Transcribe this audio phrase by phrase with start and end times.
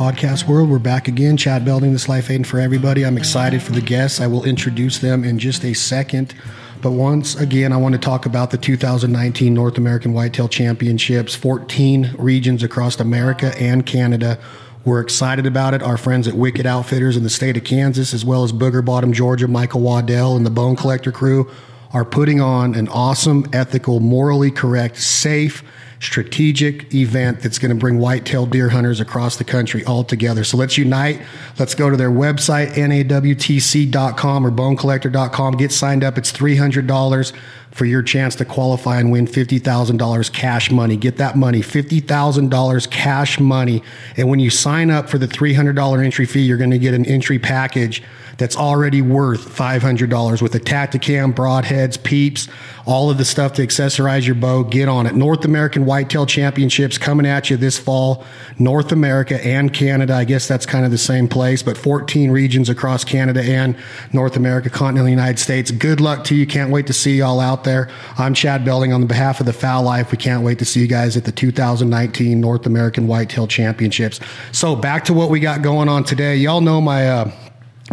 [0.00, 0.70] podcast world.
[0.70, 1.36] We're back again.
[1.36, 3.04] Chad Belding, this life aid for everybody.
[3.04, 4.18] I'm excited for the guests.
[4.18, 6.34] I will introduce them in just a second.
[6.80, 12.14] But once again, I want to talk about the 2019 North American Whitetail Championships, 14
[12.16, 14.38] regions across America and Canada.
[14.86, 15.82] We're excited about it.
[15.82, 19.12] Our friends at Wicked Outfitters in the state of Kansas, as well as Booger Bottom,
[19.12, 21.50] Georgia, Michael Waddell, and the Bone Collector crew
[21.92, 25.62] are putting on an awesome, ethical, morally correct, safe,
[26.00, 30.44] strategic event that's going to bring whitetail deer hunters across the country all together.
[30.44, 31.20] So let's unite.
[31.58, 35.56] Let's go to their website, nawtc.com or bonecollector.com.
[35.58, 36.16] Get signed up.
[36.16, 37.32] It's $300
[37.70, 40.96] for your chance to qualify and win $50,000 cash money.
[40.96, 43.82] Get that money, $50,000 cash money.
[44.16, 47.04] And when you sign up for the $300 entry fee, you're going to get an
[47.04, 48.02] entry package
[48.40, 52.48] that's already worth $500 with a Tactacam, broadheads, peeps,
[52.86, 54.64] all of the stuff to accessorize your bow.
[54.64, 55.14] Get on it.
[55.14, 58.24] North American Whitetail Championships coming at you this fall.
[58.58, 60.14] North America and Canada.
[60.14, 63.76] I guess that's kind of the same place, but 14 regions across Canada and
[64.14, 65.70] North America, continental United States.
[65.70, 66.46] Good luck to you.
[66.46, 67.90] Can't wait to see you all out there.
[68.16, 70.12] I'm Chad Belding on behalf of the Fowl Life.
[70.12, 74.18] We can't wait to see you guys at the 2019 North American Whitetail Championships.
[74.50, 76.36] So back to what we got going on today.
[76.36, 77.30] Y'all know my uh,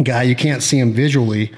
[0.02, 0.22] guy.
[0.22, 1.52] You can't see him visually.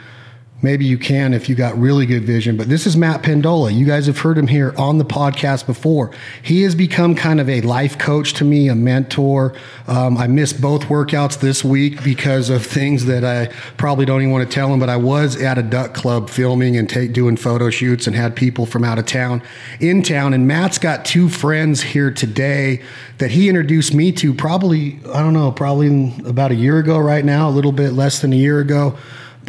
[0.62, 3.74] Maybe you can if you got really good vision, but this is Matt Pendola.
[3.74, 6.10] You guys have heard him here on the podcast before.
[6.42, 9.54] He has become kind of a life coach to me, a mentor.
[9.86, 13.46] Um, I missed both workouts this week because of things that I
[13.78, 16.76] probably don't even want to tell him, but I was at a duck club filming
[16.76, 19.42] and take, doing photo shoots and had people from out of town
[19.80, 20.34] in town.
[20.34, 22.82] And Matt's got two friends here today
[23.16, 27.24] that he introduced me to probably, I don't know, probably about a year ago right
[27.24, 28.98] now, a little bit less than a year ago.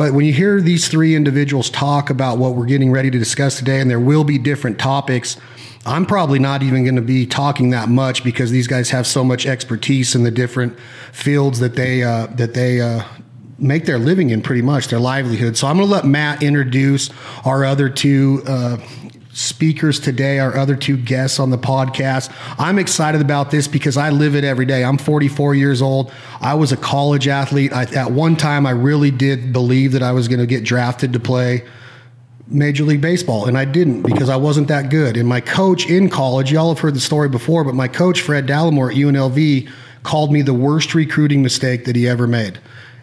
[0.02, 3.60] But when you hear these three individuals talk about what we're getting ready to discuss
[3.60, 5.38] today, and there will be different topics,
[5.86, 9.24] I'm probably not even going to be talking that much because these guys have so
[9.24, 10.76] much expertise in the different
[11.12, 13.04] fields that they uh, that they uh,
[13.60, 15.56] make their living in, pretty much their livelihood.
[15.56, 17.12] So I'm going to let Matt introduce
[17.46, 18.42] our other two.
[18.48, 18.78] Uh,
[19.34, 22.34] speakers today, our other two guests on the podcast.
[22.60, 24.84] I'm excited about this because I live it every day.
[24.84, 26.12] I'm 44 years old.
[26.40, 27.72] I was a college athlete.
[27.74, 31.14] I, at one time, I really did believe that I was going to get drafted
[31.14, 31.64] to play
[32.48, 35.16] Major League Baseball, and I didn't because I wasn't that good.
[35.16, 38.46] And my coach in college, y'all have heard the story before, but my coach, Fred
[38.46, 39.70] Dallimore at UNLV,
[40.04, 42.60] called me the worst recruiting mistake that he ever made.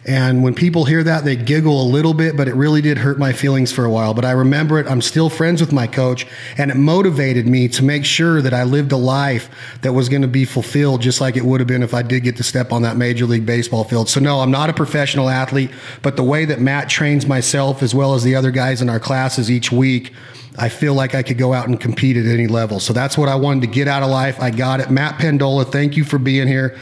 [0.09, 3.19] And when people hear that, they giggle a little bit, but it really did hurt
[3.19, 4.15] my feelings for a while.
[4.15, 4.87] But I remember it.
[4.87, 6.25] I'm still friends with my coach,
[6.57, 9.51] and it motivated me to make sure that I lived a life
[9.83, 12.23] that was going to be fulfilled, just like it would have been if I did
[12.23, 14.09] get to step on that Major League Baseball field.
[14.09, 15.69] So, no, I'm not a professional athlete,
[16.01, 18.99] but the way that Matt trains myself, as well as the other guys in our
[18.99, 20.11] classes each week,
[20.57, 22.79] I feel like I could go out and compete at any level.
[22.79, 24.41] So that's what I wanted to get out of life.
[24.41, 24.89] I got it.
[24.89, 26.77] Matt Pendola, thank you for being here.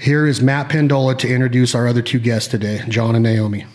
[0.00, 3.66] Here is Matt Pendola to introduce our other two guests today, John and Naomi.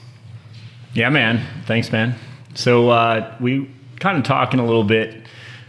[0.95, 1.45] Yeah, man.
[1.67, 2.15] Thanks, man.
[2.55, 3.69] So uh, we
[3.99, 5.21] kind of talking a little bit,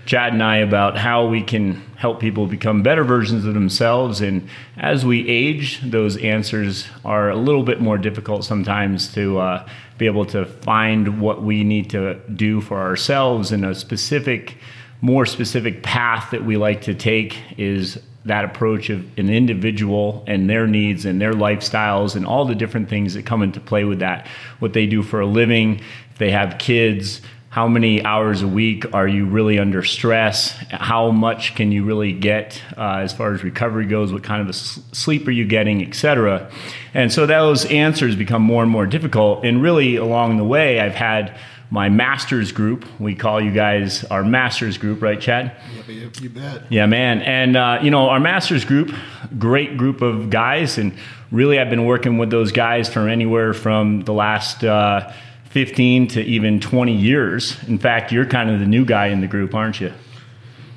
[0.06, 4.22] Chad and I, about how we can help people become better versions of themselves.
[4.22, 9.68] And as we age, those answers are a little bit more difficult sometimes to uh,
[9.98, 14.56] be able to find what we need to do for ourselves in a specific,
[15.02, 20.50] more specific path that we like to take is that approach of an individual and
[20.50, 24.00] their needs and their lifestyles and all the different things that come into play with
[24.00, 24.26] that.
[24.58, 27.20] What they do for a living, if they have kids,
[27.56, 30.50] how many hours a week are you really under stress?
[30.70, 34.12] How much can you really get uh, as far as recovery goes?
[34.12, 36.50] What kind of sleep are you getting, etc.
[36.92, 39.42] And so those answers become more and more difficult.
[39.46, 41.34] And really, along the way, I've had
[41.70, 42.84] my masters group.
[43.00, 45.56] We call you guys our masters group, right, Chad?
[45.88, 46.62] Yeah, you bet.
[46.70, 47.22] Yeah, man.
[47.22, 48.94] And, uh, you know, our masters group,
[49.38, 50.78] great group of guys.
[50.78, 50.92] And
[51.30, 55.12] really, I've been working with those guys for anywhere from the last uh,
[55.50, 57.56] 15 to even 20 years.
[57.64, 59.92] In fact, you're kind of the new guy in the group, aren't you?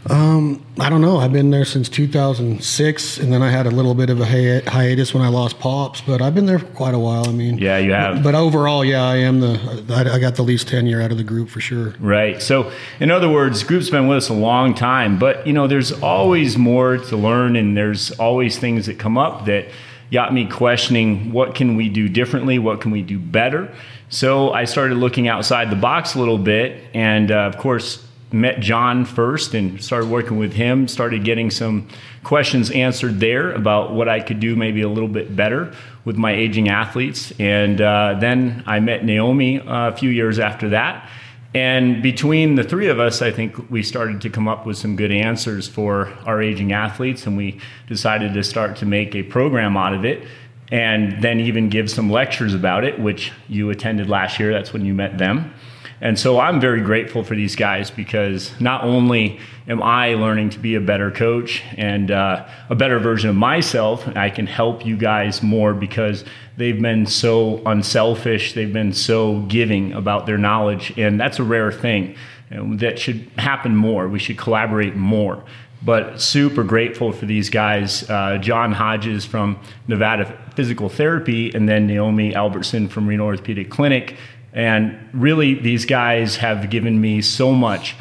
[0.07, 1.17] Um, I don't know.
[1.17, 4.63] I've been there since 2006, and then I had a little bit of a hi-
[4.65, 5.99] hiatus when I lost pops.
[6.01, 7.27] But I've been there for quite a while.
[7.27, 8.23] I mean, yeah, you have.
[8.23, 9.83] But, overall, yeah, I am the.
[9.89, 11.95] I, I, got the least tenure out of the group for sure.
[11.99, 12.41] Right.
[12.41, 15.91] So, in other words, group's been with us a long time, but you know, there's
[15.91, 19.67] always more to learn, and there's always things that come up that
[20.11, 23.71] got me questioning what can we do differently, what can we do better.
[24.09, 28.59] So I started looking outside the box a little bit, and uh, of course met
[28.59, 31.87] John first and started working with him, started getting some
[32.23, 35.73] questions answered there about what I could do maybe a little bit better
[36.05, 37.33] with my aging athletes.
[37.39, 41.09] And uh, then I met Naomi uh, a few years after that.
[41.55, 44.95] And between the three of us, I think we started to come up with some
[44.95, 49.75] good answers for our aging athletes, and we decided to start to make a program
[49.75, 50.27] out of it
[50.71, 54.51] and then even give some lectures about it, which you attended last year.
[54.53, 55.51] That's when you met them.
[56.01, 60.59] And so I'm very grateful for these guys because not only am I learning to
[60.59, 64.95] be a better coach and uh, a better version of myself, I can help you
[64.95, 66.23] guys more because
[66.55, 71.71] they've been so unselfish, they've been so giving about their knowledge, and that's a rare
[71.71, 72.15] thing.
[72.49, 74.07] that should happen more.
[74.07, 75.43] We should collaborate more
[75.81, 81.87] but super grateful for these guys uh, John Hodges from Nevada Physical Therapy, and then
[81.87, 84.17] Naomi Albertson from Reno Orthopedic Clinic.
[84.53, 87.95] And really, these guys have given me so much.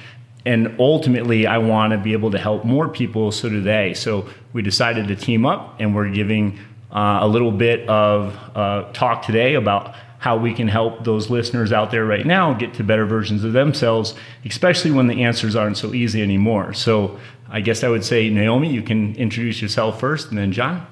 [0.47, 3.93] And ultimately, I want to be able to help more people, so do they.
[3.95, 6.59] So we decided to team up, and we're giving
[6.91, 11.73] uh, a little bit of uh, talk today about how we can help those listeners
[11.73, 15.77] out there right now get to better versions of themselves, especially when the answers aren't
[15.77, 16.73] so easy anymore.
[16.73, 17.19] So
[17.49, 20.87] I guess I would say, Naomi, you can introduce yourself first, and then John.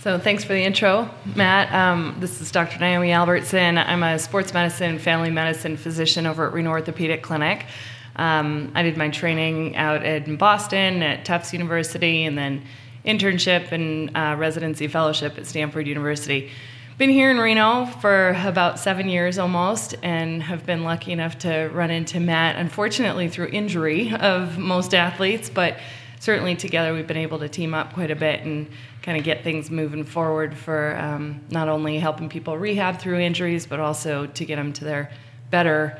[0.00, 1.74] So thanks for the intro, Matt.
[1.74, 2.78] Um, this is Dr.
[2.78, 3.78] Naomi Albertson.
[3.78, 7.66] I'm a sports medicine, family medicine physician over at Reno Orthopedic Clinic.
[8.14, 12.62] Um, I did my training out in Boston at Tufts University, and then
[13.04, 16.50] internship and uh, residency fellowship at Stanford University
[16.98, 21.70] been here in Reno for about seven years almost, and have been lucky enough to
[21.72, 25.78] run into Matt, unfortunately through injury of most athletes, but
[26.18, 28.68] certainly together we've been able to team up quite a bit and
[29.08, 33.64] kind of get things moving forward for um, not only helping people rehab through injuries,
[33.64, 35.10] but also to get them to their
[35.50, 35.98] better,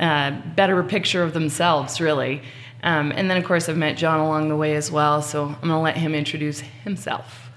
[0.00, 2.42] uh, better picture of themselves, really.
[2.82, 5.54] Um, and then, of course, I've met John along the way as well, so I'm
[5.60, 7.48] going to let him introduce himself.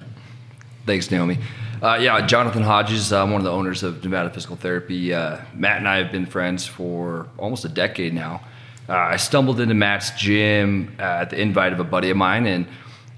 [0.85, 1.39] Thanks, Naomi.
[1.81, 3.11] Uh, yeah, Jonathan Hodges.
[3.11, 5.11] I'm one of the owners of Nevada Physical Therapy.
[5.11, 8.39] Uh, Matt and I have been friends for almost a decade now.
[8.87, 12.67] Uh, I stumbled into Matt's gym at the invite of a buddy of mine, and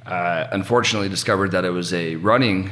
[0.08, 2.72] uh, unfortunately discovered that it was a running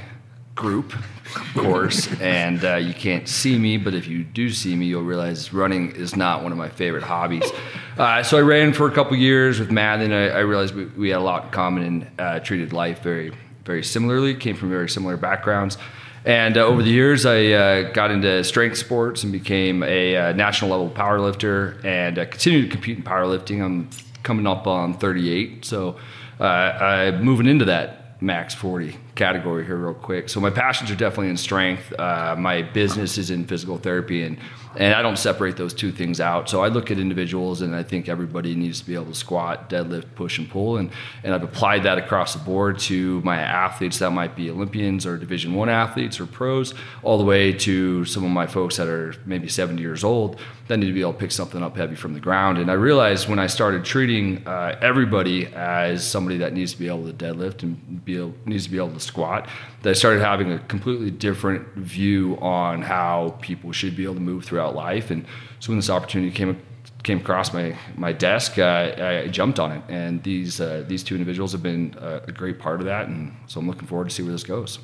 [0.56, 0.94] group
[1.36, 2.08] of course.
[2.22, 5.92] and uh, you can't see me, but if you do see me, you'll realize running
[5.96, 7.50] is not one of my favorite hobbies.
[7.98, 10.84] Uh, so I ran for a couple years with Matt, and I, I realized we,
[10.84, 13.32] we, had a lot in common and treated life very
[13.66, 15.78] very similarly, came from very similar backgrounds.
[16.24, 20.32] And uh, over the years, I uh, got into strength sports and became a uh,
[20.34, 23.64] national level powerlifter and uh, continued to compete in powerlifting.
[23.64, 23.90] I'm
[24.24, 25.98] coming up on 38, so
[26.40, 30.30] uh, I'm moving into that max 40 category here real quick.
[30.30, 31.94] So my passions are definitely in strength.
[31.98, 34.38] Uh, my business is in physical therapy and
[34.78, 36.50] and I don't separate those two things out.
[36.50, 39.70] So I look at individuals, and I think everybody needs to be able to squat,
[39.70, 40.92] deadlift, push, and pull, and
[41.24, 45.18] and I've applied that across the board to my athletes that might be Olympians or
[45.18, 46.74] Division One athletes or pros,
[47.04, 50.78] all the way to some of my folks that are maybe 70 years old that
[50.78, 52.58] need to be able to pick something up heavy from the ground.
[52.58, 56.88] And I realized when I started treating uh, everybody as somebody that needs to be
[56.88, 59.48] able to deadlift and be able, needs to be able to squat,
[59.84, 64.22] that I started having a completely different view on how people should be able to
[64.22, 65.12] move throughout life.
[65.12, 65.26] And
[65.60, 66.60] so when this opportunity came
[67.04, 69.84] came across my my desk, uh, I jumped on it.
[69.88, 73.08] And these uh, these two individuals have been a great part of that.
[73.08, 74.80] And so I'm looking forward to see where this goes.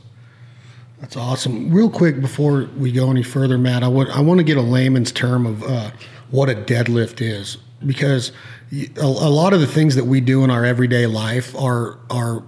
[1.01, 1.71] That's awesome.
[1.71, 4.61] Real quick before we go any further, Matt, I would I want to get a
[4.61, 5.91] layman's term of uh,
[6.29, 8.31] what a deadlift is because
[8.71, 12.43] a, a lot of the things that we do in our everyday life are are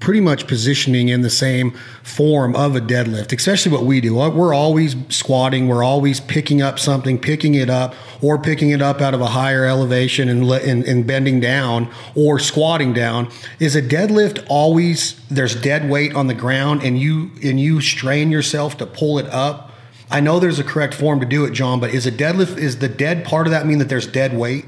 [0.00, 4.18] pretty much positioning in the same form of a deadlift, especially what we do.
[4.18, 8.80] Uh, we're always squatting, we're always picking up something, picking it up, or picking it
[8.80, 13.28] up out of a higher elevation and, and, and bending down, or squatting down.
[13.58, 18.30] Is a deadlift always there's dead weight on the ground and you and you strain
[18.30, 19.70] yourself to pull it up?
[20.10, 22.78] I know there's a correct form to do it, John, but is a deadlift is
[22.78, 24.64] the dead part of that mean that there's dead weight?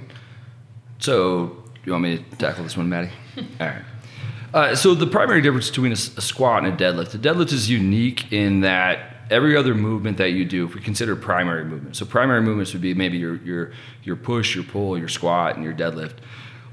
[1.01, 3.11] So you want me to tackle this one, Maddie?
[3.61, 3.83] All right.
[4.53, 7.71] Uh, so the primary difference between a, a, squat and a deadlift, the deadlift is
[7.71, 12.05] unique in that every other movement that you do, if we consider primary movement, so
[12.05, 15.73] primary movements would be maybe your your your push, your pull, your squat, and your
[15.73, 16.17] deadlift.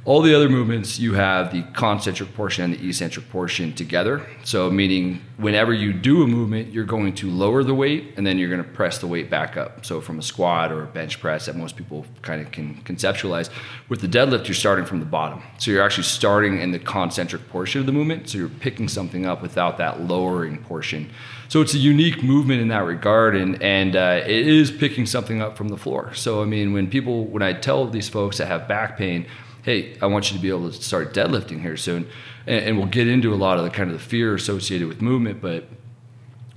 [0.05, 4.25] All the other movements, you have the concentric portion and the eccentric portion together.
[4.45, 8.37] So, meaning whenever you do a movement, you're going to lower the weight and then
[8.37, 9.85] you're going to press the weight back up.
[9.85, 13.49] So, from a squat or a bench press that most people kind of can conceptualize,
[13.89, 15.43] with the deadlift, you're starting from the bottom.
[15.57, 18.29] So, you're actually starting in the concentric portion of the movement.
[18.29, 21.09] So, you're picking something up without that lowering portion.
[21.49, 25.41] So, it's a unique movement in that regard, and, and uh, it is picking something
[25.41, 26.13] up from the floor.
[26.13, 29.25] So, I mean, when people, when I tell these folks that have back pain,
[29.63, 32.07] hey, I want you to be able to start deadlifting here soon.
[32.47, 35.01] And, and, we'll get into a lot of the kind of the fear associated with
[35.01, 35.67] movement, but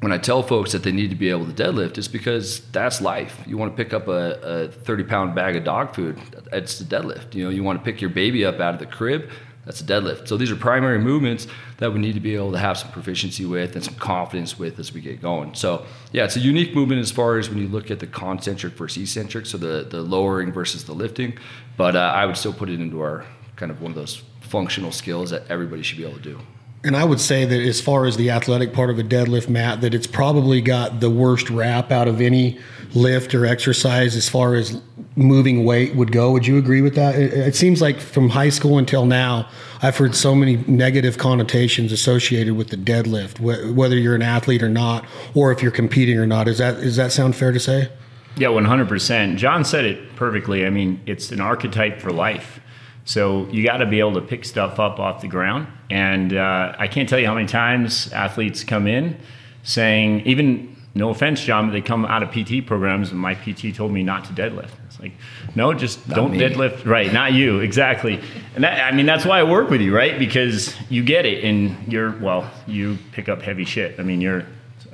[0.03, 3.01] when I tell folks that they need to be able to deadlift, it's because that's
[3.01, 3.41] life.
[3.47, 6.19] You want to pick up a, a 30 pound bag of dog food,
[6.53, 7.35] it's the deadlift.
[7.35, 9.31] You know, you want to pick your baby up out of the crib,
[9.65, 10.27] that's a deadlift.
[10.27, 11.47] So these are primary movements
[11.79, 14.79] that we need to be able to have some proficiency with and some confidence with
[14.79, 15.55] as we get going.
[15.55, 18.75] So yeah, it's a unique movement as far as when you look at the concentric
[18.75, 21.39] versus eccentric, so the, the lowering versus the lifting.
[21.77, 23.25] But uh, I would still put it into our
[23.57, 26.41] kind of one of those functional skills that everybody should be able to do.
[26.85, 29.83] And I would say that as far as the athletic part of a deadlift, Matt,
[29.83, 32.59] that it's probably got the worst rap out of any
[32.95, 34.81] lift or exercise as far as
[35.17, 36.33] moving weight would go.
[36.33, 37.15] Would you agree with that?
[37.15, 39.49] It, it seems like from high school until now,
[39.83, 44.63] I've heard so many negative connotations associated with the deadlift, wh- whether you're an athlete
[44.63, 46.49] or not, or if you're competing or not.
[46.49, 47.91] Is that does that sound fair to say?
[48.37, 49.37] Yeah, 100%.
[49.37, 50.65] John said it perfectly.
[50.65, 52.61] I mean, it's an archetype for life.
[53.05, 55.67] So you got to be able to pick stuff up off the ground.
[55.91, 59.19] And uh, I can't tell you how many times athletes come in
[59.65, 63.75] saying, even no offense, John, but they come out of PT programs and my PT
[63.75, 64.71] told me not to deadlift.
[64.87, 65.13] It's like,
[65.55, 66.39] no, just not don't me.
[66.39, 66.85] deadlift.
[66.85, 68.21] Right, not you, exactly.
[68.55, 70.19] And that, I mean, that's why I work with you, right?
[70.19, 73.99] Because you get it and you're, well, you pick up heavy shit.
[73.99, 74.45] I mean, you're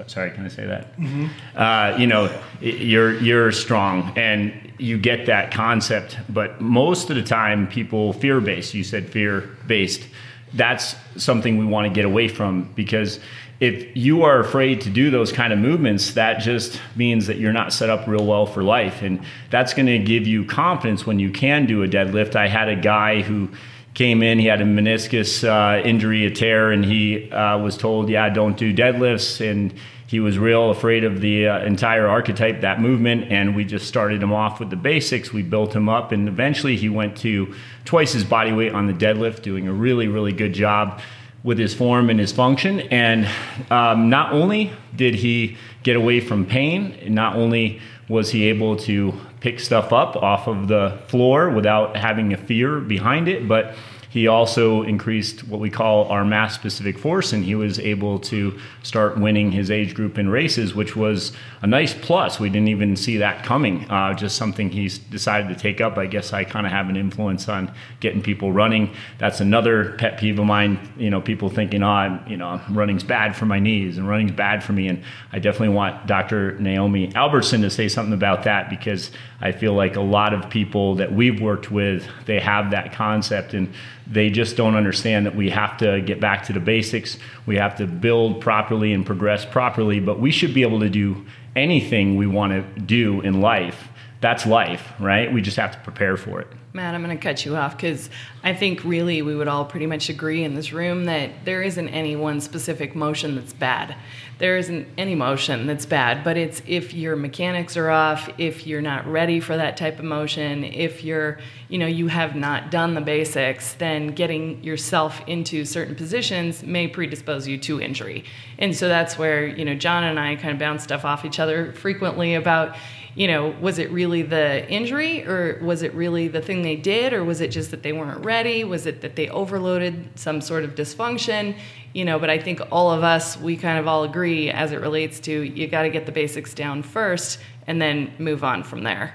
[0.07, 0.97] sorry, can I say that?
[0.97, 1.27] Mm-hmm.
[1.57, 7.23] Uh, you know, you're you're strong and you get that concept, but most of the
[7.23, 8.75] time, people fear based.
[8.75, 10.07] You said fear based.
[10.55, 13.21] That's something we want to get away from because
[13.61, 17.53] if you are afraid to do those kind of movements, that just means that you're
[17.53, 21.19] not set up real well for life, and that's going to give you confidence when
[21.19, 22.37] you can do a deadlift.
[22.37, 23.49] I had a guy who
[23.95, 24.39] came in.
[24.39, 28.57] He had a meniscus uh, injury, a tear, and he uh, was told, "Yeah, don't
[28.57, 29.75] do deadlifts." And
[30.09, 33.31] he was real afraid of the uh, entire archetype, that movement.
[33.31, 35.35] And we just started him off with the basics.
[35.35, 38.95] We built him up, and eventually he went to twice his body weight on the
[38.95, 41.03] deadlift, doing a really, really good job
[41.45, 42.81] with his form and his function.
[42.81, 43.29] And
[43.71, 49.13] um, not only did he get away from pain, not only was he able to
[49.41, 53.75] pick stuff up off of the floor without having a fear behind it, but
[54.11, 58.59] he also increased what we call our mass specific force, and he was able to
[58.83, 62.41] start winning his age group in races, which was a nice plus.
[62.41, 63.89] We didn't even see that coming.
[63.91, 65.99] Uh, just something he's decided to take up.
[65.99, 68.95] I guess I kind of have an influence on getting people running.
[69.19, 70.79] That's another pet peeve of mine.
[70.97, 74.33] You know, people thinking, "Oh, I'm, you know, running's bad for my knees and running's
[74.33, 76.59] bad for me," and I definitely want Dr.
[76.59, 80.97] Naomi Albertson to say something about that because I feel like a lot of people
[80.97, 83.73] that we've worked with, they have that concept and
[84.07, 87.19] they just don't understand that we have to get back to the basics.
[87.47, 91.25] We have to build properly and progress properly, but we should be able to do
[91.55, 93.89] anything we want to do in life.
[94.21, 95.33] That's life, right?
[95.33, 96.49] We just have to prepare for it.
[96.73, 98.11] Matt, I'm going to cut you off because
[98.45, 101.89] I think really we would all pretty much agree in this room that there isn't
[101.89, 103.97] any one specific motion that's bad.
[104.39, 108.83] There isn't any motion that's bad, but it's if your mechanics are off, if you're
[108.83, 112.95] not ready for that type of motion, if you're, you know, you have not done
[112.95, 118.25] the basics, then getting yourself into certain positions may predispose you to injury.
[118.59, 121.41] And so that's where, you know, John and I kind of bounce stuff off each
[121.41, 122.77] other frequently about,
[123.19, 127.13] you know, was it really the injury or was it really the thing they did
[127.13, 128.63] or was it just that they weren't ready?
[128.63, 131.59] Was it that they overloaded some sort of dysfunction?
[131.95, 134.77] You know, but I think all of us, we kind of all agree as it
[134.81, 138.85] relates to you got to get the basics down first and then move on from
[138.85, 139.13] there.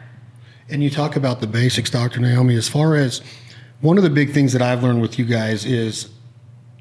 [0.67, 2.19] And you talk about the basics, Dr.
[2.19, 3.21] Naomi, as far as
[3.79, 6.09] one of the big things that I've learned with you guys is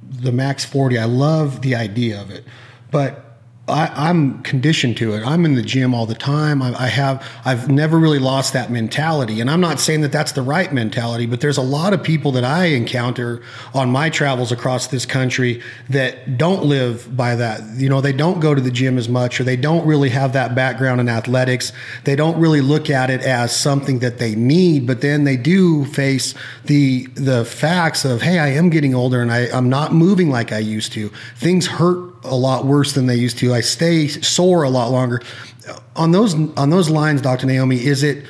[0.02, 0.98] the max 40.
[0.98, 2.44] I love the idea of it.
[2.90, 3.31] But
[3.72, 5.26] I, am conditioned to it.
[5.26, 6.62] I'm in the gym all the time.
[6.62, 7.26] I, I, have.
[7.44, 11.26] I've never really lost that mentality, and I'm not saying that that's the right mentality.
[11.26, 13.42] But there's a lot of people that I encounter
[13.74, 17.62] on my travels across this country that don't live by that.
[17.76, 20.32] You know, they don't go to the gym as much, or they don't really have
[20.34, 21.72] that background in athletics.
[22.04, 24.86] They don't really look at it as something that they need.
[24.86, 29.32] But then they do face the the facts of, hey, I am getting older, and
[29.32, 31.10] I, I'm not moving like I used to.
[31.36, 33.52] Things hurt a lot worse than they used to.
[33.52, 35.22] I stay sore a lot longer.
[35.96, 37.46] On those on those lines, Dr.
[37.46, 38.24] Naomi, is it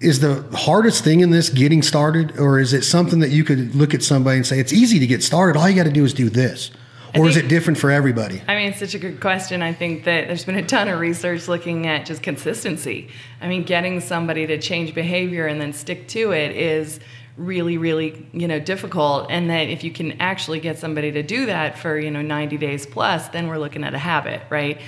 [0.00, 3.74] is the hardest thing in this getting started, or is it something that you could
[3.74, 5.58] look at somebody and say it's easy to get started?
[5.58, 6.70] All you got to do is do this.
[7.10, 8.40] Or think, is it different for everybody?
[8.46, 9.62] I mean, it's such a good question.
[9.62, 13.08] I think that there's been a ton of research looking at just consistency.
[13.40, 17.00] I mean, getting somebody to change behavior and then stick to it is
[17.40, 21.46] really really you know difficult and that if you can actually get somebody to do
[21.46, 24.78] that for you know 90 days plus then we're looking at a habit right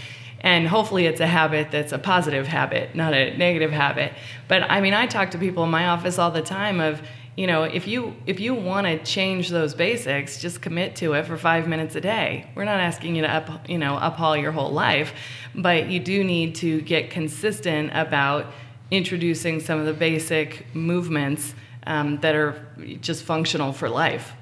[0.40, 4.12] and hopefully it's a habit that's a positive habit not a negative habit
[4.48, 7.00] but i mean i talk to people in my office all the time of
[7.34, 11.24] you know, if you if you want to change those basics, just commit to it
[11.24, 12.46] for five minutes a day.
[12.54, 15.14] We're not asking you to up, you know uphaul your whole life,
[15.54, 18.52] but you do need to get consistent about
[18.90, 21.54] introducing some of the basic movements
[21.86, 22.54] um, that are
[23.00, 24.32] just functional for life.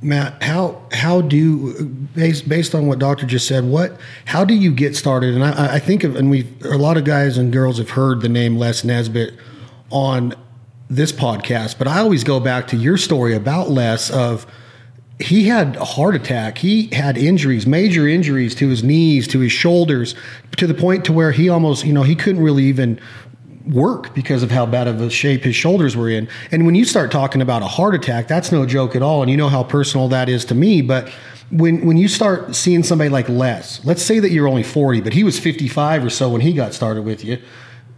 [0.00, 1.84] Matt, how how do
[2.14, 5.34] based based on what Doctor just said, what how do you get started?
[5.34, 8.20] And I, I think of and we a lot of guys and girls have heard
[8.20, 9.34] the name Les Nesbitt
[9.90, 10.34] on
[10.88, 14.46] this podcast, but I always go back to your story about Les of
[15.20, 16.58] he had a heart attack.
[16.58, 20.14] He had injuries, major injuries to his knees, to his shoulders,
[20.56, 23.00] to the point to where he almost, you know, he couldn't really even
[23.68, 26.28] work because of how bad of a shape his shoulders were in.
[26.50, 29.22] And when you start talking about a heart attack, that's no joke at all.
[29.22, 30.82] And you know how personal that is to me.
[30.82, 31.08] But
[31.50, 35.12] when when you start seeing somebody like Les, let's say that you're only 40, but
[35.12, 37.38] he was 55 or so when he got started with you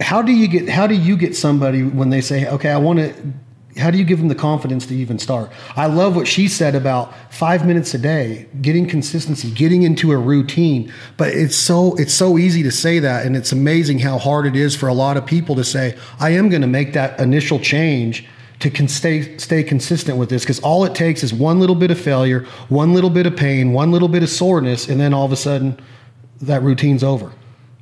[0.01, 2.99] how do you get how do you get somebody when they say okay i want
[2.99, 3.13] to
[3.77, 6.75] how do you give them the confidence to even start i love what she said
[6.75, 12.13] about five minutes a day getting consistency getting into a routine but it's so it's
[12.13, 15.17] so easy to say that and it's amazing how hard it is for a lot
[15.17, 18.25] of people to say i am going to make that initial change
[18.59, 21.99] to stay stay consistent with this because all it takes is one little bit of
[21.99, 25.31] failure one little bit of pain one little bit of soreness and then all of
[25.31, 25.79] a sudden
[26.41, 27.31] that routine's over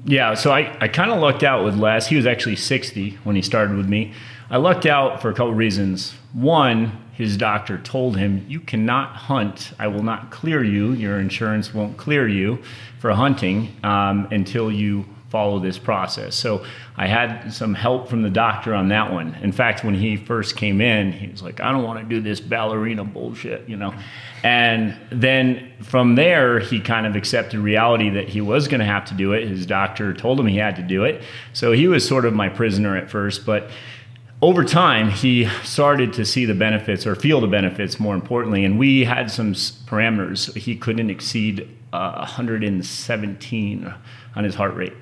[0.05, 2.07] yeah, so I, I kind of lucked out with Les.
[2.07, 4.13] He was actually 60 when he started with me.
[4.51, 6.15] I lucked out for a couple reasons.
[6.33, 9.73] One, his doctor told him, You cannot hunt.
[9.77, 10.93] I will not clear you.
[10.93, 12.63] Your insurance won't clear you
[12.97, 16.35] for hunting um, until you follow this process.
[16.35, 16.65] So
[16.97, 19.35] I had some help from the doctor on that one.
[19.43, 22.19] In fact, when he first came in, he was like, I don't want to do
[22.19, 23.93] this ballerina bullshit, you know.
[24.43, 29.05] And then from there, he kind of accepted reality that he was going to have
[29.05, 29.47] to do it.
[29.47, 31.21] His doctor told him he had to do it.
[31.53, 33.69] So he was sort of my prisoner at first, but
[34.41, 38.63] over time, he started to see the benefits or feel the benefits more importantly.
[38.63, 40.55] And we had some parameters.
[40.55, 43.93] He couldn't exceed uh, 117
[44.35, 44.93] on his heart rate.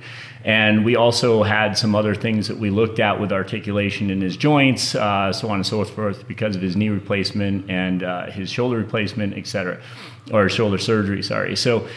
[0.44, 4.38] And we also had some other things that we looked at with articulation in his
[4.38, 8.50] joints, uh, so on and so forth, because of his knee replacement and uh, his
[8.50, 9.80] shoulder replacement, et cetera,
[10.32, 11.56] or shoulder surgery, sorry.
[11.56, 11.88] So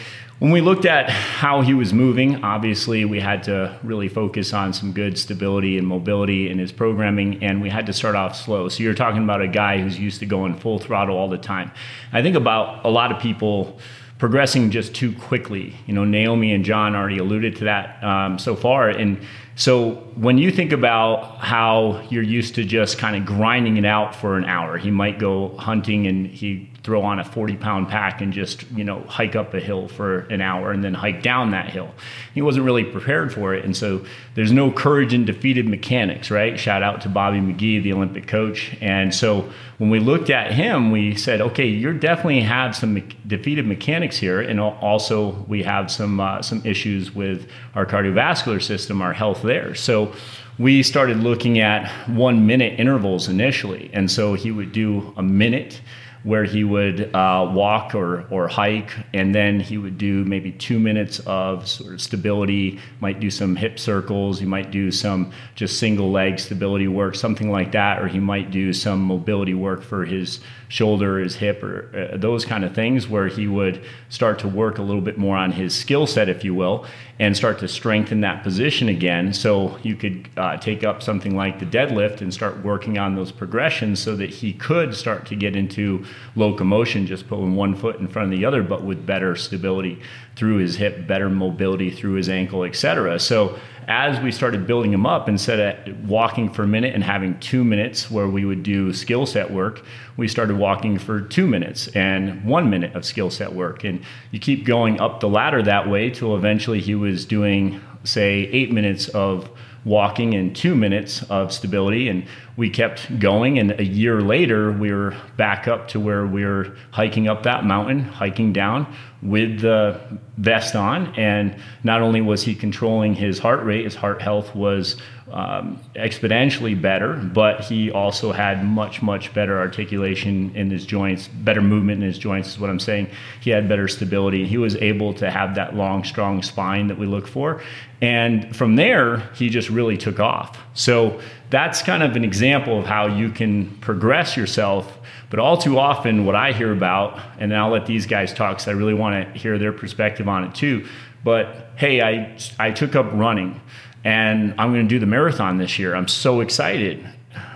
[0.41, 4.73] when we looked at how he was moving, obviously we had to really focus on
[4.73, 8.67] some good stability and mobility in his programming, and we had to start off slow.
[8.67, 11.69] So you're talking about a guy who's used to going full throttle all the time.
[12.11, 13.77] I think about a lot of people
[14.17, 15.75] progressing just too quickly.
[15.85, 18.89] You know, Naomi and John already alluded to that um, so far.
[18.89, 19.19] And
[19.55, 24.15] so when you think about how you're used to just kind of grinding it out
[24.15, 28.21] for an hour, he might go hunting and he throw on a 40 pound pack
[28.21, 31.51] and just you know hike up a hill for an hour and then hike down
[31.51, 31.93] that hill.
[32.33, 36.59] He wasn't really prepared for it and so there's no courage in defeated mechanics right?
[36.59, 38.75] Shout out to bobby mcgee the olympic coach.
[38.81, 43.07] And so when we looked at him we said okay you're definitely have some me-
[43.27, 49.01] defeated mechanics here and also we have some uh, some issues with our cardiovascular system
[49.03, 49.75] our health there.
[49.75, 50.13] So
[50.57, 55.79] we started looking at one minute intervals initially and so he would do a minute
[56.23, 60.79] where he would uh, walk or, or hike, and then he would do maybe two
[60.79, 65.79] minutes of sort of stability, might do some hip circles, he might do some just
[65.79, 70.05] single leg stability work, something like that, or he might do some mobility work for
[70.05, 70.39] his
[70.71, 74.77] shoulder, his hip, or uh, those kind of things, where he would start to work
[74.77, 76.85] a little bit more on his skill set, if you will,
[77.19, 79.33] and start to strengthen that position again.
[79.33, 83.33] So you could uh, take up something like the deadlift and start working on those
[83.33, 86.05] progressions so that he could start to get into
[86.37, 90.01] locomotion, just putting one foot in front of the other, but with better stability
[90.37, 93.19] through his hip, better mobility through his ankle, etc.
[93.19, 97.39] So as we started building him up, instead of walking for a minute and having
[97.39, 99.83] two minutes where we would do skill set work,
[100.17, 103.83] we started walking for two minutes and one minute of skill set work.
[103.83, 108.49] And you keep going up the ladder that way till eventually he was doing, say,
[108.51, 109.49] eight minutes of
[109.83, 112.07] walking and two minutes of stability.
[112.07, 113.57] And we kept going.
[113.59, 117.65] And a year later, we were back up to where we were hiking up that
[117.65, 119.99] mountain, hiking down with the
[120.37, 121.15] vest on.
[121.15, 124.97] And not only was he controlling his heart rate, his heart health was
[125.31, 131.61] um, exponentially better, but he also had much, much better articulation in his joints, better
[131.61, 133.07] movement in his joints, is what I'm saying.
[133.39, 134.45] He had better stability.
[134.45, 137.61] He was able to have that long, strong spine that we look for.
[138.01, 140.57] And from there, he just really took off.
[140.73, 144.97] So that's kind of an example of how you can progress yourself.
[145.29, 148.67] But all too often, what I hear about, and I'll let these guys talk because
[148.67, 150.85] I really want to hear their perspective on it too.
[151.23, 153.61] But hey, I, I took up running
[154.03, 155.95] and I'm going to do the marathon this year.
[155.95, 157.05] I'm so excited.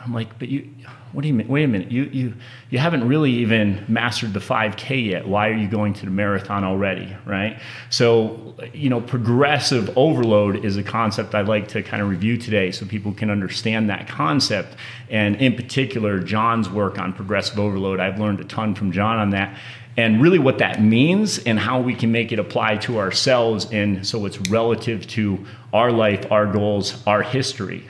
[0.04, 0.70] I'm like, but you,
[1.16, 1.48] what do you mean?
[1.48, 1.92] Wait a minute.
[1.92, 2.34] You, you,
[2.70, 5.26] you haven't really even mastered the 5K yet.
[5.26, 7.16] Why are you going to the marathon already?
[7.26, 7.58] Right.
[7.90, 12.72] So, you know, progressive overload is a concept I'd like to kind of review today
[12.72, 14.76] so people can understand that concept.
[15.10, 18.02] And in particular, John's work on progressive overload.
[18.02, 19.58] I've learned a ton from John on that
[19.98, 24.06] and really what that means and how we can make it apply to ourselves and
[24.06, 27.86] so it's relative to our life our goals our history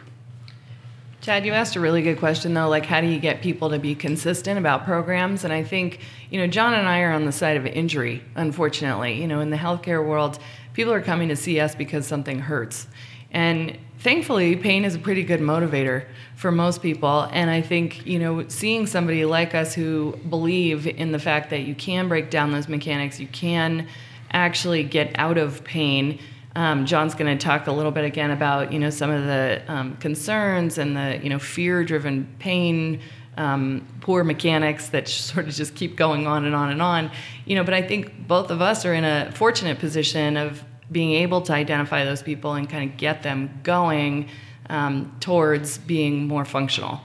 [1.25, 3.79] Chad, you asked a really good question though, like how do you get people to
[3.79, 5.43] be consistent about programs?
[5.43, 9.19] And I think, you know, John and I are on the side of injury, unfortunately.
[9.19, 10.37] You know, in the healthcare world,
[10.73, 12.87] people are coming to see us because something hurts.
[13.31, 17.27] And thankfully, pain is a pretty good motivator for most people.
[17.31, 21.63] And I think, you know, seeing somebody like us who believe in the fact that
[21.63, 23.87] you can break down those mechanics, you can
[24.31, 26.19] actually get out of pain
[26.55, 29.61] um, John's going to talk a little bit again about you know some of the
[29.67, 33.01] um, concerns and the you know fear-driven pain,
[33.35, 37.11] um, poor mechanics that sort of just keep going on and on and on.
[37.45, 41.13] You know, but I think both of us are in a fortunate position of being
[41.13, 44.29] able to identify those people and kind of get them going
[44.69, 47.01] um, towards being more functional.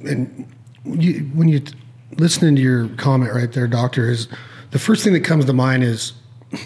[0.00, 0.46] And
[0.84, 1.62] you, when you
[2.18, 4.28] listening to your comment right there, doctor, is
[4.70, 6.12] the first thing that comes to mind is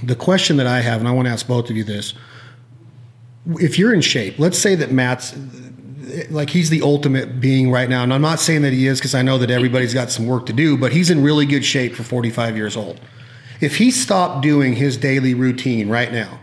[0.03, 2.15] the question that I have, and I want to ask both of you this:
[3.47, 5.35] if you're in shape, let's say that Matt's
[6.31, 9.15] like he's the ultimate being right now, and I'm not saying that he is because
[9.15, 11.95] I know that everybody's got some work to do, but he's in really good shape
[11.95, 13.01] for 45 years old.
[13.61, 16.41] If he stopped doing his daily routine right now,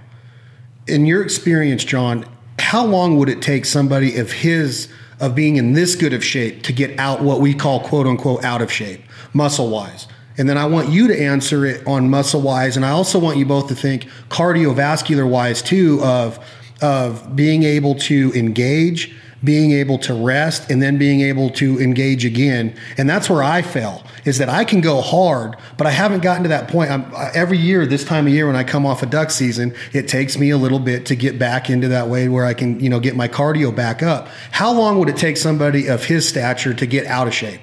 [0.87, 2.25] in your experience, John,
[2.59, 4.89] how long would it take somebody of his
[5.21, 8.43] of being in this good of shape to get out what we call quote unquote
[8.43, 9.01] out of shape,
[9.33, 10.07] muscle wise?
[10.37, 12.75] And then I want you to answer it on muscle wise.
[12.75, 16.39] And I also want you both to think cardiovascular wise too of,
[16.81, 19.15] of being able to engage,
[19.45, 22.75] being able to rest, and then being able to engage again.
[22.97, 26.43] And that's where I fell is that I can go hard, but I haven't gotten
[26.43, 26.89] to that point.
[26.89, 30.07] I'm, every year, this time of year, when I come off a duck season, it
[30.07, 32.89] takes me a little bit to get back into that way where I can, you
[32.89, 34.27] know, get my cardio back up.
[34.51, 37.61] How long would it take somebody of his stature to get out of shape?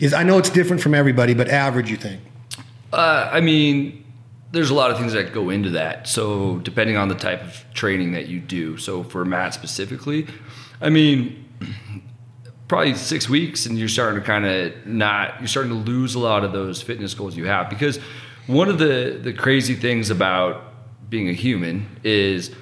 [0.00, 2.22] Is I know it's different from everybody, but average, you think?
[2.92, 4.04] Uh, I mean,
[4.52, 6.08] there's a lot of things that go into that.
[6.08, 8.78] So depending on the type of training that you do.
[8.78, 10.26] So for Matt specifically,
[10.80, 11.44] I mean,
[12.68, 15.40] probably six weeks, and you're starting to kind of not.
[15.40, 17.98] You're starting to lose a lot of those fitness goals you have because
[18.46, 20.64] one of the the crazy things about
[21.10, 22.54] being a human is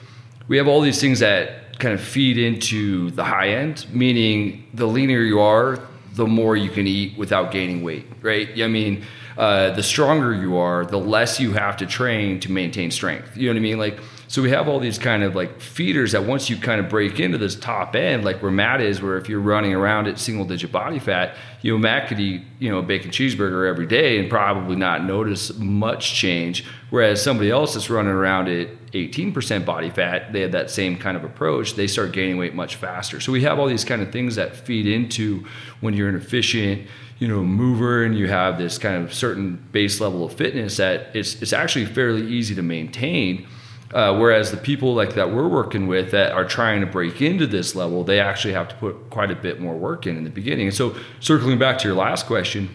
[0.48, 4.86] we have all these things that kind of feed into the high end, meaning the
[4.86, 5.78] leaner you are,
[6.12, 8.48] the more you can eat without gaining weight, right?
[8.62, 9.04] I mean,
[9.36, 13.36] uh, the stronger you are, the less you have to train to maintain strength.
[13.36, 13.78] You know what I mean?
[13.78, 16.88] Like, so we have all these kind of like feeders that once you kind of
[16.88, 20.18] break into this top end, like where Matt is, where if you're running around at
[20.18, 23.86] single digit body fat, you know, Matt could eat, you know, a bacon cheeseburger every
[23.86, 26.64] day and probably not notice much change.
[26.90, 31.16] Whereas somebody else that's running around at 18% body fat, they have that same kind
[31.16, 33.20] of approach, they start gaining weight much faster.
[33.20, 35.46] So we have all these kind of things that feed into
[35.80, 40.00] when you're an efficient, you know, mover and you have this kind of certain base
[40.00, 43.46] level of fitness that it's, it's actually fairly easy to maintain.
[43.94, 47.46] Uh, whereas the people like that we're working with that are trying to break into
[47.46, 50.30] this level, they actually have to put quite a bit more work in in the
[50.30, 50.66] beginning.
[50.66, 52.68] And so, circling back to your last question,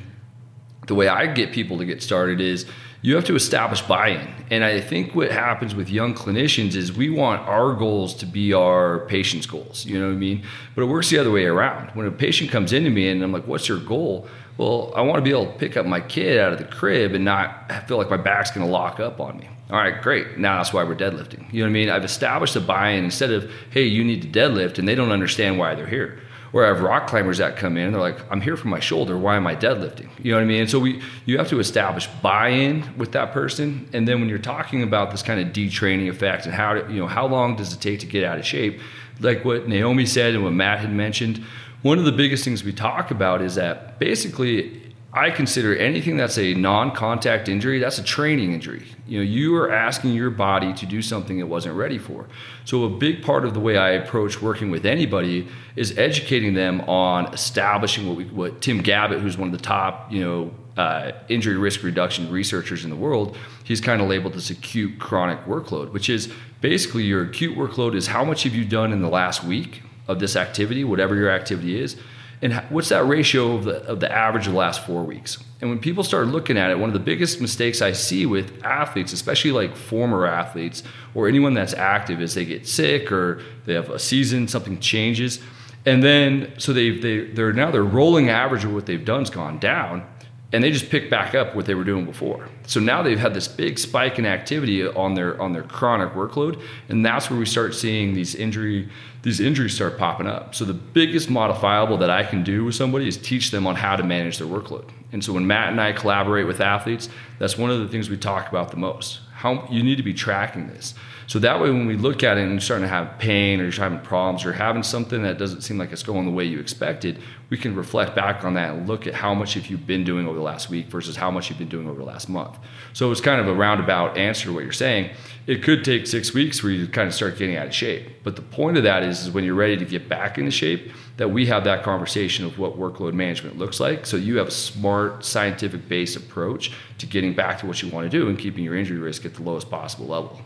[0.88, 2.66] the way I get people to get started is
[3.02, 4.28] you have to establish buy-in.
[4.52, 8.54] And i think what happens with young clinicians is we want our goals to be
[8.54, 9.86] our patient's goals.
[9.86, 10.44] You know what i mean?
[10.76, 11.90] But it works the other way around.
[11.92, 15.18] When a patient comes into me and i'm like what's your goal well i want
[15.18, 17.98] to be able to pick up my kid out of the crib and not feel
[17.98, 20.84] like my back's going to lock up on me all right great now that's why
[20.84, 24.04] we're deadlifting you know what i mean i've established a buy-in instead of hey you
[24.04, 27.38] need to deadlift and they don't understand why they're here where I have rock climbers
[27.38, 29.18] that come in, and they're like, I'm here for my shoulder.
[29.18, 30.10] Why am I deadlifting?
[30.22, 30.62] You know what I mean?
[30.62, 33.90] And so we, you have to establish buy-in with that person.
[33.94, 37.00] And then when you're talking about this kind of detraining effect and how, to, you
[37.00, 38.82] know, how long does it take to get out of shape?
[39.22, 41.44] Like what Naomi said and what Matt had mentioned,
[41.82, 44.82] one of the biggest things we talk about is that basically
[45.14, 48.86] I consider anything that's a non-contact injury, that's a training injury.
[49.06, 52.28] You know, you are asking your body to do something it wasn't ready for.
[52.64, 56.82] So a big part of the way I approach working with anybody is educating them
[56.82, 61.12] on establishing what we, what Tim Gabbett, who's one of the top, you know, uh,
[61.28, 65.92] injury risk reduction researchers in the world, he's kind of labeled this acute chronic workload,
[65.92, 69.44] which is basically your acute workload is how much have you done in the last
[69.44, 71.96] week of this activity, whatever your activity is
[72.44, 75.38] and what's that ratio of the, of the average of the last four weeks?
[75.62, 78.64] And when people start looking at it one of the biggest mistakes i see with
[78.66, 80.82] athletes especially like former athletes
[81.14, 85.40] or anyone that's active is they get sick or they have a season something changes
[85.86, 89.58] And then so they they they're now their rolling average of what they've done's gone
[89.60, 90.06] down,
[90.54, 92.50] and they just pick back up what they were doing before.
[92.68, 96.62] So now they've had this big spike in activity on their on their chronic workload,
[96.90, 98.90] and that's where we start seeing these injury
[99.24, 100.56] these injuries start popping up.
[100.56, 103.96] So the biggest modifiable that I can do with somebody is teach them on how
[103.96, 104.90] to manage their workload.
[105.12, 108.18] And so when Matt and I collaborate with athletes, that's one of the things we
[108.18, 109.20] talk about the most.
[109.34, 110.96] How you need to be tracking this.
[111.32, 113.64] So that way, when we look at it and you're starting to have pain or
[113.64, 116.60] you're having problems or having something that doesn't seem like it's going the way you
[116.60, 120.04] expected, we can reflect back on that and look at how much have you been
[120.04, 122.60] doing over the last week versus how much you've been doing over the last month.
[122.92, 125.12] So it's kind of a roundabout answer to what you're saying.
[125.48, 128.10] It could take six weeks where you kind of start getting out of shape.
[128.26, 130.92] But the point of that is, is when you're ready to get back into shape,
[131.16, 134.06] that we have that conversation of what workload management looks like.
[134.06, 138.12] So you have a smart, scientific based approach to getting back to what you want
[138.12, 140.42] to do and keeping your injury risk at the lowest possible level.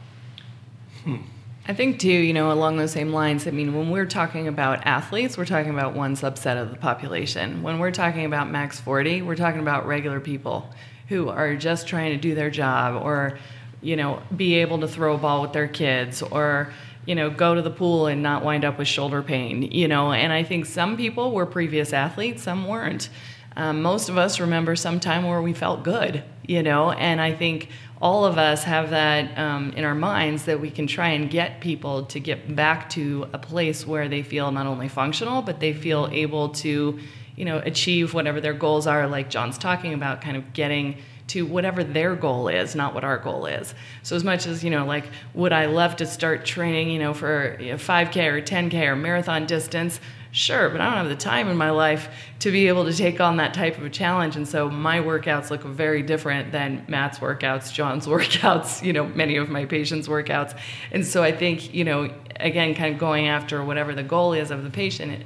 [1.67, 4.85] I think too, you know, along those same lines, I mean, when we're talking about
[4.85, 7.63] athletes, we're talking about one subset of the population.
[7.63, 10.69] When we're talking about max 40, we're talking about regular people
[11.07, 13.39] who are just trying to do their job or,
[13.81, 16.71] you know, be able to throw a ball with their kids or,
[17.07, 20.11] you know, go to the pool and not wind up with shoulder pain, you know,
[20.11, 23.09] and I think some people were previous athletes, some weren't.
[23.57, 27.33] Um, most of us remember some time where we felt good, you know, and I
[27.33, 27.69] think
[28.05, 31.59] all of us have that um, in our minds that we can try and get
[31.59, 35.73] people to get back to a place where they feel not only functional, but they
[35.73, 36.99] feel able to,
[37.35, 40.97] you know, achieve whatever their goals are, like John's talking about, kind of getting
[41.29, 43.73] to whatever their goal is, not what our goal is.
[44.03, 47.15] So as much as, you know, like would I love to start training, you know,
[47.15, 49.99] for you know, 5K or 10K or marathon distance?
[50.35, 53.21] Sure, but I don't have the time in my life to be able to take
[53.21, 54.35] on that type of a challenge.
[54.35, 59.37] And so my workouts look very different than Matt's workouts, John's workouts, you know, many
[59.37, 60.53] of my patients' workouts.
[60.91, 64.51] And so I think, you know, again, kind of going after whatever the goal is
[64.51, 65.23] of the patient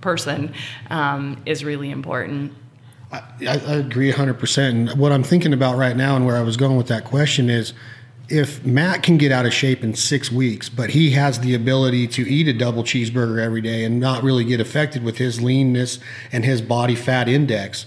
[0.00, 0.54] person
[0.88, 2.54] um, is really important.
[3.12, 4.68] I, I agree 100%.
[4.70, 7.50] And what I'm thinking about right now and where I was going with that question
[7.50, 7.74] is
[8.28, 12.06] if Matt can get out of shape in six weeks, but he has the ability
[12.08, 15.98] to eat a double cheeseburger every day and not really get affected with his leanness
[16.30, 17.86] and his body fat index.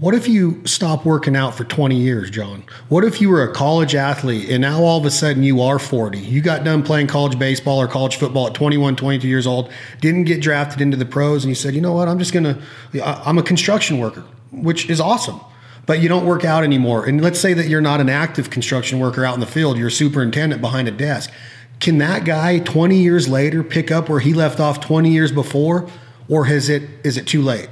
[0.00, 2.62] What if you stop working out for 20 years, John?
[2.88, 5.78] What if you were a college athlete and now all of a sudden you are
[5.78, 6.18] 40?
[6.18, 10.24] You got done playing college baseball or college football at 21, 22 years old, didn't
[10.24, 12.58] get drafted into the pros, and you said, you know what, I'm just to,
[13.04, 15.40] I'm a construction worker, which is awesome
[15.88, 17.06] but you don't work out anymore.
[17.06, 19.88] And let's say that you're not an active construction worker out in the field, you're
[19.88, 21.32] a superintendent behind a desk.
[21.80, 25.88] Can that guy 20 years later pick up where he left off 20 years before,
[26.28, 27.70] or has it is it too late?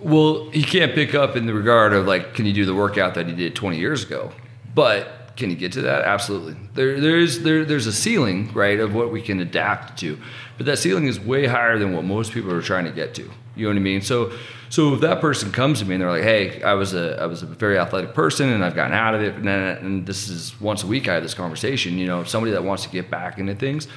[0.00, 3.14] Well, he can't pick up in the regard of like, can you do the workout
[3.14, 4.32] that he did 20 years ago?
[4.74, 6.04] But can you get to that?
[6.04, 6.54] Absolutely.
[6.74, 10.16] There, there's there, there's a ceiling, right, of what we can adapt to,
[10.56, 13.28] but that ceiling is way higher than what most people are trying to get to.
[13.56, 14.02] You know what I mean?
[14.02, 14.32] So
[14.68, 17.26] so if that person comes to me and they're like, "Hey, I was a I
[17.26, 20.58] was a very athletic person and I've gotten out of it, and, and this is
[20.60, 23.38] once a week I have this conversation," you know, somebody that wants to get back
[23.38, 23.88] into things,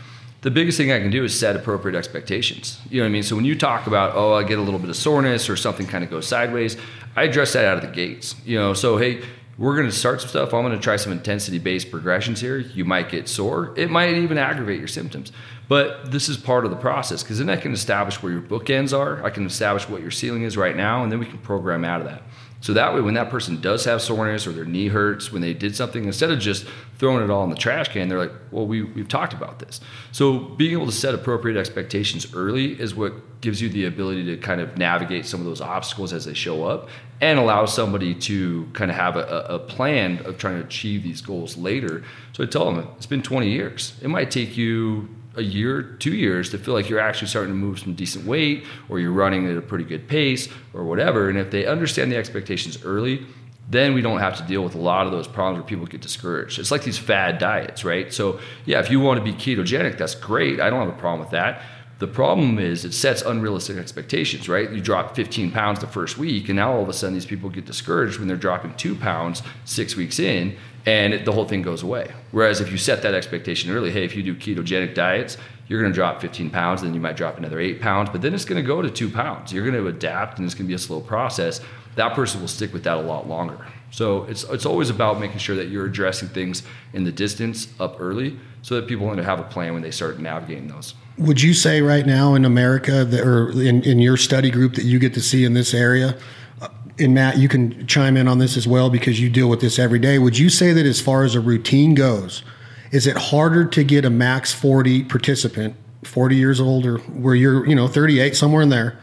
[0.42, 2.80] the biggest thing I can do is set appropriate expectations.
[2.90, 3.24] You know what I mean?
[3.24, 5.88] So when you talk about, oh, I get a little bit of soreness or something
[5.88, 6.76] kind of goes sideways,
[7.16, 8.36] I address that out of the gates.
[8.46, 9.22] You know, so hey,
[9.58, 10.54] we're going to start some stuff.
[10.54, 12.58] I'm going to try some intensity based progressions here.
[12.58, 13.74] You might get sore.
[13.78, 15.32] It might even aggravate your symptoms.
[15.68, 18.98] But this is part of the process because then I can establish where your bookends
[18.98, 19.24] are.
[19.24, 22.02] I can establish what your ceiling is right now, and then we can program out
[22.02, 22.24] of that.
[22.64, 25.54] So that way, when that person does have soreness or their knee hurts when they
[25.54, 26.66] did something, instead of just
[26.98, 29.82] throwing it all in the trash can, they're like, well, we, we've talked about this.
[30.14, 34.38] So being able to set appropriate expectations early is what gives you the ability to
[34.38, 36.88] kind of navigate some of those obstacles as they show up
[37.20, 41.20] and allow somebody to kind of have a, a plan of trying to achieve these
[41.20, 42.02] goals later.
[42.32, 43.94] So I tell them, it's been 20 years.
[44.02, 47.58] It might take you a year, two years to feel like you're actually starting to
[47.58, 51.30] move some decent weight or you're running at a pretty good pace or whatever.
[51.30, 53.26] And if they understand the expectations early,
[53.70, 56.02] then we don't have to deal with a lot of those problems where people get
[56.02, 56.60] discouraged.
[56.60, 58.14] It's like these fad diets, right?
[58.14, 60.60] So, yeah, if you want to be ketogenic, that's great.
[60.60, 61.62] I don't have a problem with that.
[62.00, 64.70] The problem is it sets unrealistic expectations, right?
[64.70, 67.50] You drop 15 pounds the first week, and now all of a sudden these people
[67.50, 71.62] get discouraged when they're dropping two pounds six weeks in, and it, the whole thing
[71.62, 72.12] goes away.
[72.32, 75.92] Whereas if you set that expectation early, hey, if you do ketogenic diets, you're going
[75.92, 78.62] to drop 15 pounds, then you might drop another eight pounds, but then it's going
[78.62, 79.54] to go to two pounds.
[79.54, 81.62] You're going to adapt, and it's going to be a slow process.
[81.96, 83.66] That person will stick with that a lot longer.
[83.92, 87.98] So it's it's always about making sure that you're addressing things in the distance up
[88.00, 90.96] early, so that people want to have a plan when they start navigating those.
[91.18, 94.84] Would you say right now in America that, or in, in your study group that
[94.84, 96.18] you get to see in this area,
[96.62, 99.62] uh, and Matt, you can chime in on this as well because you deal with
[99.62, 100.18] this every day.
[100.18, 102.44] Would you say that as far as a routine goes,
[102.92, 107.66] is it harder to get a max 40 participant 40 years old or where you're,
[107.66, 109.00] you know, 38, somewhere in there,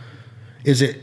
[0.65, 1.03] is it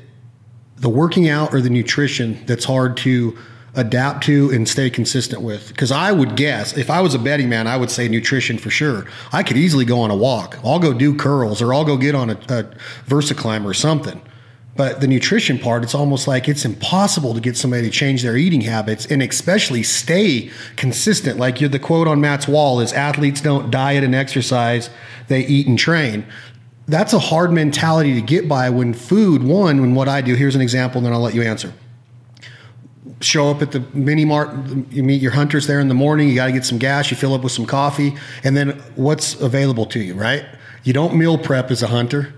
[0.77, 3.37] the working out or the nutrition that's hard to
[3.77, 5.69] adapt to and stay consistent with?
[5.69, 8.69] Because I would guess if I was a betting man, I would say nutrition for
[8.69, 9.05] sure.
[9.31, 10.59] I could easily go on a walk.
[10.65, 12.63] I'll go do curls or I'll go get on a, a
[13.07, 14.21] VersaClimb or something.
[14.75, 18.37] But the nutrition part, it's almost like it's impossible to get somebody to change their
[18.37, 21.39] eating habits and especially stay consistent.
[21.39, 24.91] Like the quote on Matt's wall is athletes don't diet and exercise,
[25.29, 26.25] they eat and train.
[26.87, 30.55] That's a hard mentality to get by when food, one, when what I do, here's
[30.55, 31.73] an example, and then I'll let you answer
[33.19, 34.49] show up at the mini mart
[34.91, 37.17] you meet your hunters there in the morning you got to get some gas you
[37.17, 40.45] fill up with some coffee and then what's available to you right
[40.83, 42.33] you don't meal prep as a hunter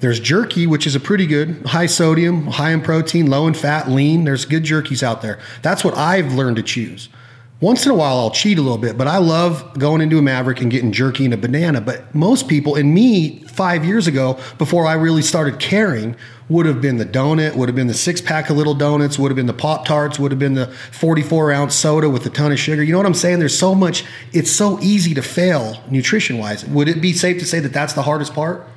[0.00, 3.88] there's jerky, which is a pretty good high sodium, high in protein, low in fat,
[3.88, 4.24] lean.
[4.24, 5.38] There's good jerkies out there.
[5.62, 7.08] That's what I've learned to choose.
[7.58, 10.20] Once in a while, I'll cheat a little bit, but I love going into a
[10.20, 11.80] Maverik and getting jerky and a banana.
[11.80, 16.16] But most people, and me five years ago, before I really started caring,
[16.50, 19.30] would have been the donut, would have been the six pack of little donuts, would
[19.30, 22.52] have been the Pop Tarts, would have been the 44 ounce soda with a ton
[22.52, 22.82] of sugar.
[22.82, 23.38] You know what I'm saying?
[23.38, 26.66] There's so much, it's so easy to fail nutrition wise.
[26.66, 28.68] Would it be safe to say that that's the hardest part?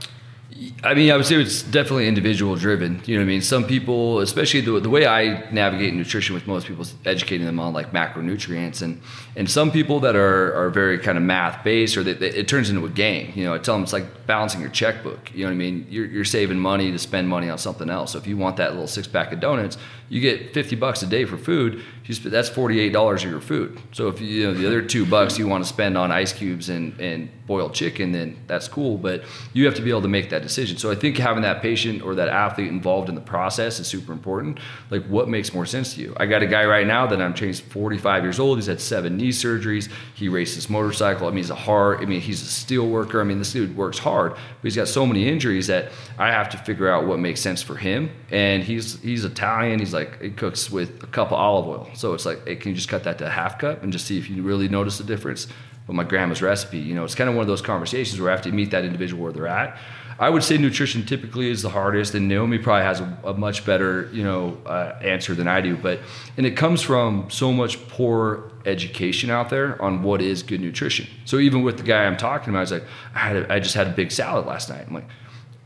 [0.82, 3.02] I mean, I would say it's definitely individual driven.
[3.06, 3.42] You know what I mean?
[3.42, 7.60] Some people, especially the, the way I navigate nutrition with most people, is educating them
[7.60, 9.02] on like macronutrients, and
[9.36, 12.70] and some people that are are very kind of math based, or that it turns
[12.70, 13.34] into a game.
[13.36, 15.34] You know, I tell them it's like balancing your checkbook.
[15.34, 15.86] You know what I mean?
[15.90, 18.14] You're, you're saving money to spend money on something else.
[18.14, 21.08] So if you want that little six pack of donuts, you get 50 bucks a
[21.08, 21.84] day for food.
[22.10, 23.80] Spend, that's $48 of your food.
[23.92, 26.34] So if you, you know the other two bucks you want to spend on ice
[26.34, 28.96] cubes and, and boiled chicken, then that's cool.
[28.96, 30.78] But you have to be able to make that decision.
[30.78, 34.14] So I think having that patient or that athlete involved in the process is super
[34.14, 34.60] important.
[34.92, 36.16] Like what makes more sense to you?
[36.18, 38.60] I got a guy right now that I'm training 45 years old.
[38.60, 39.90] He's had seven knee surgeries.
[40.14, 41.26] He races motorcycle.
[41.28, 43.20] I mean, he's a hard, I mean, he's a steel worker.
[43.20, 46.50] I mean, this dude works hard, but he's got so many injuries that I have
[46.50, 48.12] to figure out what makes sense for him.
[48.30, 49.80] And he's, he's Italian.
[49.80, 51.90] He's like, it cooks with a cup of olive oil.
[51.96, 54.06] So it's like, hey, can you just cut that to a half cup and just
[54.06, 55.48] see if you really notice the difference?
[55.90, 58.44] But my grandma's recipe, you know, it's kind of one of those conversations where have
[58.44, 59.76] to meet that individual where they're at.
[60.20, 63.66] I would say nutrition typically is the hardest, and Naomi probably has a, a much
[63.66, 65.76] better, you know, uh, answer than I do.
[65.76, 66.02] But
[66.38, 71.08] and it comes from so much poor education out there on what is good nutrition.
[71.26, 73.60] So even with the guy I'm talking about, I was like, I had, a, I
[73.60, 74.86] just had a big salad last night.
[74.88, 75.08] I'm like,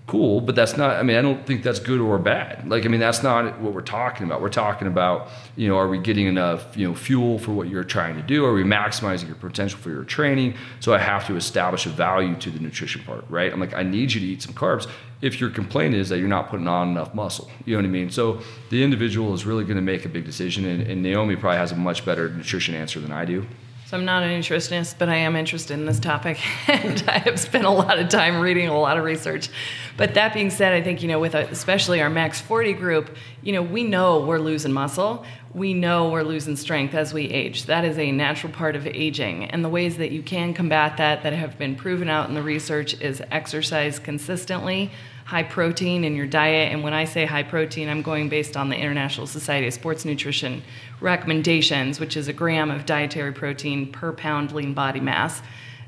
[0.06, 2.68] cool, but that's not, I mean, I don't think that's good or bad.
[2.68, 4.42] Like, I mean, that's not what we're talking about.
[4.42, 7.86] We're talking about, you know, are we getting enough, you know, fuel for what you're
[7.86, 8.46] trying to do?
[8.46, 10.56] Are we maximizing your potential for your training?
[10.82, 13.52] So I have to establish a value to the nutrition part, right?
[13.52, 14.90] I'm like, I need you to eat some carbs
[15.22, 17.50] if your complaint is that you're not putting on enough muscle.
[17.64, 18.10] You know what I mean?
[18.10, 21.60] So the individual is really going to make a big decision, and, and Naomi probably
[21.60, 23.46] has a much better nutrition answer than I do.
[23.94, 27.40] So I'm not a nutritionist, but I am interested in this topic, and I have
[27.40, 29.50] spent a lot of time reading a lot of research.
[29.98, 33.16] But that being said, I think you know, with a, especially our Max 40 group,
[33.44, 35.24] you know, we know we're losing muscle.
[35.54, 37.68] We know we're losing strength as we age.
[37.68, 41.22] That is a natural part of aging, and the ways that you can combat that
[41.22, 44.90] that have been proven out in the research is exercise consistently
[45.26, 46.72] high protein in your diet.
[46.72, 50.06] And when I say high protein, I'm going based on the International Society of Sports
[50.06, 50.62] Nutrition
[51.00, 55.42] recommendations, which is a gram of dietary protein per pound lean body mass.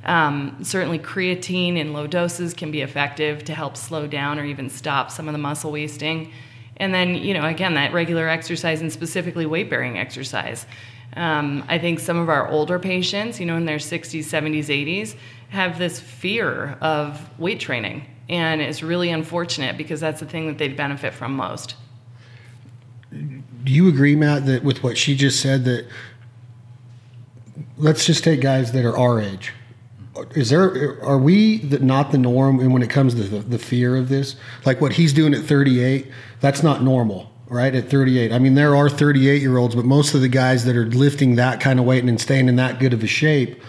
[0.05, 4.69] Um, certainly, creatine in low doses can be effective to help slow down or even
[4.69, 6.31] stop some of the muscle wasting.
[6.77, 10.65] And then, you know, again, that regular exercise and specifically weight bearing exercise.
[11.15, 15.15] Um, I think some of our older patients, you know, in their 60s, 70s, 80s,
[15.49, 20.57] have this fear of weight training and it's really unfortunate because that's the thing that
[20.57, 21.75] they'd benefit from most.
[23.11, 25.88] Do you agree, Matt, that with what she just said, that
[27.77, 29.53] let's just take guys that are our age.
[30.33, 33.97] Is there are we the, not the norm when it comes to the, the fear
[33.97, 34.35] of this?
[34.65, 36.07] Like what he's doing at 38,
[36.39, 40.15] that's not normal right at 38 i mean there are 38 year olds but most
[40.15, 42.91] of the guys that are lifting that kind of weight and staying in that good
[42.91, 43.61] of a shape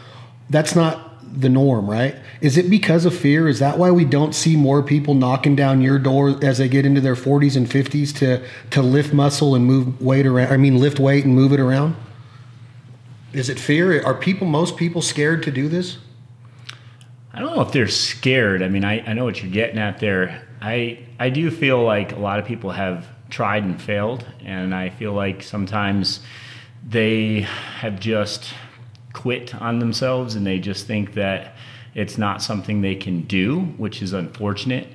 [0.49, 1.06] that's not
[1.37, 2.17] the norm, right?
[2.41, 3.47] Is it because of fear?
[3.47, 6.87] Is that why we don't see more people knocking down your door as they get
[6.87, 10.53] into their 40s and 50s to to lift muscle and move weight around?
[10.53, 11.95] I mean, lift weight and move it around.
[13.35, 14.03] Is it fear?
[14.03, 15.99] Are people most people scared to do this?
[17.35, 18.63] I don't know if they're scared.
[18.63, 20.43] I mean, I, I know what you're getting at there.
[20.63, 24.89] I I do feel like a lot of people have tried and failed, and I
[24.89, 26.21] feel like sometimes
[26.89, 28.55] they have just
[29.17, 31.55] quit on themselves and they just think that
[31.95, 34.87] it's not something they can do, which is unfortunate.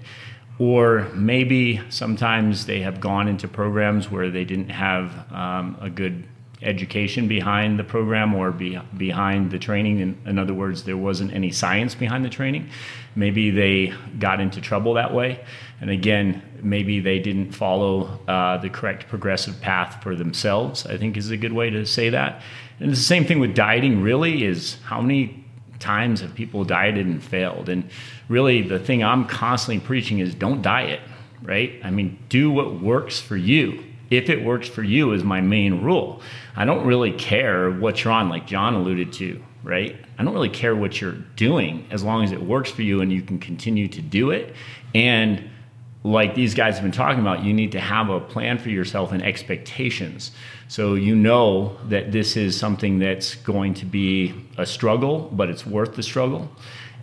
[0.59, 6.23] Or maybe sometimes they have gone into programs where they didn't have um, a good
[6.61, 9.99] education behind the program or be, behind the training.
[9.99, 12.69] In, in other words, there wasn't any science behind the training.
[13.15, 15.43] Maybe they got into trouble that way.
[15.81, 21.17] And again, maybe they didn't follow uh, the correct progressive path for themselves, I think
[21.17, 22.43] is a good way to say that.
[22.81, 25.45] And the same thing with dieting, really, is how many
[25.77, 27.69] times have people dieted and failed?
[27.69, 27.87] And
[28.27, 30.99] really, the thing I'm constantly preaching is don't diet,
[31.43, 31.79] right?
[31.83, 35.81] I mean, do what works for you if it works for you is my main
[35.83, 36.21] rule.
[36.55, 39.95] I don't really care what you're on, like John alluded to, right?
[40.17, 43.13] I don't really care what you're doing as long as it works for you and
[43.13, 44.55] you can continue to do it.
[44.93, 45.50] And
[46.03, 49.11] like these guys have been talking about, you need to have a plan for yourself
[49.11, 50.31] and expectations.
[50.67, 55.65] So you know that this is something that's going to be a struggle, but it's
[55.65, 56.49] worth the struggle.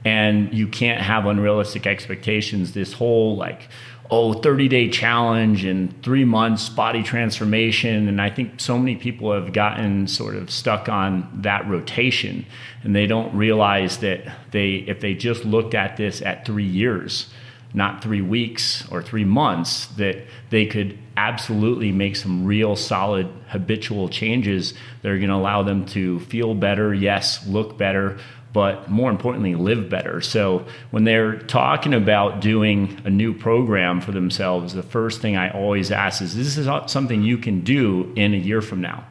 [0.05, 2.73] And you can't have unrealistic expectations.
[2.73, 3.69] This whole like,
[4.11, 9.33] oh 30 day challenge and three months body transformation and i think so many people
[9.33, 12.47] have gotten sort of stuck on that rotation
[12.83, 14.21] and they don't realize that
[14.51, 17.29] they if they just looked at this at three years
[17.75, 24.09] not three weeks or three months that they could absolutely make some real solid habitual
[24.09, 28.19] changes that are going to allow them to feel better yes look better
[28.53, 30.21] but more importantly, live better.
[30.21, 35.51] So when they're talking about doing a new program for themselves, the first thing I
[35.51, 39.07] always ask is, this is something you can do in a year from now?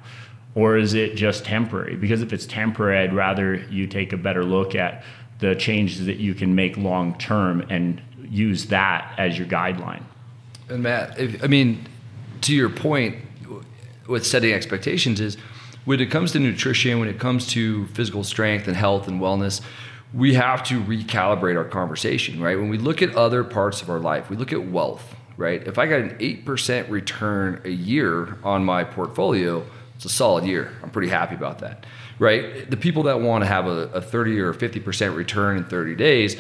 [0.56, 1.96] Or is it just temporary?
[1.96, 5.04] Because if it's temporary, I'd rather you take a better look at
[5.40, 10.04] the changes that you can make long term and use that as your guideline.
[10.70, 11.88] And Matt, if, I mean,
[12.42, 13.16] to your point
[14.08, 15.38] with setting expectations is
[15.86, 19.62] when it comes to nutrition, when it comes to physical strength and health and wellness,
[20.14, 22.58] we have to recalibrate our conversation, right?
[22.58, 25.66] When we look at other parts of our life, we look at wealth, right?
[25.66, 29.66] If I got an 8% return a year on my portfolio,
[29.96, 30.72] it's a solid year.
[30.84, 31.86] I'm pretty happy about that,
[32.20, 32.70] right?
[32.70, 36.38] The people that want to have a, a 30 or 50% return in 30 days,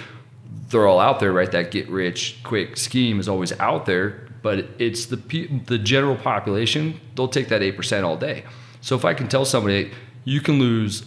[0.70, 1.51] they're all out there, right?
[1.51, 5.18] That get rich quick scheme is always out there, but it's the
[5.65, 6.99] the general population.
[7.15, 8.43] They'll take that eight percent all day.
[8.82, 9.91] So if I can tell somebody
[10.28, 11.05] you can lose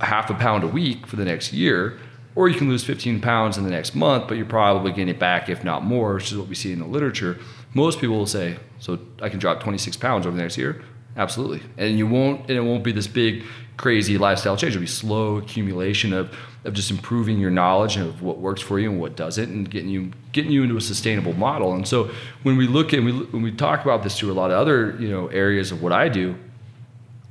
[0.00, 1.98] half a pound a week for the next year,
[2.36, 5.18] or you can lose 15 pounds in the next month, but you're probably getting it
[5.18, 7.38] back, if not more, which is what we see in the literature.
[7.74, 10.80] Most people will say, "So I can drop 26 pounds over the next year."
[11.16, 13.44] Absolutely, and you won't, and it won't be this big,
[13.76, 14.74] crazy lifestyle change.
[14.74, 18.88] It'll be slow accumulation of of just improving your knowledge of what works for you
[18.88, 21.74] and what doesn't, and getting you getting you into a sustainable model.
[21.74, 22.10] And so
[22.44, 24.96] when we look at we, when we talk about this to a lot of other
[25.00, 26.36] you know areas of what I do,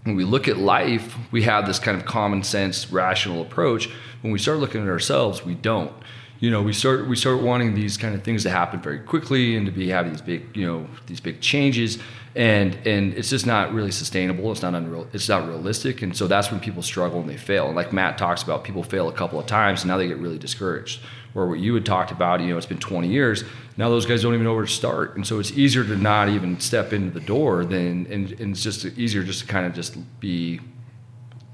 [0.03, 3.89] when we look at life, we have this kind of common sense, rational approach.
[4.21, 5.91] When we start looking at ourselves, we don't.
[6.39, 9.55] You know, we start we start wanting these kind of things to happen very quickly
[9.55, 11.99] and to be having these big, you know, these big changes,
[12.35, 14.51] and and it's just not really sustainable.
[14.51, 15.07] It's not unreal.
[15.13, 17.67] It's not realistic, and so that's when people struggle and they fail.
[17.67, 20.17] And like Matt talks about, people fail a couple of times, and now they get
[20.17, 21.01] really discouraged.
[21.33, 23.45] Or what you had talked about, you know, it's been 20 years
[23.77, 26.29] now those guys don't even know where to start and so it's easier to not
[26.29, 29.73] even step into the door than and, and it's just easier just to kind of
[29.73, 30.59] just be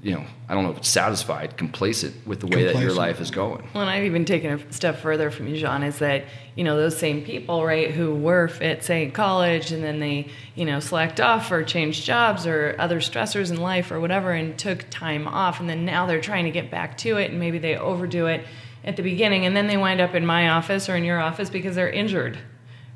[0.00, 2.78] you know i don't know if it's satisfied complacent with the way complacent.
[2.78, 5.56] that your life is going well and i've even taken a step further from you
[5.56, 6.24] john is that
[6.54, 10.28] you know those same people right who were fit say in college and then they
[10.54, 14.56] you know slacked off or changed jobs or other stressors in life or whatever and
[14.58, 17.58] took time off and then now they're trying to get back to it and maybe
[17.58, 18.44] they overdo it
[18.84, 21.50] at the beginning and then they wind up in my office or in your office
[21.50, 22.38] because they're injured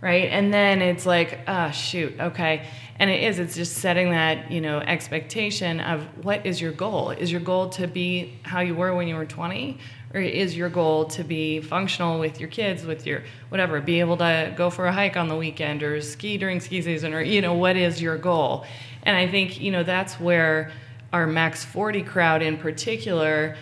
[0.03, 0.25] right?
[0.25, 2.67] And then it's like ah oh, shoot okay.
[2.99, 7.11] And it is it's just setting that you know expectation of what is your goal?
[7.11, 9.79] Is your goal to be how you were when you were 20
[10.13, 14.19] or is your goal to be functional with your kids with your whatever be able
[14.19, 17.41] to go for a hike on the weekend or ski during ski season or you
[17.41, 18.67] know what is your goal?
[19.05, 20.73] And i think you know that's where
[21.13, 23.57] our max 40 crowd in particular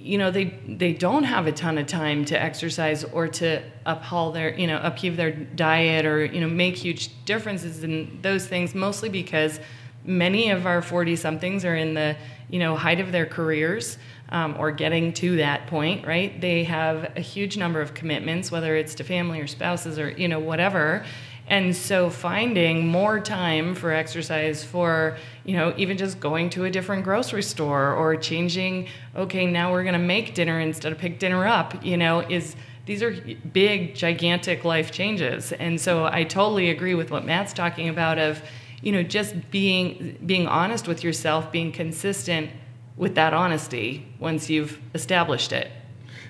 [0.00, 4.34] you know they they don't have a ton of time to exercise or to uphold
[4.34, 8.74] their you know upheave their diet or you know make huge differences in those things
[8.74, 9.60] mostly because
[10.04, 12.16] many of our 40 somethings are in the
[12.48, 13.98] you know height of their careers
[14.30, 16.40] um, or getting to that point right?
[16.40, 20.28] They have a huge number of commitments whether it's to family or spouses or you
[20.28, 21.04] know whatever.
[21.48, 25.16] And so finding more time for exercise for,
[25.48, 28.86] you know, even just going to a different grocery store or changing,
[29.16, 32.54] okay, now we're going to make dinner instead of pick dinner up, you know, is
[32.84, 33.16] these are
[33.54, 35.52] big gigantic life changes.
[35.52, 38.42] And so I totally agree with what Matt's talking about of,
[38.82, 42.50] you know, just being being honest with yourself, being consistent
[42.98, 45.72] with that honesty once you've established it.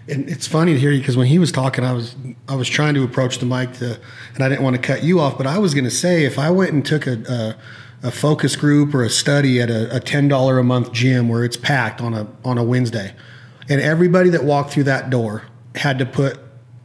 [0.06, 2.14] And it's funny to hear you because when he was talking, I was
[2.46, 3.98] I was trying to approach the mic to,
[4.36, 6.38] and I didn't want to cut you off, but I was going to say if
[6.38, 7.56] I went and took a, a
[8.10, 12.00] focus group or a study at a, a $10 a month gym where it's packed
[12.00, 13.14] on a on a Wednesday.
[13.68, 15.44] And everybody that walked through that door
[15.74, 16.38] had to put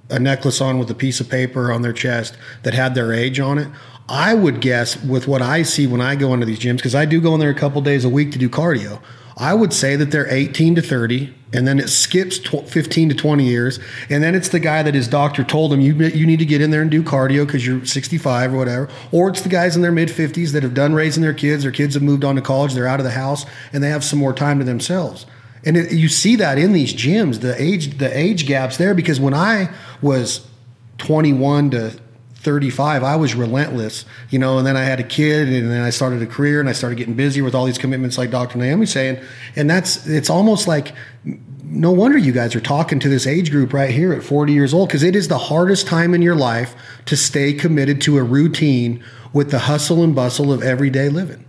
[0.10, 3.40] a necklace on with a piece of paper on their chest that had their age
[3.40, 3.68] on it.
[4.10, 7.06] I would guess with what I see when I go into these gyms, because I
[7.06, 9.02] do go in there a couple days a week to do cardio.
[9.38, 13.44] I would say that they're 18 to 30, and then it skips 15 to 20
[13.44, 13.80] years,
[14.10, 16.62] and then it's the guy that his doctor told him you you need to get
[16.62, 19.82] in there and do cardio because you're 65 or whatever, or it's the guys in
[19.82, 22.42] their mid 50s that have done raising their kids, their kids have moved on to
[22.42, 25.26] college, they're out of the house, and they have some more time to themselves.
[25.66, 29.20] And it, you see that in these gyms, the age the age gaps there, because
[29.20, 30.48] when I was
[31.00, 32.00] 21 to
[32.44, 35.90] 35 i was relentless you know and then i had a kid and then i
[35.90, 38.86] started a career and i started getting busy with all these commitments like dr naomi
[38.86, 39.20] saying
[39.56, 40.94] and that's it's almost like
[41.64, 44.74] no wonder you guys are talking to this age group right here at 40 years
[44.74, 46.76] old because it is the hardest time in your life
[47.06, 51.46] to stay committed to a routine with the hustle and bustle of everyday living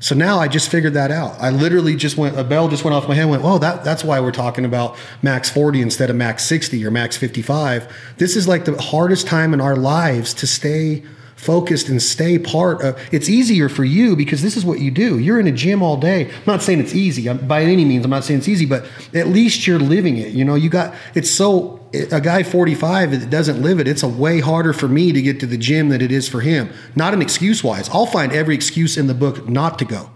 [0.00, 1.38] so now I just figured that out.
[1.38, 4.02] I literally just went, a bell just went off my head went, oh, that, that's
[4.02, 8.14] why we're talking about max 40 instead of max 60 or max 55.
[8.16, 11.04] This is like the hardest time in our lives to stay
[11.40, 15.18] focused and stay part of it's easier for you because this is what you do.
[15.18, 16.26] You're in a gym all day.
[16.26, 17.32] I'm not saying it's easy.
[17.32, 18.84] By any means i'm not saying it's easy but
[19.14, 20.34] at least you're living it.
[20.34, 24.08] You know you got it's so a guy 45 that doesn't live it it's a
[24.08, 26.70] way harder for me to get to the gym than it is for him.
[26.94, 30.10] Not an excuse wise i'll find every excuse in the book not to go.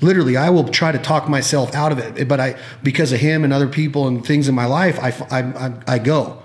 [0.00, 3.42] Literally i will try to talk myself out of it but i because of him
[3.42, 6.40] and other people and things in my life i, I, I, I go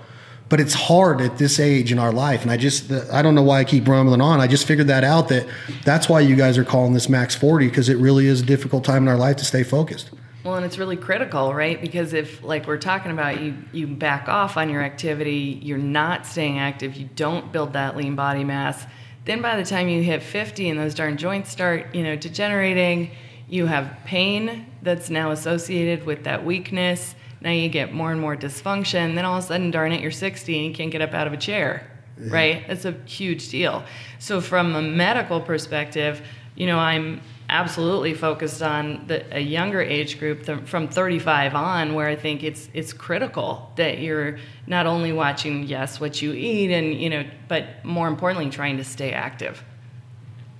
[0.48, 2.42] but it's hard at this age in our life.
[2.42, 4.40] And i just i don't know why i keep rumbling on.
[4.40, 5.46] I just figured that out that
[5.84, 8.84] that's why you guys are calling this max 40 because it really is a difficult
[8.84, 10.10] time in our life to stay focused.
[10.44, 11.80] Well and it's really critical right?
[11.80, 16.26] Because if like we're talking about you you back off on your activity you're not
[16.26, 18.86] staying active you don't build that lean body mass
[19.24, 23.10] then by the time you hit 50 and those darn joints start you know degenerating
[23.48, 27.14] you have pain that's now associated with that weakness
[27.44, 29.14] now you get more and more dysfunction.
[29.14, 31.26] Then all of a sudden, darn it, you're 60 and you can't get up out
[31.26, 31.88] of a chair,
[32.18, 32.32] yeah.
[32.32, 32.64] right?
[32.66, 33.84] That's a huge deal.
[34.18, 36.26] So, from a medical perspective,
[36.56, 37.20] you know, I'm
[37.50, 42.42] absolutely focused on the, a younger age group th- from 35 on where i think
[42.42, 47.22] it's it's critical that you're not only watching yes what you eat and you know
[47.46, 49.62] but more importantly trying to stay active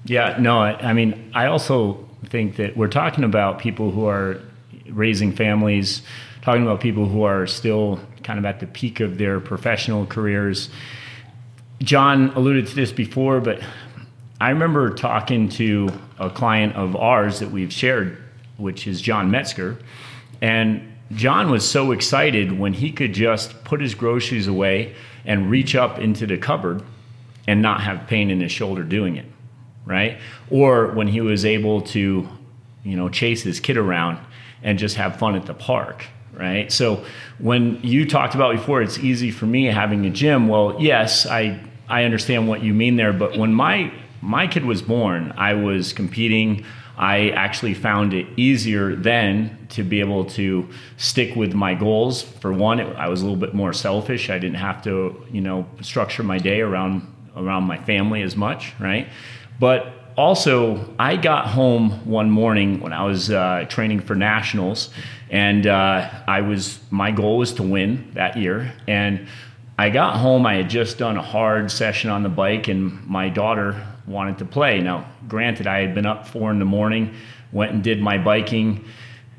[0.05, 4.43] yeah no I, I mean i also think that we're talking about people who are
[4.91, 6.03] raising families
[6.45, 10.69] talking about people who are still kind of at the peak of their professional careers.
[11.79, 13.63] John alluded to this before, but
[14.39, 15.89] I remember talking to
[16.19, 18.23] a client of ours that we've shared,
[18.59, 19.79] which is John Metzger.
[20.43, 25.75] And John was so excited when he could just put his groceries away and reach
[25.75, 26.83] up into the cupboard
[27.47, 29.27] and not have pain in his shoulder doing it,
[29.87, 30.19] right?
[30.51, 32.29] Or when he was able to,
[32.85, 34.19] you know, chase his kid around
[34.63, 36.05] and just have fun at the park
[36.37, 36.71] right?
[36.71, 37.05] So
[37.39, 40.49] when you talked about before, it's easy for me having a gym.
[40.49, 44.83] Well, yes, I I understand what you mean there, but when my my kid was
[44.83, 46.65] born, I was competing.
[46.97, 52.23] I actually found it easier then to be able to stick with my goals.
[52.23, 54.31] For one, it, I was a little bit more selfish.
[54.31, 57.03] I didn't have to, you know, structure my day around
[57.37, 59.09] around my family as much, right?
[59.59, 64.91] But also, I got home one morning when I was uh, training for nationals,
[65.31, 68.73] and uh, I was my goal was to win that year.
[68.87, 69.27] And
[69.77, 70.47] I got home.
[70.47, 74.45] I had just done a hard session on the bike, and my daughter wanted to
[74.45, 74.81] play.
[74.81, 77.15] Now, granted, I had been up four in the morning,
[77.51, 78.85] went and did my biking,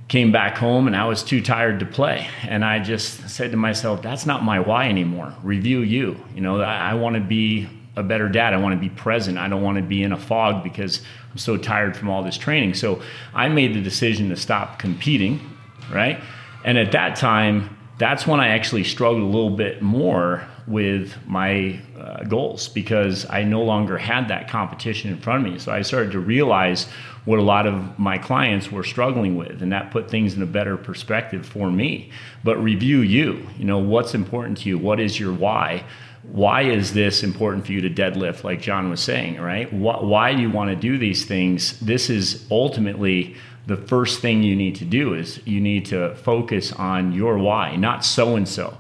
[0.10, 2.28] came back home, and I was too tired to play.
[2.44, 5.34] And I just said to myself, "That's not my why anymore.
[5.42, 6.18] Review you.
[6.34, 8.54] You know, I, I want to be." A better dad.
[8.54, 9.38] I want to be present.
[9.38, 12.38] I don't want to be in a fog because I'm so tired from all this
[12.38, 12.74] training.
[12.74, 13.02] So
[13.34, 15.40] I made the decision to stop competing,
[15.92, 16.22] right?
[16.64, 21.80] And at that time, that's when I actually struggled a little bit more with my
[21.98, 25.60] uh, goals because I no longer had that competition in front of me.
[25.60, 26.88] So I started to realize
[27.26, 30.46] what a lot of my clients were struggling with, and that put things in a
[30.46, 32.12] better perspective for me.
[32.44, 34.78] But review you, you know, what's important to you?
[34.78, 35.84] What is your why?
[36.32, 39.72] Why is this important for you to deadlift like john was saying right?
[39.72, 41.80] Why do you want to do these things?
[41.80, 43.36] This is ultimately
[43.68, 47.76] the first thing you need to do is you need to focus on your why
[47.76, 48.78] not so and so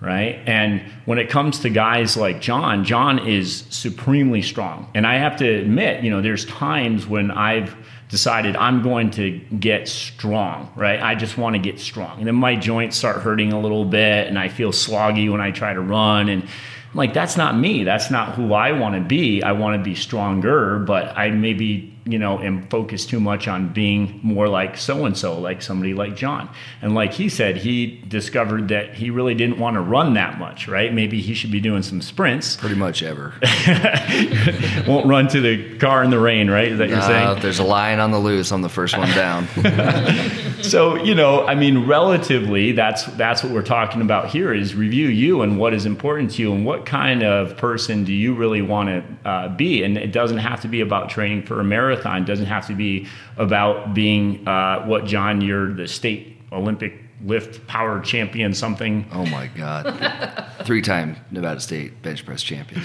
[0.00, 0.40] right?
[0.46, 4.90] And when it comes to guys like john john is supremely strong.
[4.94, 7.76] And i have to admit you know there's times when i've
[8.08, 11.00] decided i'm going to get strong right?
[11.00, 12.18] I just want to get strong.
[12.18, 15.50] And then my joints start hurting a little bit and i feel sloggy when i
[15.50, 16.28] try to run.
[16.28, 16.48] And
[16.94, 17.84] like, that's not me.
[17.84, 19.42] That's not who I want to be.
[19.42, 23.72] I want to be stronger, but I maybe you know, and focus too much on
[23.72, 26.48] being more like so and so, like somebody like John.
[26.82, 30.68] And like he said, he discovered that he really didn't want to run that much,
[30.68, 30.92] right?
[30.92, 32.56] Maybe he should be doing some sprints.
[32.56, 33.34] Pretty much ever.
[34.86, 36.68] Won't run to the car in the rain, right?
[36.68, 37.40] Is that you're Uh, saying?
[37.42, 38.50] there's a lion on the loose.
[38.52, 39.46] I'm the first one down.
[40.60, 45.06] So you know, I mean, relatively, that's that's what we're talking about here is review
[45.06, 48.60] you and what is important to you and what kind of person do you really
[48.60, 49.84] want to uh, be.
[49.84, 51.97] And it doesn't have to be about training for a marathon.
[52.06, 56.94] It doesn't have to be about being uh, what John, you're the state Olympic
[57.24, 59.06] lift power champion, something.
[59.12, 60.46] oh my God.
[60.64, 62.82] Three time Nevada State bench press champion.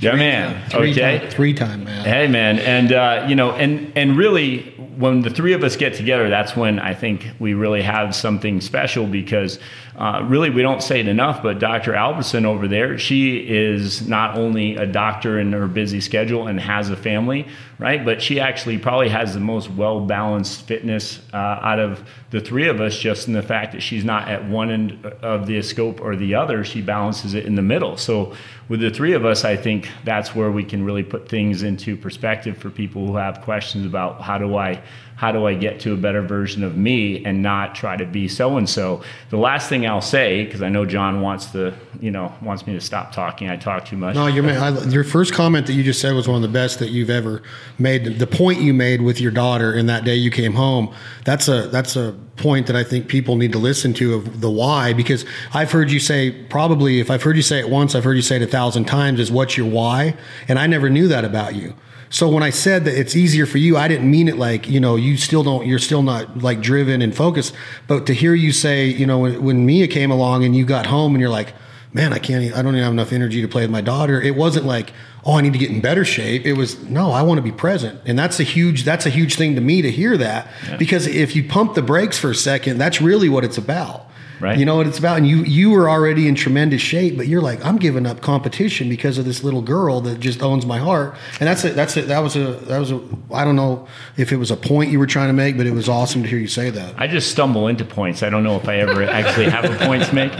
[0.00, 0.70] Yeah, man.
[0.70, 1.18] Three okay.
[1.18, 2.04] time, three time, man.
[2.04, 4.62] Hey man, and uh, you know, and and really,
[4.96, 8.60] when the three of us get together, that's when I think we really have something
[8.60, 9.58] special because
[9.96, 11.42] uh, really we don't say it enough.
[11.42, 11.94] But Dr.
[11.94, 16.90] Albertson over there, she is not only a doctor in her busy schedule and has
[16.90, 17.48] a family,
[17.80, 18.04] right?
[18.04, 22.68] But she actually probably has the most well balanced fitness uh, out of the three
[22.68, 26.00] of us, just in the fact that she's not at one end of the scope
[26.00, 26.62] or the other.
[26.62, 27.96] She balances it in the middle.
[27.96, 28.34] So
[28.68, 31.96] with the three of us, I think that's where we can really put things into
[31.96, 34.82] perspective for people who have questions about how do I
[35.18, 38.28] how do I get to a better version of me and not try to be
[38.28, 39.02] so and so.
[39.30, 42.74] The last thing I'll say, because I know John wants to, you know, wants me
[42.74, 43.50] to stop talking.
[43.50, 44.14] I talk too much.
[44.14, 47.10] No, your first comment that you just said was one of the best that you've
[47.10, 47.42] ever
[47.80, 48.20] made.
[48.20, 50.94] The point you made with your daughter in that day you came home,
[51.24, 54.48] that's a that's a point that I think people need to listen to of the
[54.48, 58.04] why because I've heard you say probably if I've heard you say it once, I've
[58.04, 60.14] heard you say it a thousand times is what's your why,
[60.46, 61.74] and I never knew that about you.
[62.10, 64.80] So when I said that it's easier for you, I didn't mean it like, you
[64.80, 67.54] know, you still don't, you're still not like driven and focused.
[67.86, 70.86] But to hear you say, you know, when, when Mia came along and you got
[70.86, 71.52] home and you're like,
[71.92, 74.20] man, I can't, I don't even have enough energy to play with my daughter.
[74.20, 74.92] It wasn't like,
[75.24, 76.46] oh, I need to get in better shape.
[76.46, 78.00] It was, no, I want to be present.
[78.06, 80.48] And that's a huge, that's a huge thing to me to hear that
[80.78, 84.07] because if you pump the brakes for a second, that's really what it's about.
[84.40, 84.58] Right.
[84.58, 85.18] You know what it's about?
[85.18, 88.88] And you you were already in tremendous shape, but you're like, I'm giving up competition
[88.88, 91.16] because of this little girl that just owns my heart.
[91.40, 91.74] And that's it.
[91.74, 92.08] That's it.
[92.08, 93.00] That was a that was a
[93.32, 95.72] I don't know if it was a point you were trying to make, but it
[95.72, 96.94] was awesome to hear you say that.
[96.98, 98.22] I just stumble into points.
[98.22, 100.32] I don't know if I ever actually have a point to make.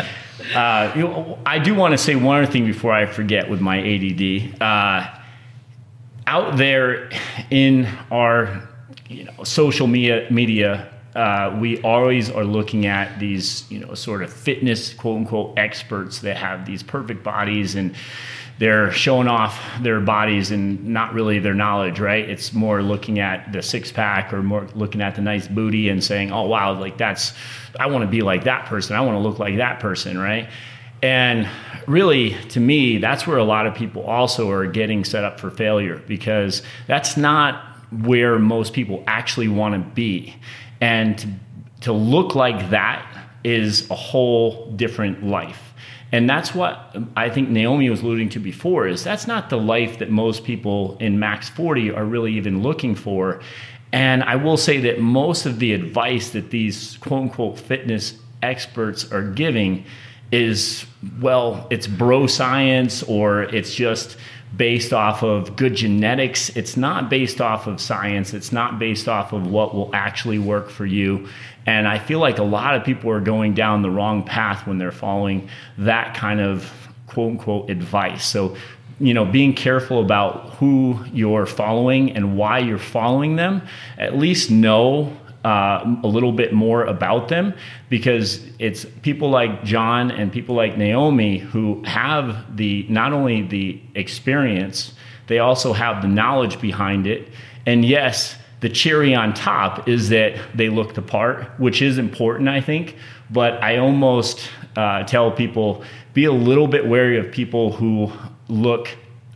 [0.54, 3.60] Uh, you know, I do want to say one other thing before I forget with
[3.60, 4.62] my ADD.
[4.62, 5.18] Uh,
[6.26, 7.10] out there
[7.50, 8.68] in our
[9.08, 14.22] you know, social media, media uh, we always are looking at these, you know, sort
[14.22, 17.96] of fitness, quote unquote, experts that have these perfect bodies and
[18.60, 22.28] they're showing off their bodies and not really their knowledge, right?
[22.28, 26.02] It's more looking at the six pack or more looking at the nice booty and
[26.02, 27.32] saying, oh, wow, like that's,
[27.80, 28.94] I want to be like that person.
[28.94, 30.48] I want to look like that person, right?
[31.02, 31.48] And
[31.88, 35.50] really, to me, that's where a lot of people also are getting set up for
[35.50, 40.36] failure because that's not where most people actually want to be.
[40.80, 41.40] And
[41.80, 43.04] to, look like that
[43.44, 45.74] is a whole different life.
[46.10, 49.98] And that's what I think Naomi was alluding to before is that's not the life
[49.98, 53.40] that most people in max 40 are really even looking for.
[53.92, 59.10] And I will say that most of the advice that these quote unquote fitness experts
[59.12, 59.84] are giving
[60.30, 60.86] is
[61.20, 64.16] well, it's bro science or it's just
[64.56, 66.50] based off of good genetics.
[66.56, 68.34] It's not based off of science.
[68.34, 71.28] It's not based off of what will actually work for you.
[71.66, 74.78] And I feel like a lot of people are going down the wrong path when
[74.78, 76.72] they're following that kind of
[77.06, 78.24] quote unquote advice.
[78.24, 78.56] So,
[79.00, 83.62] you know, being careful about who you're following and why you're following them,
[83.98, 87.54] at least know uh, a little bit more about them
[87.88, 93.80] because it's people like John and people like Naomi who have the not only the
[93.94, 94.94] experience,
[95.28, 97.28] they also have the knowledge behind it.
[97.66, 102.48] And yes, the cherry on top is that they look the part, which is important,
[102.48, 102.96] I think.
[103.30, 105.84] But I almost uh, tell people
[106.14, 108.10] be a little bit wary of people who
[108.48, 108.88] look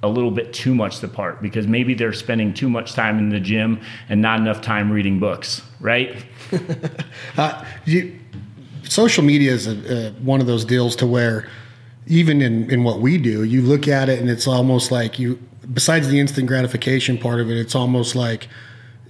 [0.03, 3.29] a little bit too much the part because maybe they're spending too much time in
[3.29, 6.25] the gym and not enough time reading books, right?
[7.39, 8.19] Uh, you,
[8.85, 11.49] social media is a, uh, one of those deals to where
[12.07, 15.39] even in, in what we do, you look at it and it's almost like you,
[15.73, 18.49] besides the instant gratification part of it, it's almost like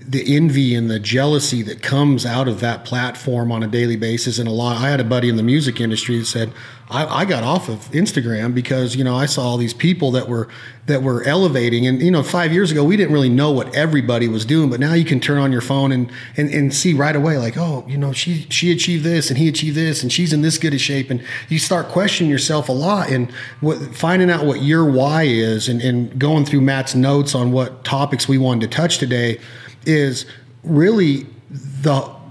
[0.01, 4.39] the envy and the jealousy that comes out of that platform on a daily basis.
[4.39, 6.53] And a lot, I had a buddy in the music industry that said,
[6.93, 10.29] I, I got off of Instagram because, you know, I saw all these people that
[10.29, 10.49] were,
[10.87, 11.87] that were elevating.
[11.87, 14.79] And, you know, five years ago, we didn't really know what everybody was doing, but
[14.79, 17.85] now you can turn on your phone and, and, and see right away, like, oh,
[17.89, 20.75] you know, she, she achieved this and he achieved this and she's in this good
[20.75, 21.09] a shape.
[21.09, 23.31] And you start questioning yourself a lot and
[23.61, 27.85] what, finding out what your why is and, and going through Matt's notes on what
[27.85, 29.41] topics we wanted to touch today
[29.87, 30.27] is
[30.63, 32.23] really the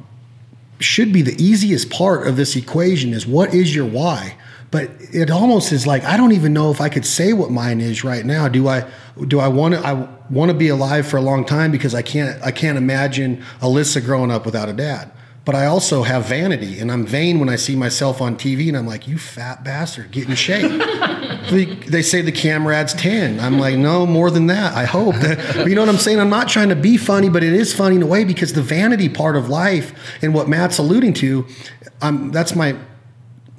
[0.80, 4.36] should be the easiest part of this equation is what is your why
[4.72, 7.82] but it almost is like I don't even know if I could say what mine
[7.82, 8.48] is right now.
[8.48, 8.90] Do I
[9.28, 12.02] do I want to I want to be alive for a long time because I
[12.02, 15.12] can't I can't imagine Alyssa growing up without a dad.
[15.44, 18.78] But I also have vanity and I'm vain when I see myself on TV and
[18.78, 20.70] I'm like, you fat bastard, get in shape.
[21.50, 23.40] they, they say the camera adds 10.
[23.40, 24.76] I'm like, no, more than that.
[24.76, 25.16] I hope.
[25.22, 26.20] That, you know what I'm saying?
[26.20, 28.62] I'm not trying to be funny, but it is funny in a way because the
[28.62, 31.48] vanity part of life and what Matt's alluding to,
[32.02, 32.76] um, that's my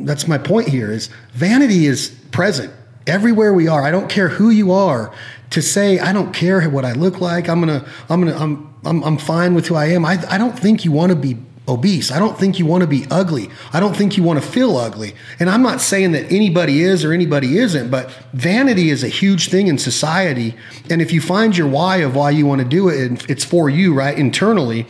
[0.05, 2.73] that's my point here is vanity is present
[3.07, 3.83] everywhere we are.
[3.83, 5.13] I don't care who you are
[5.51, 7.49] to say I don't care what I look like.
[7.49, 10.05] I'm gonna I'm gonna I'm I'm, I'm fine with who I am.
[10.05, 11.37] I I don't think you want to be
[11.69, 12.11] obese.
[12.11, 13.49] I don't think you want to be ugly.
[13.73, 15.15] I don't think you want to feel ugly.
[15.39, 19.49] And I'm not saying that anybody is or anybody isn't, but vanity is a huge
[19.49, 20.57] thing in society.
[20.91, 23.45] And if you find your why of why you want to do it, and it's
[23.45, 24.19] for you, right?
[24.19, 24.87] Internally,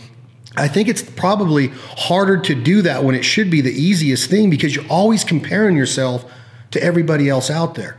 [0.57, 4.51] I think it's probably harder to do that when it should be the easiest thing
[4.51, 6.31] because you're always comparing yourself
[6.73, 7.99] to everybody else out there.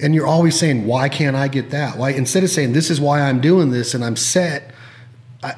[0.00, 1.98] And you're always saying, why can't I get that?
[1.98, 4.74] Why instead of saying this is why I'm doing this and I'm set,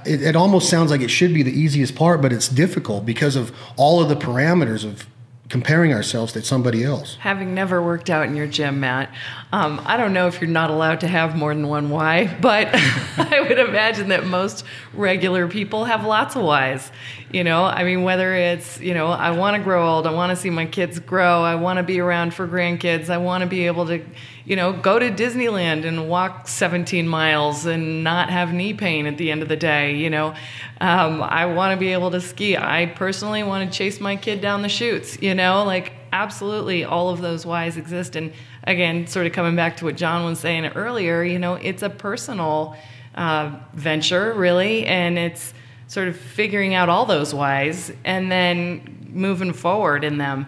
[0.04, 3.36] it, it almost sounds like it should be the easiest part, but it's difficult because
[3.36, 5.06] of all of the parameters of
[5.50, 7.16] comparing ourselves to somebody else.
[7.20, 9.12] Having never worked out in your gym, Matt,
[9.52, 12.68] um, I don't know if you're not allowed to have more than one why, but
[13.16, 14.64] I would imagine that most
[14.94, 16.90] regular people have lots of whys.
[17.30, 20.30] You know, I mean, whether it's, you know, I want to grow old, I want
[20.30, 23.48] to see my kids grow, I want to be around for grandkids, I want to
[23.48, 24.04] be able to,
[24.44, 29.16] you know, go to Disneyland and walk 17 miles and not have knee pain at
[29.16, 29.96] the end of the day.
[29.96, 30.34] You know,
[30.80, 32.56] um, I want to be able to ski.
[32.56, 35.20] I personally want to chase my kid down the chutes.
[35.22, 38.16] You know, like absolutely all of those whys exist.
[38.16, 38.32] And
[38.64, 41.90] again, sort of coming back to what John was saying earlier, you know, it's a
[41.90, 42.76] personal
[43.14, 45.54] uh, venture, really, and it's
[45.86, 50.46] sort of figuring out all those whys and then moving forward in them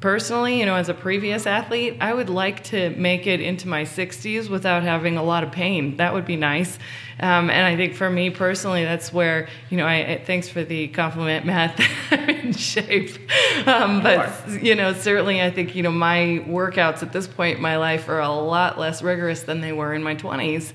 [0.00, 3.82] personally, you know, as a previous athlete, I would like to make it into my
[3.84, 5.96] 60s without having a lot of pain.
[5.96, 6.78] That would be nice.
[7.20, 10.64] Um, and I think for me personally, that's where, you know, I, I thanks for
[10.64, 11.80] the compliment, Matt,
[12.10, 13.18] I'm in shape.
[13.66, 17.62] Um, but, you know, certainly I think, you know, my workouts at this point in
[17.62, 20.72] my life are a lot less rigorous than they were in my 20s.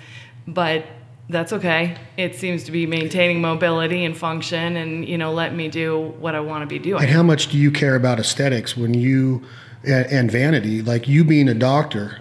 [0.47, 0.86] But
[1.30, 1.98] that's okay.
[2.16, 6.36] It seems to be maintaining mobility and function, and you know, let me do what
[6.36, 7.04] I want to be doing.
[7.04, 9.44] And how much do you care about aesthetics when you
[9.84, 10.82] and vanity?
[10.82, 12.20] Like you being a doctor,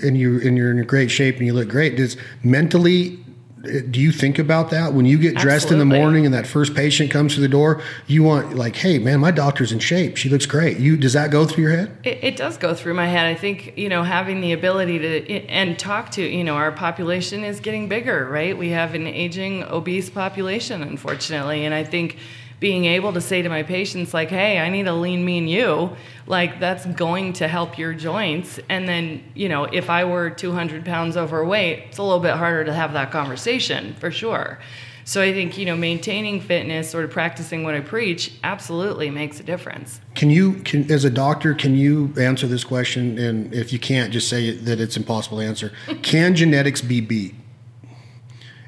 [0.00, 1.96] and you and you're in great shape and you look great.
[1.96, 3.24] Does mentally
[3.62, 4.92] do you think about that?
[4.92, 5.82] When you get dressed Absolutely.
[5.82, 8.98] in the morning and that first patient comes through the door you want like hey
[8.98, 10.16] man my doctor's in shape.
[10.16, 10.78] She looks great.
[10.78, 11.96] You does that go through your head?
[12.04, 13.26] It, it does go through my head.
[13.26, 17.44] I think you know having the ability to and talk to you know our population
[17.44, 18.56] is getting bigger right?
[18.56, 21.64] We have an aging obese population unfortunately.
[21.64, 22.16] And i think
[22.60, 25.96] being able to say to my patients like hey i need a lean mean you
[26.28, 28.60] like that's going to help your joints.
[28.68, 32.64] And then you know if i were 200 pounds overweight it's a little bit harder
[32.64, 34.58] to have that conversation for sure.
[35.04, 39.40] So i think you know maintaining fitness sort of practicing what i preach absolutely makes
[39.40, 40.00] a difference.
[40.14, 43.18] Can you can as a doctor can you answer this question?
[43.18, 45.72] And if you can't just say that it's impossible to answer.
[46.02, 47.34] Can genetics be beat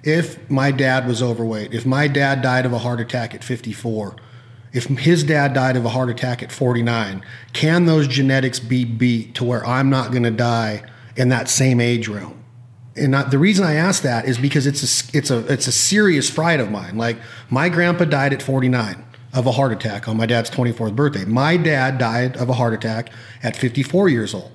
[0.03, 4.17] if my dad was overweight, if my dad died of a heart attack at 54,
[4.73, 9.35] if his dad died of a heart attack at 49, can those genetics be beat
[9.35, 10.83] to where I'm not going to die
[11.17, 12.37] in that same age realm?
[12.97, 16.29] And the reason I ask that is because it's a, it's a it's a serious
[16.29, 16.97] fright of mine.
[16.97, 21.25] Like my grandpa died at 49 of a heart attack on my dad's 24th birthday.
[21.25, 23.11] My dad died of a heart attack
[23.43, 24.53] at 54 years old.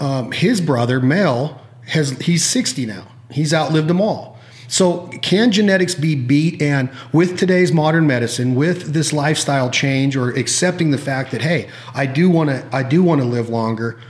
[0.00, 3.08] Um, his brother Mel has he's 60 now.
[3.30, 4.33] He's outlived them all.
[4.74, 6.60] So, can genetics be beat?
[6.60, 11.68] And with today's modern medicine, with this lifestyle change, or accepting the fact that hey,
[11.94, 14.00] I do want to, I do want to live longer,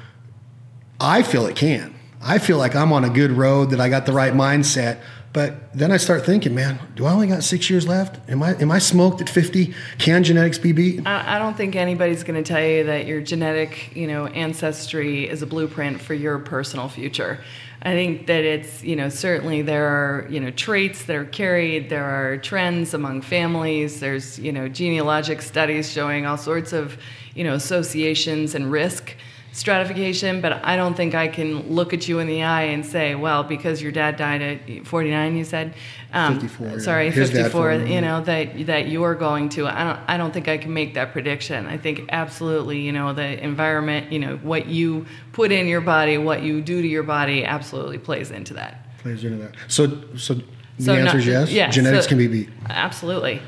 [0.98, 1.94] I feel it can.
[2.22, 5.02] I feel like I'm on a good road, that I got the right mindset.
[5.34, 8.20] But then I start thinking, man, do I only got six years left?
[8.30, 9.74] Am I am I smoked at 50?
[9.98, 11.04] Can genetics be beat?
[11.04, 15.28] I, I don't think anybody's going to tell you that your genetic, you know, ancestry
[15.28, 17.40] is a blueprint for your personal future.
[17.82, 21.90] I think that it's, you know, certainly there are, you know, traits that are carried,
[21.90, 26.96] there are trends among families, there's, you know, genealogic studies showing all sorts of,
[27.34, 29.16] you know, associations and risk
[29.54, 33.14] stratification, but I don't think I can look at you in the eye and say,
[33.14, 35.74] well, because your dad died at 49, you said,
[36.12, 36.80] um, 54.
[36.80, 37.72] Sorry, 54.
[37.74, 39.66] You know that that you're going to.
[39.66, 40.00] I don't.
[40.08, 41.66] I don't think I can make that prediction.
[41.66, 42.80] I think absolutely.
[42.80, 44.12] You know the environment.
[44.12, 47.98] You know what you put in your body, what you do to your body, absolutely
[47.98, 48.98] plays into that.
[48.98, 49.54] Plays into that.
[49.68, 50.36] So so
[50.78, 51.50] The answer is yes.
[51.50, 52.48] Yeah, Genetics so- can be beat.
[52.68, 53.40] Absolutely.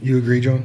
[0.00, 0.64] You agree, John?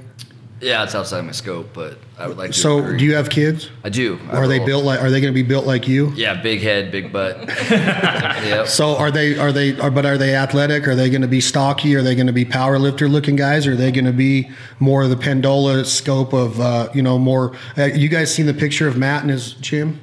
[0.63, 2.57] Yeah, it's outside my scope, but I would like to.
[2.57, 2.97] So, agree.
[2.97, 3.69] do you have kids?
[3.83, 4.17] I do.
[4.31, 4.65] I Are they roll.
[4.67, 5.01] built like?
[5.01, 6.11] Are they going to be built like you?
[6.15, 7.37] Yeah, big head, big butt.
[7.69, 8.67] yep.
[8.67, 10.87] So are they are they are but are they athletic?
[10.87, 11.95] Are they going to be stocky?
[11.95, 13.67] Are they going to be power lifter looking guys?
[13.67, 14.49] Are they going to be
[14.79, 17.55] more of the pendola scope of uh, you know more?
[17.77, 19.99] Uh, you guys seen the picture of Matt in his gym?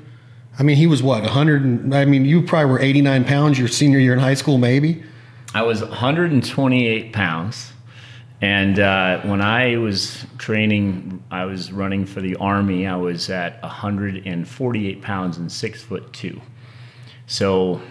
[0.58, 1.62] I mean, he was what 100.
[1.64, 5.02] and- I mean, you probably were 89 pounds your senior year in high school, maybe.
[5.54, 7.72] I was 128 pounds.
[8.40, 12.86] And uh, when I was training, I was running for the Army.
[12.86, 16.40] I was at 148 pounds and six foot two.
[17.26, 17.82] So,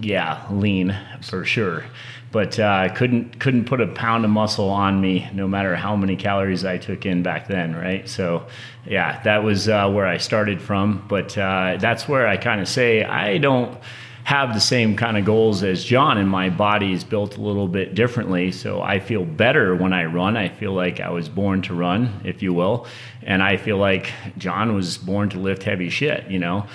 [0.00, 1.84] yeah, lean for sure.
[2.30, 6.16] But uh, couldn't couldn't put a pound of muscle on me, no matter how many
[6.16, 8.08] calories I took in back then, right?
[8.08, 8.46] So,
[8.86, 11.04] yeah, that was uh, where I started from.
[11.08, 13.78] But uh, that's where I kind of say I don't
[14.28, 17.66] have the same kind of goals as John, and my body is built a little
[17.66, 18.52] bit differently.
[18.52, 20.36] So I feel better when I run.
[20.36, 22.86] I feel like I was born to run, if you will.
[23.22, 26.66] And I feel like John was born to lift heavy shit, you know?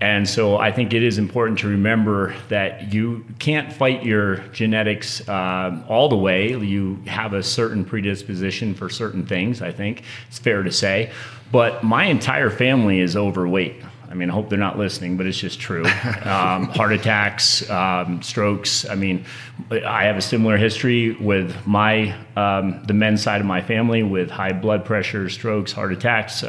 [0.00, 5.28] And so I think it is important to remember that you can't fight your genetics
[5.28, 6.56] um all the way.
[6.56, 11.10] You have a certain predisposition for certain things, I think it's fair to say.
[11.50, 13.82] But my entire family is overweight.
[14.10, 15.84] I mean, I hope they're not listening, but it's just true.
[16.20, 18.88] Um, heart attacks, um, strokes.
[18.88, 19.24] I mean,
[19.70, 24.30] I have a similar history with my um, the men's side of my family with
[24.30, 26.44] high blood pressure, strokes, heart attacks.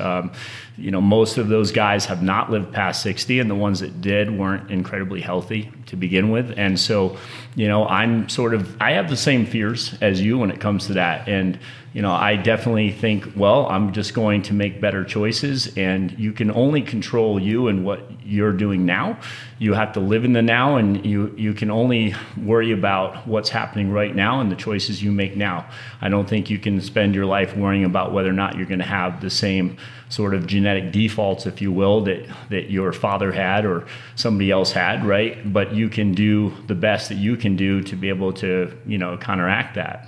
[0.82, 4.02] You know, most of those guys have not lived past 60, and the ones that
[4.02, 6.54] did weren't incredibly healthy to begin with.
[6.58, 7.18] And so,
[7.56, 10.88] you know, I'm sort of I have the same fears as you when it comes
[10.88, 11.60] to that, and
[11.94, 16.32] you know, I definitely think, well, I'm just going to make better choices, and you
[16.32, 19.20] can only control you and what you're doing now.
[19.62, 23.50] You have to live in the now, and you you can only worry about what's
[23.50, 25.70] happening right now and the choices you make now.
[26.02, 28.80] I don't think you can spend your life worrying about whether or not you're going
[28.80, 29.78] to have the same
[30.10, 33.86] sort of genetic defaults, if you will, that that your father had or
[34.16, 35.54] somebody else had, right?
[35.54, 38.98] But you can do the best that you can do to be able to, you
[38.98, 40.08] know, counteract that.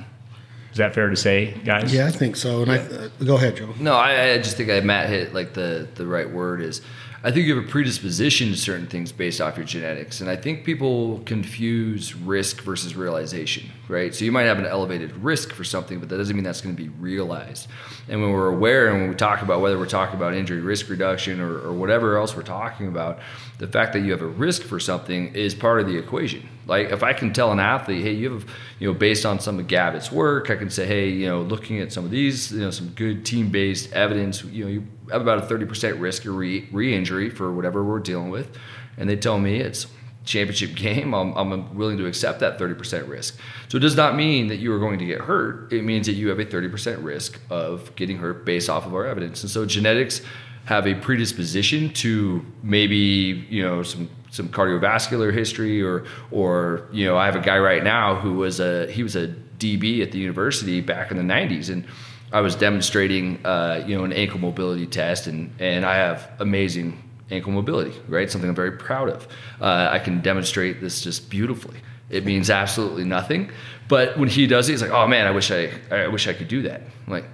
[0.72, 1.94] Is that fair to say, guys?
[1.94, 2.64] Yeah, I think so.
[2.64, 3.76] And I uh, go ahead, Joe.
[3.80, 6.82] No, I, I just think I, Matt hit like the the right word is.
[7.26, 10.36] I think you have a predisposition to certain things based off your genetics, and I
[10.36, 14.16] think people confuse risk versus realization, right?
[14.16, 16.76] So you might have an elevated risk for something, but that doesn't mean that's going
[16.76, 17.68] to be realized.
[18.08, 20.90] And when we're aware, and when we talk about whether we're talking about injury risk
[20.90, 23.20] reduction or, or whatever else we're talking about,
[23.60, 26.48] the fact that you have a risk for something is part of the equation.
[26.66, 28.46] Like if I can tell an athlete, hey, you have,
[28.80, 31.80] you know, based on some of Gabbett's work, I can say, hey, you know, looking
[31.80, 35.40] at some of these, you know, some good team-based evidence, you know, you have about
[35.40, 38.58] a 30% risk of re- re-injury for whatever we're dealing with,
[38.98, 39.88] and they tell me it's
[40.24, 43.38] championship game, I'm, I'm willing to accept that 30% risk.
[43.70, 45.72] So it does not mean that you are going to get hurt.
[45.72, 49.06] It means that you have a 30% risk of getting hurt based off of our
[49.06, 49.42] evidence.
[49.44, 50.22] And so genetics
[50.66, 57.18] have a predisposition to maybe, you know, some some cardiovascular history or or you know,
[57.18, 59.28] I have a guy right now who was a he was a
[59.60, 61.86] DB at the university back in the 90s and
[62.34, 67.03] I was demonstrating, uh, you know, an ankle mobility test, and and I have amazing
[67.34, 68.30] ankle mobility, right?
[68.30, 69.28] Something I'm very proud of.
[69.60, 71.78] Uh, I can demonstrate this just beautifully.
[72.10, 73.50] It means absolutely nothing,
[73.88, 76.34] but when he does it, he's like, "Oh man, I wish I, I wish I
[76.34, 77.26] could do that." I'm like,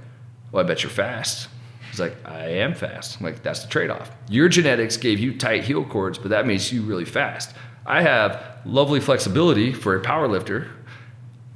[0.51, 1.49] "Well, I bet you're fast."
[1.89, 4.11] He's like, "I am fast." I'm like, "That's the trade-off.
[4.29, 7.55] Your genetics gave you tight heel cords, but that makes you really fast.
[7.85, 10.69] I have lovely flexibility for a power lifter,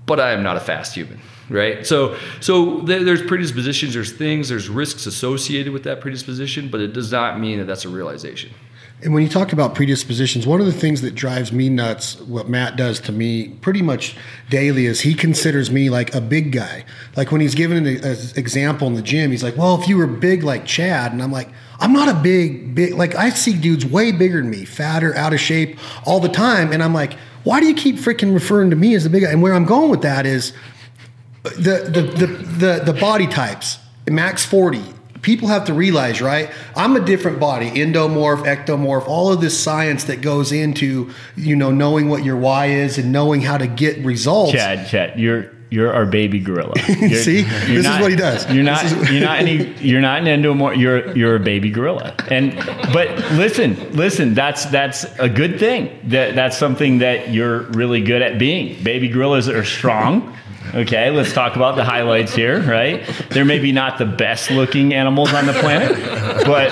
[0.05, 1.19] but I am not a fast human."
[1.53, 6.91] Right so so there's predispositions there's things there's risks associated with that predisposition but it
[6.91, 8.49] does not mean that that's a realization
[9.03, 12.47] And when you talk about predispositions, one of the things that drives me nuts, what
[12.47, 14.15] Matt does to me pretty much
[14.49, 16.85] daily, is he considers me like a big guy.
[17.17, 19.97] Like when he's giving an an example in the gym, he's like, "Well, if you
[19.97, 21.49] were big like Chad," and I'm like,
[21.81, 22.93] "I'm not a big, big.
[22.93, 26.71] Like I see dudes way bigger than me, fatter, out of shape, all the time,"
[26.71, 29.31] and I'm like, "Why do you keep freaking referring to me as the big guy?"
[29.31, 30.53] And where I'm going with that is
[31.43, 31.49] the
[31.89, 33.77] the the the, the body types
[34.09, 34.81] max 40
[35.21, 40.05] people have to realize right i'm a different body endomorph ectomorph all of this science
[40.05, 43.97] that goes into you know knowing what your why is and knowing how to get
[44.05, 46.77] results Chad, Chad, you're you're our baby gorilla.
[46.79, 47.41] See?
[47.41, 48.45] This is what he does.
[48.53, 50.77] You're not you're not any you're not an endomorph.
[50.77, 52.15] You're you're a baby gorilla.
[52.29, 52.55] And
[52.93, 54.35] but listen, listen.
[54.35, 55.99] That's that's a good thing.
[56.09, 58.83] That that's something that you're really good at being.
[58.83, 60.37] Baby gorillas are strong.
[60.73, 62.61] Okay, let's talk about the highlights here.
[62.61, 65.95] Right, they're maybe not the best looking animals on the planet,
[66.45, 66.71] but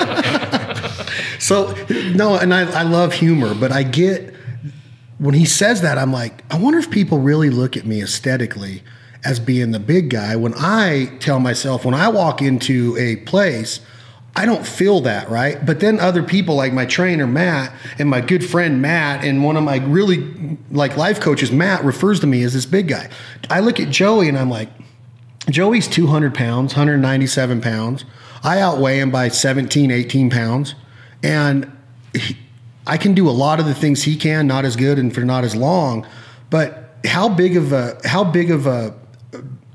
[1.40, 1.76] so
[2.14, 4.32] no and I, I love humor but i get
[5.22, 8.82] when he says that, I'm like, I wonder if people really look at me aesthetically
[9.24, 10.36] as being the big guy.
[10.36, 13.82] When I tell myself, when I walk into a place,
[14.36, 15.64] I don't feel that, right?
[15.66, 19.58] But then other people like my trainer Matt and my good friend Matt and one
[19.58, 23.10] of my really like life coaches Matt refers to me as this big guy.
[23.50, 24.70] I look at Joey and I'm like,
[25.50, 28.06] Joey's 200 pounds, 197 pounds.
[28.44, 30.76] I outweigh him by 17, 18 pounds.
[31.22, 31.70] And
[32.14, 32.38] he,
[32.88, 35.22] I can do a lot of the things he can, not as good and for
[35.22, 36.08] not as long.
[36.50, 38.96] But how big of a how big of a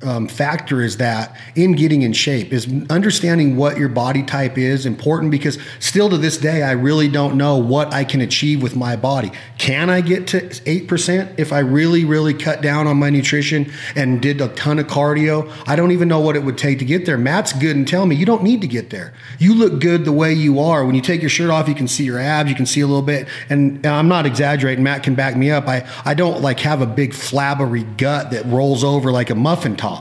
[0.03, 4.85] um, factor is that in getting in shape is understanding what your body type is
[4.85, 8.77] important because still to this day i really don't know what i can achieve with
[8.77, 9.33] my body.
[9.57, 14.21] Can i get to 8% if i really really cut down on my nutrition and
[14.21, 15.51] did a ton of cardio?
[15.67, 17.17] I don't even know what it would take to get there.
[17.17, 19.15] Matt's good and tell me you don't need to get there.
[19.39, 20.85] You look good the way you are.
[20.85, 22.87] When you take your shirt off you can see your abs you can see a
[22.87, 23.29] little bit.
[23.49, 24.85] And, and i'm not exaggerating.
[24.85, 25.67] Matt can back me up.
[25.67, 29.75] I, I don't like have a big flabbery gut that rolls over like a muffin
[29.75, 29.96] top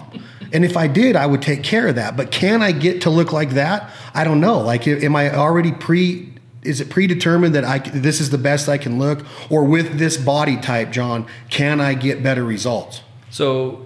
[0.53, 2.15] And if I did, I would take care of that.
[2.15, 3.89] But can I get to look like that?
[4.13, 4.59] I don't know.
[4.59, 6.33] Like, am I already pre?
[6.61, 10.17] Is it predetermined that I this is the best I can look, or with this
[10.17, 13.01] body type, John, can I get better results?
[13.29, 13.85] So,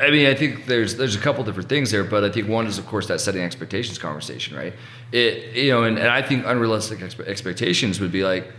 [0.00, 2.66] I mean, I think there's there's a couple different things there, but I think one
[2.66, 4.72] is of course that setting expectations conversation, right?
[5.12, 8.50] It you know, and, and I think unrealistic expe- expectations would be like,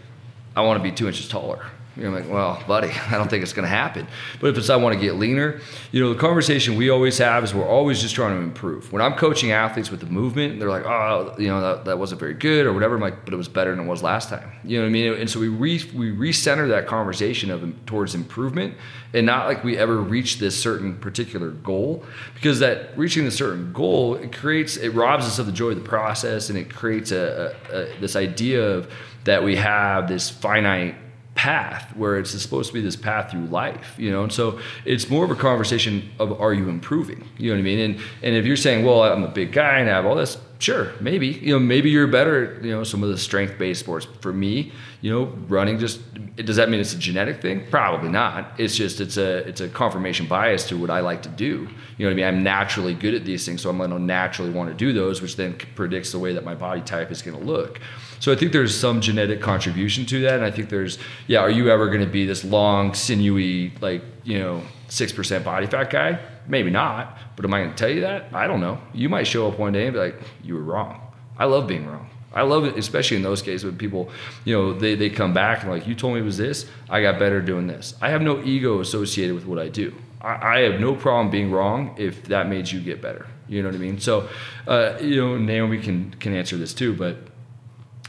[0.56, 1.66] I want to be two inches taller
[1.98, 4.08] you're like, well, buddy, I don't think it's going to happen.
[4.40, 5.60] But if it's I want to get leaner,
[5.92, 8.92] you know, the conversation we always have is we're always just trying to improve.
[8.92, 12.20] When I'm coaching athletes with the movement, they're like, oh, you know, that, that wasn't
[12.20, 12.96] very good or whatever.
[12.96, 14.52] I'm like, but it was better than it was last time.
[14.64, 15.14] You know what I mean?
[15.14, 18.76] And so we re, we recenter that conversation of um, towards improvement
[19.14, 23.74] and not like we ever reach this certain particular goal because that reaching the certain
[23.74, 27.12] goal it creates it robs us of the joy of the process and it creates
[27.12, 28.90] a, a, a this idea of
[29.24, 30.96] that we have this finite
[31.42, 34.22] path where it's supposed to be this path through life you know?
[34.22, 37.28] And so it's more of a conversation of are you improving?
[37.40, 37.80] You know what i mean?
[37.80, 40.38] And and if you're saying well i'm a big guy and i have all this
[40.62, 41.28] sure maybe.
[41.28, 44.08] You know maybe you're better at you know some of the strength based sports.
[44.22, 46.00] For me you know running just
[46.36, 47.66] does that mean it's a genetic thing?
[47.70, 48.60] Probably not.
[48.60, 51.68] It's just it's a it's a confirmation bias to what i like to do.
[51.98, 52.26] You know what i mean?
[52.26, 55.22] I'm naturally good at these things so i'm going to naturally want to do those
[55.22, 57.80] which then predicts the way that my body type is going to look.
[58.22, 60.36] So I think there's some genetic contribution to that.
[60.36, 64.04] And I think there's, yeah, are you ever going to be this long, sinewy, like,
[64.24, 66.20] you know, 6% body fat guy?
[66.48, 67.18] Maybe not.
[67.36, 68.30] But am I going to tell you that?
[68.34, 68.80] I don't know.
[68.94, 71.02] You might show up one day and be like, you were wrong.
[71.38, 72.10] I love being wrong.
[72.34, 74.10] I love it, especially in those cases when people,
[74.46, 77.02] you know, they, they come back and like, you told me it was this, I
[77.02, 77.94] got better doing this.
[78.02, 79.94] I have no ego associated with what I do.
[80.22, 83.28] I, I have no problem being wrong if that made you get better.
[83.50, 84.00] You know what I mean?
[84.00, 84.30] So,
[84.66, 87.18] uh, you know, Naomi can, can answer this too, but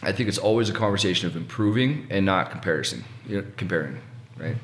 [0.02, 4.00] I think it's always a conversation of improving and not comparison, you know, comparing,
[4.36, 4.56] right?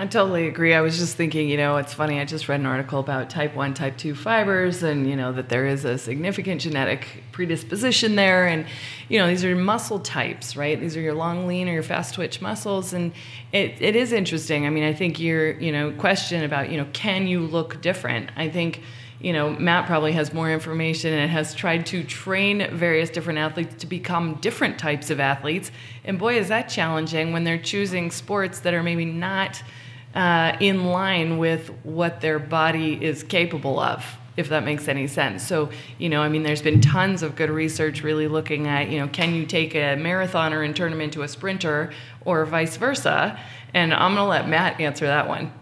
[0.00, 0.72] I totally agree.
[0.72, 2.20] I was just thinking, you know, it's funny.
[2.20, 5.50] I just read an article about type 1, type 2 fibers, and, you know, that
[5.50, 8.46] there is a significant genetic predisposition there.
[8.46, 8.64] And,
[9.10, 10.80] you know, these are muscle types, right?
[10.80, 12.94] These are your long, lean, or your fast twitch muscles.
[12.94, 13.12] And
[13.52, 14.64] it, it is interesting.
[14.64, 18.30] I mean, I think your, you know, question about, you know, can you look different?
[18.36, 18.80] I think
[19.22, 23.74] you know, Matt probably has more information and has tried to train various different athletes
[23.80, 25.70] to become different types of athletes.
[26.04, 29.62] And boy, is that challenging when they're choosing sports that are maybe not
[30.14, 34.04] uh, in line with what their body is capable of,
[34.36, 35.46] if that makes any sense.
[35.46, 38.98] So, you know, I mean, there's been tons of good research really looking at, you
[38.98, 41.92] know, can you take a marathoner and turn them into a sprinter
[42.24, 43.38] or vice versa?
[43.72, 45.52] And I'm going to let Matt answer that one.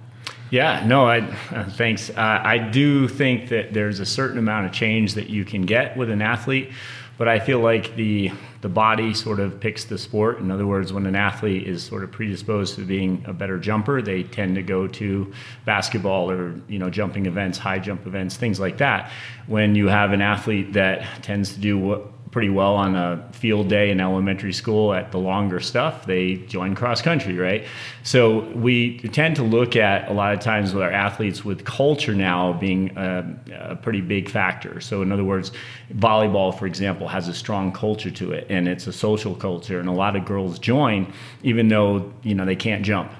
[0.51, 2.09] Yeah, no, I uh, thanks.
[2.09, 5.95] Uh, I do think that there's a certain amount of change that you can get
[5.95, 6.71] with an athlete,
[7.19, 10.39] but I feel like the the body sort of picks the sport.
[10.39, 14.01] In other words, when an athlete is sort of predisposed to being a better jumper,
[14.01, 15.33] they tend to go to
[15.65, 19.11] basketball or you know jumping events, high jump events, things like that.
[19.47, 23.69] When you have an athlete that tends to do what pretty well on a field
[23.69, 27.65] day in elementary school at the longer stuff, they join cross country, right?
[28.05, 32.15] So we tend to look at a lot of times with our athletes with culture
[32.15, 33.37] now being a,
[33.71, 34.81] a, pretty big factor.
[34.81, 35.51] So in other words,
[35.95, 39.89] volleyball, for example, has a strong culture to it, and it's a social culture, and
[39.89, 41.13] a lot of girls join
[41.43, 43.11] even though you know they can't jump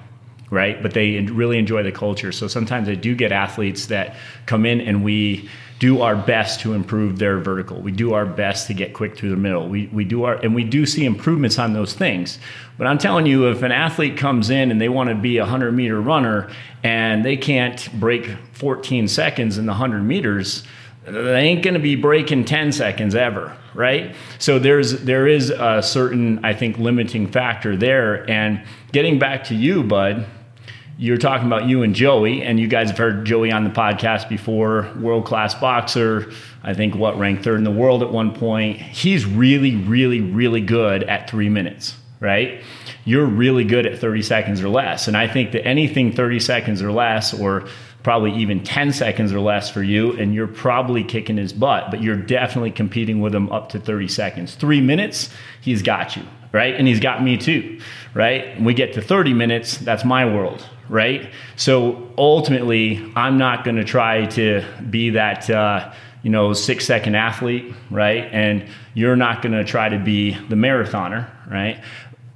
[0.51, 0.81] right?
[0.81, 2.31] But they really enjoy the culture.
[2.31, 4.15] So sometimes I do get athletes that
[4.47, 5.47] come in and we
[5.79, 7.81] do our best to improve their vertical.
[7.81, 9.67] We do our best to get quick through the middle.
[9.69, 12.37] We, we do our, and we do see improvements on those things.
[12.77, 15.43] But I'm telling you, if an athlete comes in and they want to be a
[15.43, 16.51] 100 meter runner
[16.83, 20.63] and they can't break 14 seconds in the 100 meters,
[21.05, 25.81] they ain't going to be breaking 10 seconds ever right so there's there is a
[25.81, 28.61] certain i think limiting factor there and
[28.91, 30.25] getting back to you bud
[30.99, 34.27] you're talking about you and joey and you guys have heard joey on the podcast
[34.27, 36.29] before world class boxer
[36.61, 38.77] i think what ranked third in the world at one point.
[38.77, 42.61] He's really really really good at three minutes right?
[43.05, 45.07] You're really good at 30 seconds or less.
[45.07, 47.65] And i think that anything 30 seconds or less or
[48.03, 52.01] probably even 10 seconds or less for you, and you're probably kicking his butt, but
[52.01, 54.55] you're definitely competing with him up to 30 seconds.
[54.55, 55.29] Three minutes,
[55.61, 56.75] he's got you, right?
[56.75, 57.79] And he's got me too,
[58.13, 58.45] right?
[58.45, 61.31] And we get to 30 minutes, that's my world, right?
[61.55, 65.49] So ultimately, I'm not going to try to be that.
[65.49, 68.27] Uh, you know, six second athlete, right?
[68.33, 71.81] And you're not going to try to be the marathoner, right?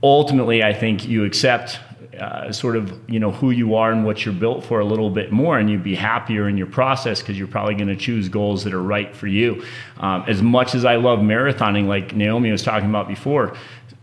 [0.01, 1.79] Ultimately, I think you accept
[2.19, 5.09] uh, sort of you know who you are and what you're built for a little
[5.09, 8.29] bit more and you'd be happier in your process because you're probably going to choose
[8.29, 9.63] goals that are right for you
[9.97, 13.57] um, as much as i love marathoning like naomi was talking about before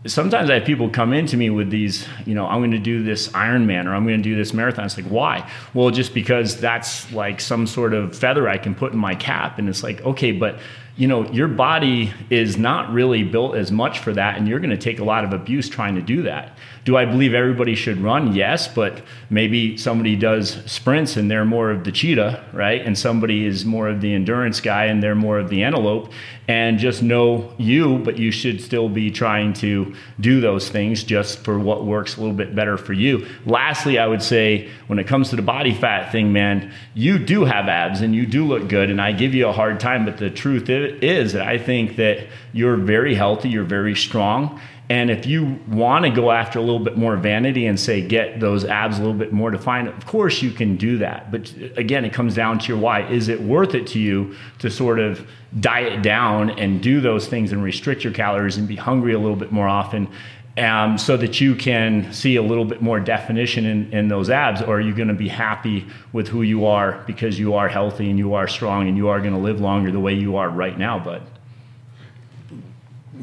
[0.07, 3.03] sometimes i have people come into me with these you know i'm going to do
[3.03, 4.85] this ironman or i'm going to do this marathon.
[4.85, 5.49] It's like why?
[5.73, 9.59] Well just because that's like some sort of feather i can put in my cap
[9.59, 10.59] and it's like okay but
[11.01, 14.69] you know your body is not really built as much for that and you're going
[14.69, 17.99] to take a lot of abuse trying to do that do I believe everybody should
[17.99, 18.33] run?
[18.33, 22.81] Yes, but maybe somebody does sprints and they're more of the cheetah, right?
[22.81, 26.11] And somebody is more of the endurance guy and they're more of the antelope.
[26.47, 31.43] And just know you, but you should still be trying to do those things just
[31.43, 33.27] for what works a little bit better for you.
[33.45, 37.45] Lastly, I would say when it comes to the body fat thing, man, you do
[37.45, 38.89] have abs and you do look good.
[38.89, 42.27] And I give you a hard time, but the truth is that I think that
[42.51, 44.59] you're very healthy, you're very strong
[44.91, 48.41] and if you want to go after a little bit more vanity and say get
[48.41, 51.31] those abs a little bit more defined, of course you can do that.
[51.31, 53.07] But again, it comes down to your why.
[53.07, 55.25] Is it worth it to you to sort of
[55.61, 59.37] diet down and do those things and restrict your calories and be hungry a little
[59.37, 60.09] bit more often?
[60.57, 64.61] Um, so that you can see a little bit more definition in, in those abs,
[64.61, 68.09] or are you going to be happy with who you are because you are healthy
[68.09, 70.49] and you are strong and you are going to live longer the way you are
[70.49, 71.21] right now, bud?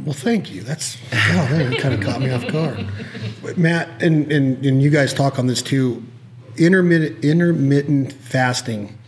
[0.04, 0.62] Well, thank you.
[0.62, 2.86] That's oh, that kind of caught me off guard.
[3.58, 6.02] Matt, and, and and you guys talk on this too.
[6.56, 8.98] Intermittent intermittent fasting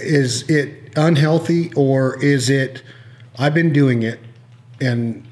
[0.00, 2.82] is it unhealthy or is it?
[3.38, 4.20] I've been doing it,
[4.80, 5.26] and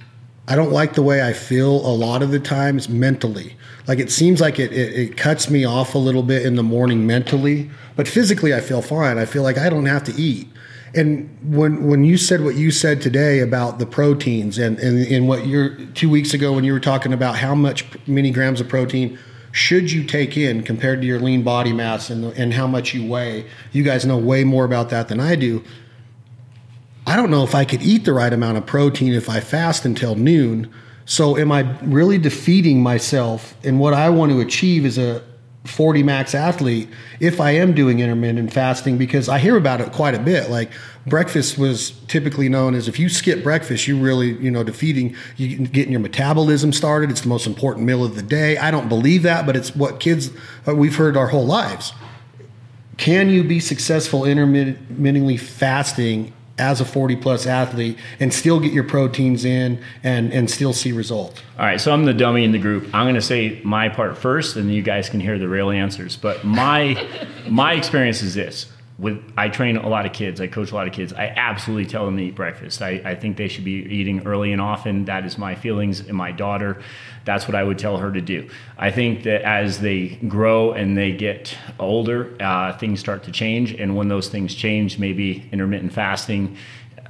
[0.48, 3.56] I don't like the way I feel a lot of the times mentally.
[3.88, 6.62] Like it seems like it, it, it cuts me off a little bit in the
[6.62, 9.18] morning mentally, but physically I feel fine.
[9.18, 10.48] I feel like I don't have to eat.
[10.94, 15.28] And when when you said what you said today about the proteins and, and, and
[15.28, 18.68] what you're two weeks ago when you were talking about how much many grams of
[18.68, 19.18] protein
[19.50, 23.08] should you take in compared to your lean body mass and, and how much you
[23.08, 25.64] weigh, you guys know way more about that than I do.
[27.06, 29.84] I don't know if I could eat the right amount of protein if I fast
[29.84, 30.72] until noon.
[31.04, 33.54] So am I really defeating myself?
[33.62, 35.22] And what I want to achieve as a
[35.64, 36.88] 40 max athlete
[37.20, 40.50] if I am doing intermittent fasting because I hear about it quite a bit.
[40.50, 40.70] Like
[41.06, 45.58] breakfast was typically known as if you skip breakfast, you really, you know, defeating, you
[45.58, 47.10] getting your metabolism started.
[47.10, 48.56] It's the most important meal of the day.
[48.58, 50.30] I don't believe that, but it's what kids
[50.66, 51.92] uh, we've heard our whole lives.
[52.96, 58.84] Can you be successful intermittently fasting as a 40 plus athlete and still get your
[58.84, 62.58] proteins in and and still see results all right so i'm the dummy in the
[62.58, 65.70] group i'm going to say my part first and you guys can hear the real
[65.70, 67.06] answers but my
[67.48, 68.66] my experience is this
[68.98, 71.12] with I train a lot of kids, I coach a lot of kids.
[71.12, 72.80] I absolutely tell them to eat breakfast.
[72.80, 75.04] I, I think they should be eating early and often.
[75.04, 76.80] That is my feelings and my daughter.
[77.26, 78.48] That's what I would tell her to do.
[78.78, 83.72] I think that as they grow and they get older, uh, things start to change.
[83.72, 86.56] And when those things change, maybe intermittent fasting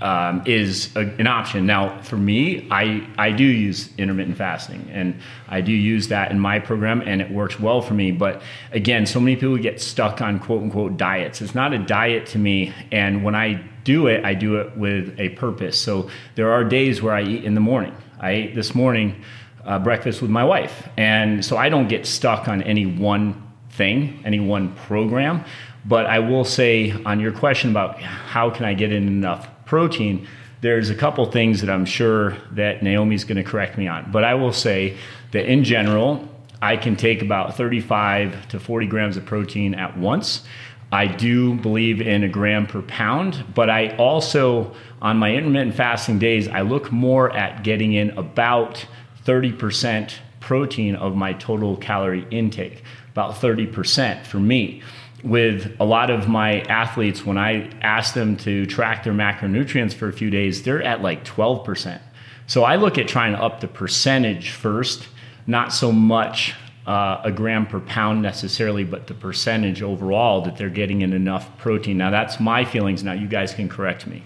[0.01, 1.67] um, is a, an option.
[1.67, 6.41] Now, for me, I, I do use intermittent fasting and I do use that in
[6.41, 8.11] my program and it works well for me.
[8.11, 8.43] But
[8.73, 11.43] again, so many people get stuck on quote unquote diets.
[11.43, 12.73] It's not a diet to me.
[12.91, 15.79] And when I do it, I do it with a purpose.
[15.79, 17.95] So there are days where I eat in the morning.
[18.19, 19.23] I ate this morning
[19.67, 20.89] uh, breakfast with my wife.
[20.97, 25.45] And so I don't get stuck on any one thing, any one program.
[25.85, 30.27] But I will say on your question about how can I get in enough protein,
[30.63, 34.11] there's a couple things that I'm sure that Naomi's going to correct me on.
[34.11, 34.97] But I will say
[35.33, 36.27] that in general,
[36.63, 40.43] I can take about 35 to 40 grams of protein at once.
[40.91, 46.19] I do believe in a gram per pound, but I also, on my intermittent fasting
[46.19, 48.87] days, I look more at getting in about
[49.27, 50.15] 30%
[50.47, 54.83] protein of my total calorie intake, about 30% for me.
[55.25, 60.09] with a lot of my athletes, when I ask them to track their macronutrients for
[60.09, 62.01] a few days, they're at like 12%.
[62.47, 65.09] So I look at trying to up the percentage first,
[65.49, 66.55] not so much
[66.87, 71.59] uh, a gram per pound necessarily, but the percentage overall that they're getting in enough
[71.59, 71.97] protein.
[71.97, 73.03] Now, that's my feelings.
[73.03, 74.23] Now, you guys can correct me.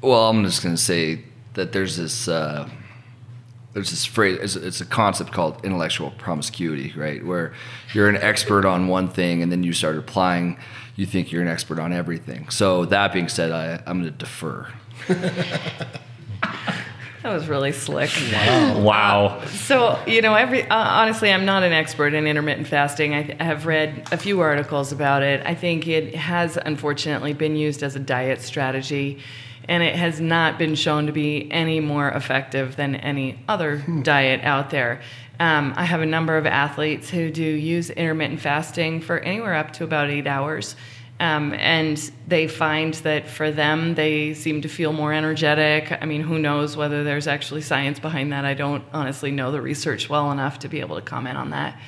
[0.00, 1.22] Well, I'm just going to say
[1.54, 2.26] that there's this.
[2.26, 2.68] Uh
[3.72, 7.52] there's this phrase it's, it's, a concept called intellectual promiscuity right where
[7.94, 10.58] you're an expert on one thing and then you start applying
[10.96, 14.18] you think you're an expert on everything so that being said I, i'm going to
[14.18, 14.68] defer
[17.22, 18.10] That was really slick.
[18.32, 18.82] Wow.
[18.82, 19.26] wow.
[19.26, 23.14] Uh, so, you know, every uh, honestly, I'm not an expert in intermittent fasting.
[23.14, 25.44] I, th- I, have read a few articles about it.
[25.44, 29.18] I think it has unfortunately been used as a diet strategy
[29.70, 34.02] and it has not been shown to be any more effective than any other hmm.
[34.02, 35.00] diet out there.
[35.38, 39.72] Um, I have a number of athletes who do use intermittent fasting for anywhere up
[39.74, 40.74] to about eight hours.
[41.20, 45.96] Um, and they find that for them, they seem to feel more energetic.
[46.02, 48.44] I mean, who knows whether there's actually science behind that?
[48.44, 51.78] I don't honestly know the research well enough to be able to comment on that.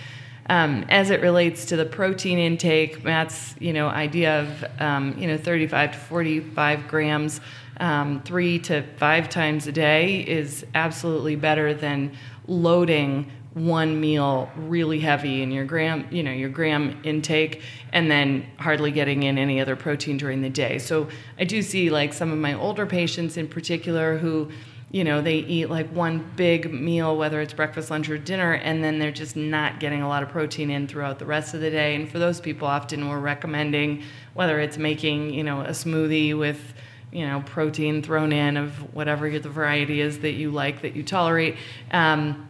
[0.49, 5.27] Um, as it relates to the protein intake, Matt's you know idea of um, you
[5.27, 7.41] know 35 to 45 grams
[7.78, 12.16] um, three to five times a day is absolutely better than
[12.47, 17.61] loading one meal really heavy in your gram you know your gram intake
[17.93, 20.78] and then hardly getting in any other protein during the day.
[20.78, 21.09] So
[21.39, 24.51] i do see like some of my older patients in particular who
[24.90, 28.82] you know they eat like one big meal whether it's breakfast lunch or dinner and
[28.82, 31.70] then they're just not getting a lot of protein in throughout the rest of the
[31.70, 31.94] day.
[31.94, 36.73] And for those people often we're recommending whether it's making you know a smoothie with
[37.13, 41.03] you know protein thrown in of whatever the variety is that you like that you
[41.03, 41.57] tolerate
[41.91, 42.49] um,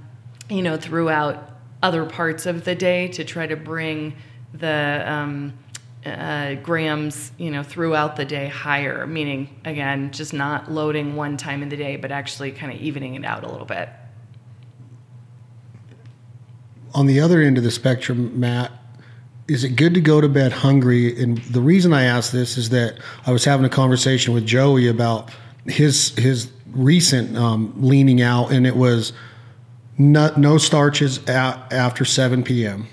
[0.48, 1.50] you know throughout
[1.82, 4.14] other parts of the day to try to bring
[4.54, 5.52] the um,
[6.06, 9.06] uh, grams you know throughout the day higher.
[9.06, 13.14] Meaning again just not loading one time in the day but actually kind of evening
[13.14, 13.88] it out a little bit.
[16.94, 18.72] On the other end of the spectrum matt
[19.48, 21.20] is it good to go to bed hungry?
[21.20, 24.88] And the reason I ask this is that I was having a conversation with Joey
[24.88, 25.30] about
[25.66, 29.12] his his recent um, leaning out, and it was
[29.98, 32.86] no, no starches at, after 7 p.m.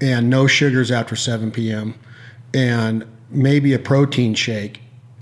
[0.00, 1.94] and no sugars after 7 p.m.
[2.54, 4.80] and maybe a protein shake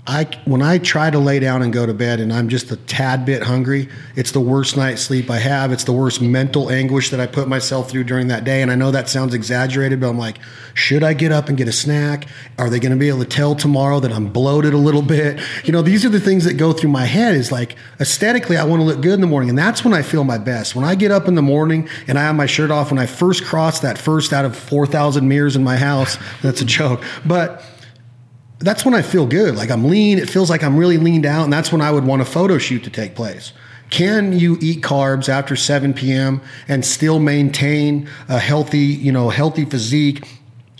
[0.09, 2.77] I when I try to lay down and go to bed and I'm just a
[2.77, 5.73] tad bit hungry, it's the worst night's sleep I have.
[5.73, 8.61] It's the worst mental anguish that I put myself through during that day.
[8.61, 10.37] And I know that sounds exaggerated, but I'm like,
[10.73, 12.29] should I get up and get a snack?
[12.57, 15.41] Are they going to be able to tell tomorrow that I'm bloated a little bit?
[15.65, 17.35] You know, these are the things that go through my head.
[17.35, 20.03] Is like aesthetically, I want to look good in the morning, and that's when I
[20.03, 20.73] feel my best.
[20.73, 23.07] When I get up in the morning and I have my shirt off, when I
[23.07, 27.03] first cross that first out of four thousand mirrors in my house, that's a joke,
[27.25, 27.61] but
[28.59, 29.55] that's when I feel good.
[29.55, 30.19] Like I'm lean.
[30.19, 31.43] It feels like I'm really leaned out.
[31.43, 33.53] And that's when I would want a photo shoot to take place.
[33.89, 36.41] Can you eat carbs after 7 p.m.
[36.67, 40.27] and still maintain a healthy, you know, healthy physique?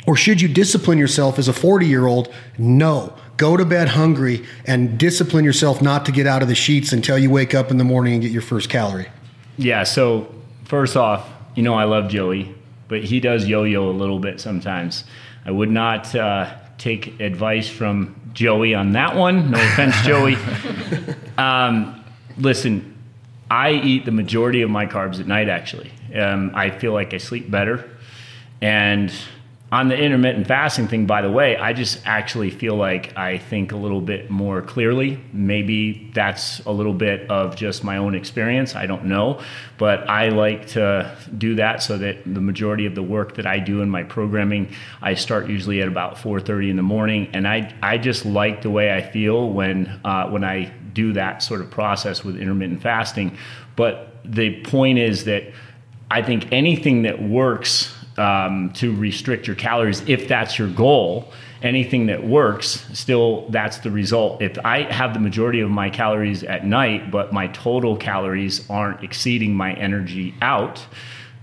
[0.06, 2.34] Or should you discipline yourself as a 40 year old?
[2.58, 3.14] No.
[3.38, 7.18] Go to bed hungry and discipline yourself not to get out of the sheets until
[7.18, 9.08] you wake up in the morning and get your first calorie.
[9.58, 9.84] Yeah.
[9.84, 10.34] So,
[10.66, 12.56] first off, you know, I love Joey,
[12.88, 15.04] but he does yo yo a little bit sometimes.
[15.46, 16.14] I would not.
[16.16, 19.52] Uh, take advice from Joey on that one.
[19.52, 20.38] No offense, Joey.
[21.38, 22.04] Um,
[22.40, 22.98] listen,
[23.52, 25.92] I eat the majority of my carbs at night, actually.
[26.16, 27.88] Um, I feel like I sleep better.
[28.60, 29.14] And
[29.70, 33.74] on the intermittent fasting thing, by the way, I just actually feel like I think
[33.74, 35.20] a little bit more clearly.
[35.34, 38.76] Maybe that's a little bit of just my own experience.
[38.76, 39.42] I don't know.
[39.78, 43.60] But I like to do that so that the majority of the work that I
[43.60, 44.72] do in my programming,
[45.02, 47.30] I start usually at about 4.30 in the morning.
[47.34, 51.44] And I, I just like the way I feel when, uh, when I do that
[51.44, 53.38] sort of process with intermittent fasting.
[53.76, 55.44] But the point is that
[56.10, 61.32] I think anything that works um, to restrict your calories if that's your goal.
[61.64, 64.42] Anything that works, still that's the result.
[64.42, 69.04] If I have the majority of my calories at night, but my total calories aren't
[69.04, 70.86] exceeding my energy out,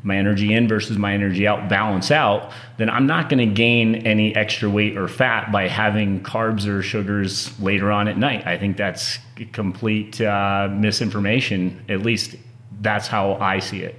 [0.04, 4.06] my energy in versus my energy out balance out, then I'm not going to gain
[4.06, 8.46] any extra weight or fat by having carbs or sugars later on at night.
[8.46, 9.18] I think that's
[9.52, 11.84] complete uh, misinformation.
[11.88, 12.36] At least
[12.80, 13.96] that's how I see it.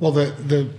[0.00, 0.70] Well, the the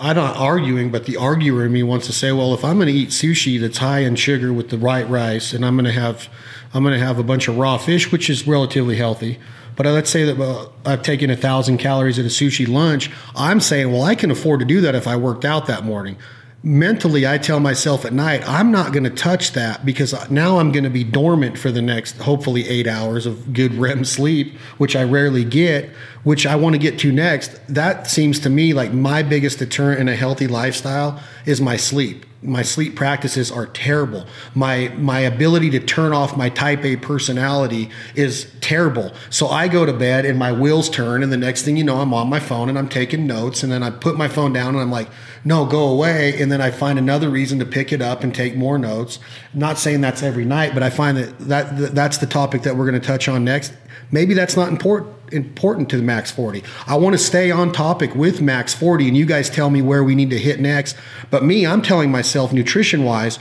[0.00, 2.86] I'm not arguing, but the arguer in me wants to say, well, if I'm going
[2.86, 5.92] to eat sushi that's high in sugar with the right rice, and I'm going to
[5.92, 6.28] have,
[6.72, 9.38] I'm going to have a bunch of raw fish, which is relatively healthy.
[9.74, 13.10] But let's say that I've taken a thousand calories at a sushi lunch.
[13.34, 16.16] I'm saying, well, I can afford to do that if I worked out that morning.
[16.62, 20.72] Mentally I tell myself at night, I'm not going to touch that because now I'm
[20.72, 24.96] going to be dormant for the next hopefully 8 hours of good REM sleep, which
[24.96, 25.90] I rarely get,
[26.24, 27.58] which I want to get to next.
[27.68, 32.26] That seems to me like my biggest deterrent in a healthy lifestyle is my sleep
[32.40, 34.24] my sleep practices are terrible.
[34.54, 39.12] My my ability to turn off my type A personality is terrible.
[39.28, 41.96] So I go to bed and my wheels turn and the next thing you know
[41.96, 44.74] I'm on my phone and I'm taking notes and then I put my phone down
[44.74, 45.08] and I'm like,
[45.44, 48.56] "No, go away." And then I find another reason to pick it up and take
[48.56, 49.18] more notes.
[49.52, 52.88] not saying that's every night, but I find that, that that's the topic that we're
[52.88, 53.72] going to touch on next.
[54.10, 58.14] Maybe that's not important important to the max 40 i want to stay on topic
[58.14, 60.96] with max 40 and you guys tell me where we need to hit next.
[61.30, 63.38] But me i'm telling myself nutrition wise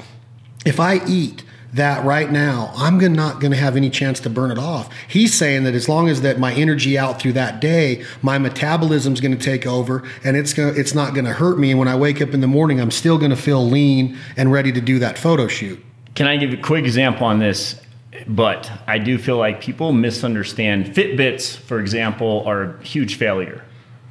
[0.65, 4.52] if i eat that right now i'm not going to have any chance to burn
[4.52, 4.94] it off.
[5.07, 9.22] He's saying that as long as that my energy out through that day my metabolism's
[9.22, 11.72] going to take over and it's going it's not going to hurt me.
[11.72, 14.52] And when i wake up in the morning i'm still going to feel lean and
[14.52, 15.84] ready to do that photo shoot.
[16.15, 17.80] Can i give a quick example on this
[18.27, 23.64] but I do feel like people misunderstand Fitbits, for example, are a huge failure,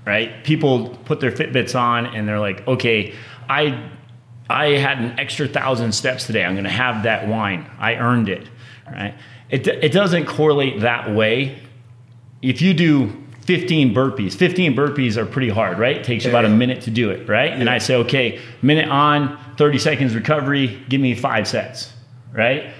[0.04, 0.44] right?
[0.44, 3.14] People put their Fitbits on and they're like, okay,
[3.48, 3.90] I
[4.48, 6.44] I had an extra thousand steps today.
[6.44, 7.68] I'm going to have that wine.
[7.78, 8.48] I earned it,
[8.86, 9.14] right?
[9.50, 11.58] It, it doesn't correlate that way.
[12.42, 13.08] If you do
[13.42, 15.96] 15 burpees, 15 burpees are pretty hard, right?
[15.96, 16.30] It takes yeah.
[16.30, 17.50] about a minute to do it, right?
[17.50, 17.56] Yeah.
[17.58, 21.92] And I say, okay, minute on, 30 seconds recovery, give me five sets,
[22.32, 22.72] right?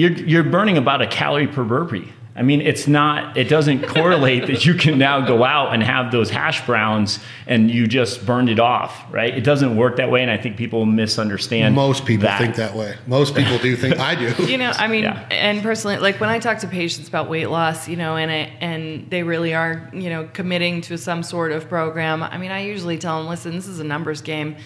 [0.00, 2.10] You're, you're burning about a calorie per burpee.
[2.34, 6.10] I mean, it's not, it doesn't correlate that you can now go out and have
[6.10, 9.36] those hash browns and you just burned it off, right?
[9.36, 10.22] It doesn't work that way.
[10.22, 11.74] And I think people misunderstand.
[11.74, 12.40] Most people that.
[12.40, 12.96] think that way.
[13.06, 14.30] Most people do think I do.
[14.50, 15.28] You know, I mean, yeah.
[15.30, 18.50] and personally, like when I talk to patients about weight loss, you know, and, it,
[18.60, 22.60] and they really are, you know, committing to some sort of program, I mean, I
[22.60, 24.56] usually tell them, listen, this is a numbers game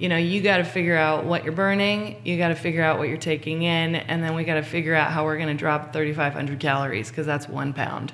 [0.00, 2.98] you know, you got to figure out what you're burning, you got to figure out
[2.98, 5.54] what you're taking in, and then we got to figure out how we're going to
[5.54, 8.10] drop 3,500 calories because that's one pound.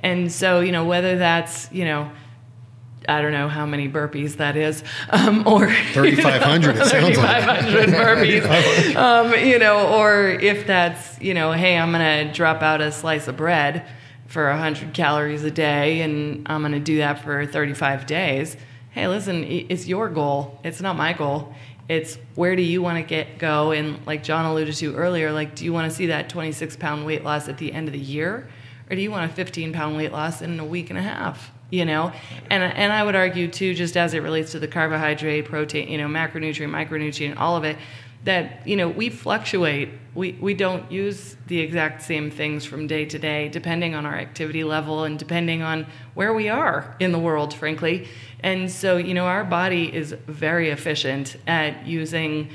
[0.00, 2.10] And so, you know, whether that's, you know,
[3.08, 6.76] I don't know how many burpees that is, um, or 3,500.
[6.76, 12.26] It sounds 3,500 burpees, um, you know, or if that's, you know, hey, I'm going
[12.26, 13.86] to drop out a slice of bread
[14.26, 18.56] for 100 calories a day, and I'm going to do that for 35 days
[18.90, 20.58] hey, listen, it's your goal.
[20.64, 21.54] It's not my goal.
[21.88, 23.72] It's where do you want to get go?
[23.72, 27.04] And like John alluded to earlier, like, do you want to see that 26 pound
[27.04, 28.48] weight loss at the end of the year,
[28.88, 31.50] or do you want a 15 pound weight loss in a week and a half?
[31.70, 32.12] You know,
[32.48, 35.98] and and I would argue too, just as it relates to the carbohydrate, protein, you
[35.98, 37.76] know, macronutrient, micronutrient, all of it,
[38.24, 39.90] that you know we fluctuate.
[40.12, 44.16] We, we don't use the exact same things from day to day depending on our
[44.16, 48.08] activity level and depending on where we are in the world frankly.
[48.40, 52.50] And so you know our body is very efficient at using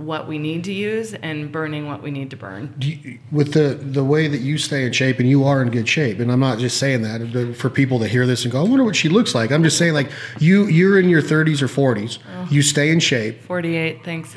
[0.00, 2.74] what we need to use and burning what we need to burn.
[2.80, 5.88] You, with the the way that you stay in shape and you are in good
[5.88, 8.68] shape, and I'm not just saying that for people to hear this and go, I
[8.68, 9.50] wonder what she looks like.
[9.50, 13.00] I'm just saying like you you're in your 30s or 40s, oh, you stay in
[13.00, 13.42] shape.
[13.42, 14.36] 48, thanks.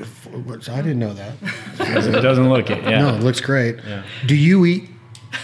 [0.70, 1.34] I didn't know that.
[1.80, 2.84] it doesn't look it.
[2.84, 3.00] Yeah.
[3.00, 3.78] No, it looks great.
[3.86, 4.04] Yeah.
[4.26, 4.90] Do you eat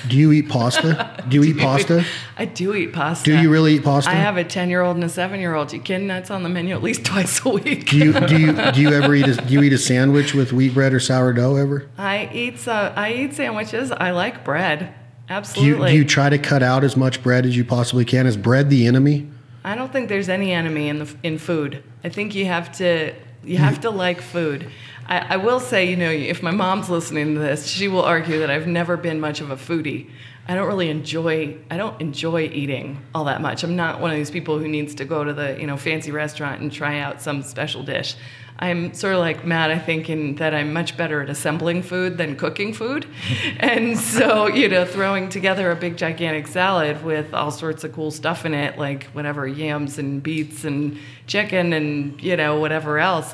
[0.08, 1.24] do you eat pasta?
[1.28, 2.06] Do you eat pasta?
[2.38, 3.26] I do eat pasta.
[3.26, 4.12] Do you really eat pasta?
[4.12, 5.72] I have a ten year old and a seven year old.
[5.74, 6.08] You kidding?
[6.08, 7.90] That's on the menu at least twice a week.
[7.90, 10.54] do you do you do you ever eat a, do you eat a sandwich with
[10.54, 11.90] wheat bread or sourdough ever?
[11.98, 13.92] I eat uh, I eat sandwiches.
[13.92, 14.94] I like bread.
[15.30, 15.74] Absolutely.
[15.74, 18.26] Do you, do you try to cut out as much bread as you possibly can?
[18.26, 19.30] Is bread the enemy?
[19.64, 21.84] I don't think there's any enemy in the in food.
[22.04, 23.14] I think you have to
[23.44, 24.70] you have to like food.
[25.10, 28.40] I, I, will say, you know, if my mom's listening to this, she will argue
[28.40, 30.10] that I've never been much of a foodie.
[30.48, 33.64] I don't really enjoy I don't enjoy eating all that much.
[33.64, 36.12] I'm not one of these people who needs to go to the, you know, fancy
[36.12, 38.16] restaurant and try out some special dish.
[38.62, 42.18] I'm sort of like Matt, I think, in that I'm much better at assembling food
[42.18, 43.06] than cooking food.
[43.60, 48.12] and so, you know, throwing together a big gigantic salad with all sorts of cool
[48.12, 53.34] stuff in it, like whatever yams and beets and chicken and, you know, whatever else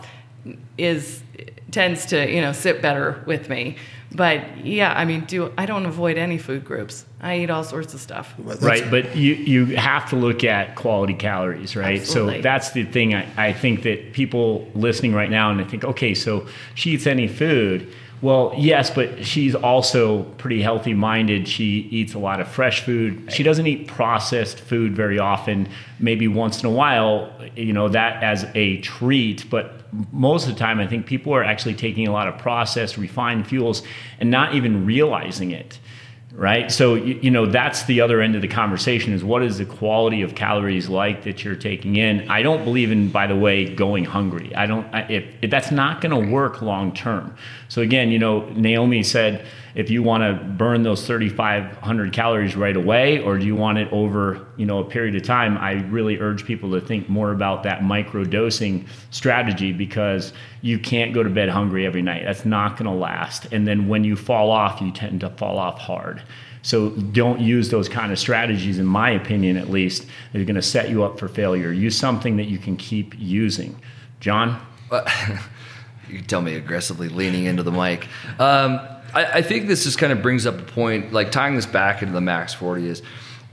[0.77, 1.23] is
[1.75, 3.75] tends to you know sit better with me.
[4.11, 7.05] But yeah, I mean, do I don't avoid any food groups.
[7.19, 8.33] I eat all sorts of stuff.
[8.37, 11.99] Right, but you you have to look at quality calories, right?
[11.99, 12.37] Absolutely.
[12.37, 13.13] So that's the thing.
[13.13, 17.07] I, I think that people listening right now and they think, okay, so she eats
[17.07, 21.47] any food well, yes, but she's also pretty healthy minded.
[21.47, 23.31] She eats a lot of fresh food.
[23.31, 25.67] She doesn't eat processed food very often,
[25.99, 29.49] maybe once in a while, you know, that as a treat.
[29.49, 29.81] But
[30.13, 33.47] most of the time, I think people are actually taking a lot of processed, refined
[33.47, 33.83] fuels
[34.19, 35.79] and not even realizing it
[36.35, 36.71] right?
[36.71, 39.65] So you, you, know that's the other end of the conversation is what is the
[39.65, 42.29] quality of calories like that you're taking in?
[42.29, 44.53] I don't believe in by the way going hungry.
[44.55, 47.35] I don't if, if that's not going to work long term.
[47.69, 49.45] So again you know naomi said
[49.75, 53.91] if you want to burn those 3500 calories right away or do you want it
[53.91, 57.63] over you know a period of time i really urge people to think more about
[57.63, 60.33] that micro dosing strategy because
[60.65, 62.23] you can't go to bed hungry every night.
[62.25, 63.45] That's not going to last.
[63.51, 66.23] And then when you fall off you tend to fall off hard.
[66.63, 70.63] So don't use those kind of strategies in my opinion at least They're going to
[70.63, 71.71] set you up for failure.
[71.71, 73.79] Use something that you can keep using.
[74.19, 74.59] John?
[76.07, 78.07] You tell me aggressively leaning into the mic.
[78.39, 78.79] Um,
[79.15, 82.01] I, I, think this just kind of brings up a point, like tying this back
[82.01, 83.01] into the Max 40 is,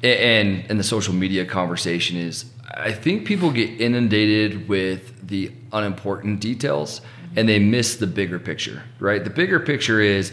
[0.03, 6.41] and and the social media conversation is, I think people get inundated with the unimportant
[6.41, 7.01] details
[7.37, 9.23] and they miss the bigger picture, right?
[9.23, 10.33] The bigger picture is,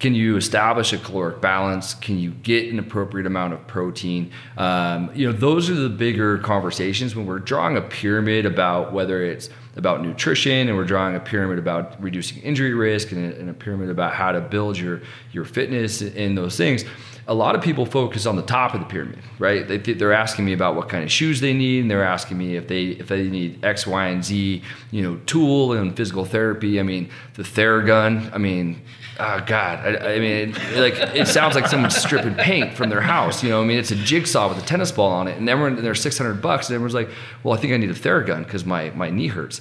[0.00, 1.94] can you establish a caloric balance?
[1.94, 4.32] Can you get an appropriate amount of protein?
[4.56, 9.22] Um, you know, those are the bigger conversations when we're drawing a pyramid about whether
[9.22, 13.50] it's about nutrition and we're drawing a pyramid about reducing injury risk and a, and
[13.50, 15.00] a pyramid about how to build your
[15.32, 16.84] your fitness and those things
[17.30, 19.66] a lot of people focus on the top of the pyramid, right?
[19.66, 22.56] They, they're asking me about what kind of shoes they need, and they're asking me
[22.56, 26.80] if they if they need X, Y, and Z, you know, tool and physical therapy.
[26.80, 28.34] I mean, the Theragun.
[28.34, 28.82] I mean,
[29.20, 33.44] oh God, I, I mean, like it sounds like someone's stripping paint from their house.
[33.44, 35.80] You know, I mean, it's a jigsaw with a tennis ball on it, and everyone
[35.80, 37.10] they're six hundred bucks, and everyone's like,
[37.44, 39.60] well, I think I need a Theragun because my my knee hurts.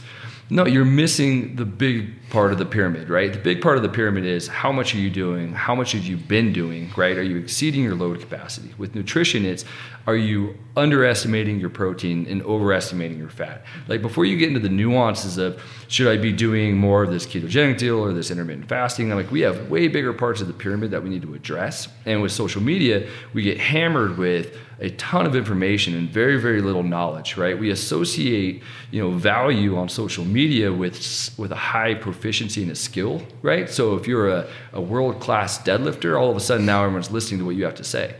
[0.49, 3.31] No, you're missing the big part of the pyramid, right?
[3.31, 5.53] The big part of the pyramid is how much are you doing?
[5.53, 7.17] How much have you been doing, right?
[7.17, 8.73] Are you exceeding your load capacity?
[8.77, 9.65] With nutrition, it's
[10.07, 13.63] are you underestimating your protein and overestimating your fat?
[13.87, 17.27] Like before you get into the nuances of should I be doing more of this
[17.27, 20.53] ketogenic deal or this intermittent fasting, I'm like we have way bigger parts of the
[20.53, 21.87] pyramid that we need to address.
[22.05, 26.61] And with social media, we get hammered with a ton of information and very very
[26.61, 30.95] little knowledge right we associate you know value on social media with
[31.37, 35.57] with a high proficiency and a skill right so if you're a, a world class
[35.59, 38.13] deadlifter all of a sudden now everyone's listening to what you have to say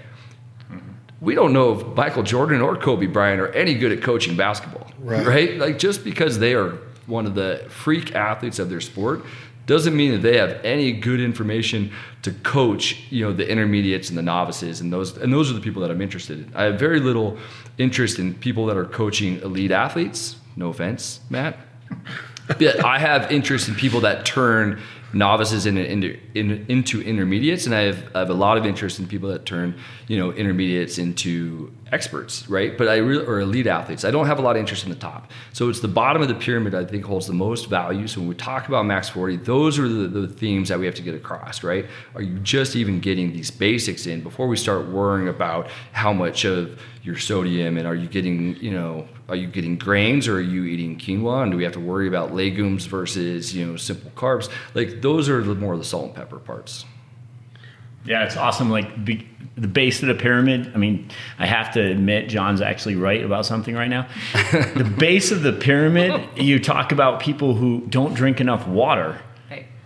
[0.72, 0.80] mm-hmm.
[1.20, 4.90] we don't know if michael jordan or kobe bryant are any good at coaching basketball
[5.00, 5.58] right, right?
[5.58, 6.78] like just because they are
[7.08, 9.26] one of the freak athletes of their sport
[9.66, 11.92] doesn't mean that they have any good information
[12.24, 15.62] to coach you know the intermediates and the novices and those and those are the
[15.62, 16.52] people that I'm interested in.
[16.56, 17.38] I have very little
[17.78, 20.38] interest in people that are coaching elite athletes.
[20.56, 21.56] No offense, Matt.
[22.84, 24.82] I have interest in people that turn
[25.14, 29.46] novices into intermediates, and I have, I have a lot of interest in people that
[29.46, 29.76] turn
[30.08, 32.78] you know intermediates into experts, right?
[32.78, 34.06] But I really or elite athletes.
[34.06, 35.30] I don't have a lot of interest in the top.
[35.54, 38.08] So it's the bottom of the pyramid I think holds the most value.
[38.08, 40.96] So when we talk about max 40, those are the, the themes that we have
[40.96, 41.86] to get across, right?
[42.16, 46.46] Are you just even getting these basics in before we start worrying about how much
[46.46, 50.42] of your sodium and are you getting, you know, are you getting grains or are
[50.42, 54.12] you eating quinoa and do we have to worry about legumes versus, you know, simple
[54.12, 54.50] carbs?
[54.74, 56.86] Like those are the more of the salt and pepper parts.
[58.06, 58.70] Yeah, it's awesome.
[58.70, 60.72] Like be, the base of the pyramid.
[60.74, 64.08] I mean, I have to admit, John's actually right about something right now.
[64.52, 69.22] the base of the pyramid, you talk about people who don't drink enough water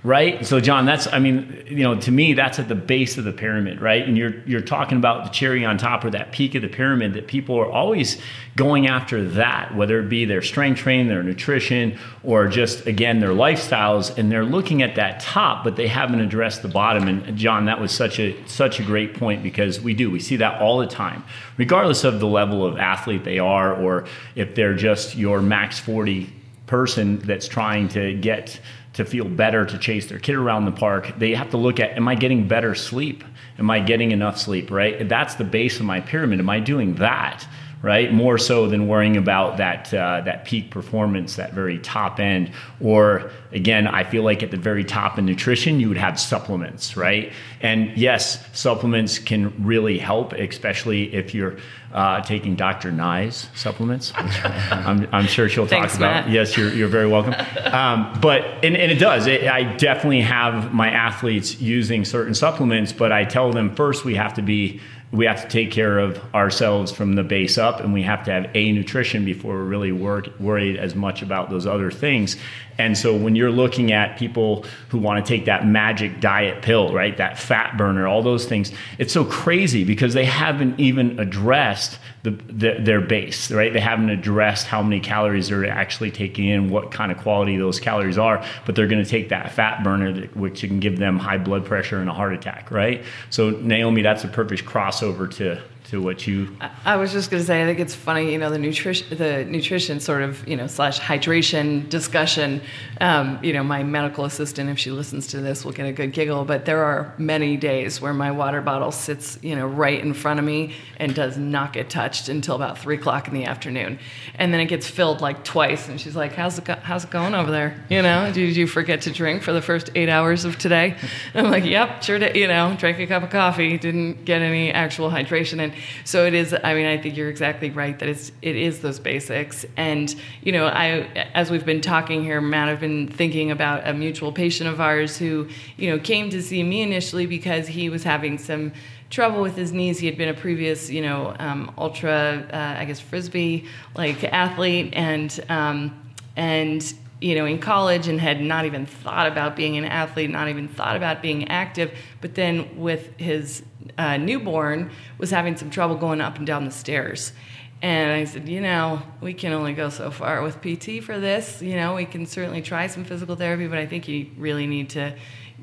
[0.04, 0.46] right?
[0.46, 3.32] So, John, that's I mean, you know, to me, that's at the base of the
[3.32, 4.06] pyramid, right?
[4.06, 7.14] And you're you're talking about the cherry on top or that peak of the pyramid
[7.14, 8.20] that people are always
[8.56, 13.30] going after that, whether it be their strength training, their nutrition, or just again their
[13.30, 17.08] lifestyles, and they're looking at that top, but they haven't addressed the bottom.
[17.08, 20.36] And John, that was such a such a great point because we do we see
[20.38, 21.24] that all the time,
[21.58, 24.06] regardless of the level of athlete they are, or
[24.36, 26.34] if they're just your max forty
[26.66, 28.60] person that's trying to get
[28.94, 31.98] to feel better to chase their kid around the park, they have to look at
[31.98, 33.24] am I getting better sleep?
[33.60, 35.08] Am I getting enough sleep, right?
[35.08, 36.40] That's the base of my pyramid.
[36.40, 37.48] Am I doing that?
[37.84, 38.14] Right?
[38.14, 42.52] More so than worrying about that uh, that peak performance, that very top end.
[42.80, 46.96] Or again, I feel like at the very top in nutrition, you would have supplements,
[46.98, 47.32] right?
[47.60, 51.58] And yes, supplements can really help, especially if you're
[51.94, 52.92] uh, taking Dr.
[52.92, 54.14] Nye's supplements.
[54.16, 56.26] I'm, I'm, sure she'll talk Thanks, about.
[56.26, 56.34] Matt.
[56.34, 57.36] Yes, you're, you're very welcome.
[57.66, 59.28] Um, but and, and, it does.
[59.28, 64.16] It, I definitely have my athletes using certain supplements, but I tell them first we
[64.16, 64.80] have to be
[65.14, 68.32] we have to take care of ourselves from the base up and we have to
[68.32, 72.36] have a nutrition before we're really worried as much about those other things
[72.80, 76.92] and so when you're looking at people who want to take that magic diet pill
[76.92, 82.00] right that fat burner all those things it's so crazy because they haven't even addressed
[82.24, 83.72] the, the, their base, right?
[83.72, 87.82] They haven't addressed how many calories they're actually taking in, what kind of quality those
[87.82, 91.38] calories are, but they're going to take that fat burner, which can give them high
[91.38, 93.04] blood pressure and a heart attack, right?
[93.30, 94.66] So Naomi, that's a perfect
[95.04, 95.62] crossover to
[95.94, 96.50] to what you.
[96.86, 99.46] I was just going to say, I think it's funny, you know, the nutrition, the
[99.46, 102.62] nutrition sort of, you know, slash hydration discussion.
[103.00, 106.12] Um, you know, my medical assistant, if she listens to this, will get a good
[106.12, 106.46] giggle.
[106.46, 110.40] But there are many days where my water bottle sits, you know, right in front
[110.40, 114.00] of me and does not get touched until about three o'clock in the afternoon,
[114.36, 115.90] and then it gets filled like twice.
[115.90, 117.84] And she's like, "How's it go- how's it going over there?
[117.90, 120.96] You know, did you forget to drink for the first eight hours of today?"
[121.36, 122.36] And I'm like, "Yep, sure did.
[122.36, 125.74] You know, drank a cup of coffee, didn't get any actual hydration." And
[126.04, 126.56] so it is.
[126.64, 129.66] I mean, I think you're exactly right that it's it is those basics.
[129.78, 133.94] And you know, I as we've been talking here, Matt, I've been thinking about a
[133.94, 135.48] mutual patient of ours who
[135.78, 138.74] you know came to see me initially because he was having some
[139.14, 140.00] trouble with his knees.
[140.00, 143.66] He had been a previous, you know, um, ultra, uh, I guess, frisbee
[143.96, 149.56] like athlete, and um, and you know, in college, and had not even thought about
[149.56, 151.96] being an athlete, not even thought about being active.
[152.20, 153.64] But then with his
[153.98, 157.34] uh, newborn, was having some trouble going up and down the stairs.
[157.82, 161.62] And I said, you know, we can only go so far with PT for this.
[161.62, 164.92] You know, we can certainly try some physical therapy, but I think you really need
[164.92, 165.14] to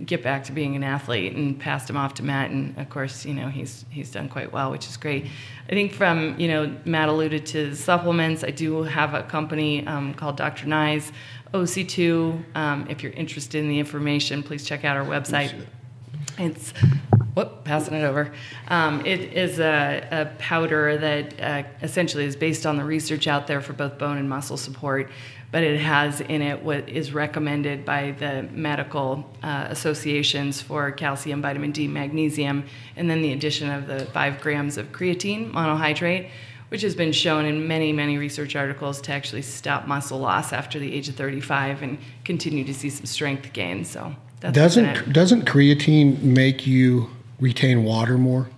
[0.05, 3.27] get back to being an athlete and passed him off to Matt and of course
[3.27, 5.27] you know he's he's done quite well which is great
[5.67, 10.15] I think from you know Matt alluded to supplements I do have a company um,
[10.15, 10.67] called Dr.
[10.67, 11.13] Nye's
[11.53, 15.53] OC2 um, if you're interested in the information please check out our website
[16.41, 16.73] it's
[17.35, 18.33] whoop passing it over
[18.69, 23.47] um, it is a, a powder that uh, essentially is based on the research out
[23.47, 25.09] there for both bone and muscle support
[25.53, 31.43] but it has in it what is recommended by the medical uh, associations for calcium,
[31.43, 32.65] vitamin D, magnesium,
[32.97, 36.31] and then the addition of the five grams of creatine monohydrate,
[36.69, 40.79] which has been shown in many, many research articles to actually stop muscle loss after
[40.79, 43.85] the age of 35 and continue to see some strength gain.
[43.85, 48.49] So doesn't doesn't creatine make you retain water more?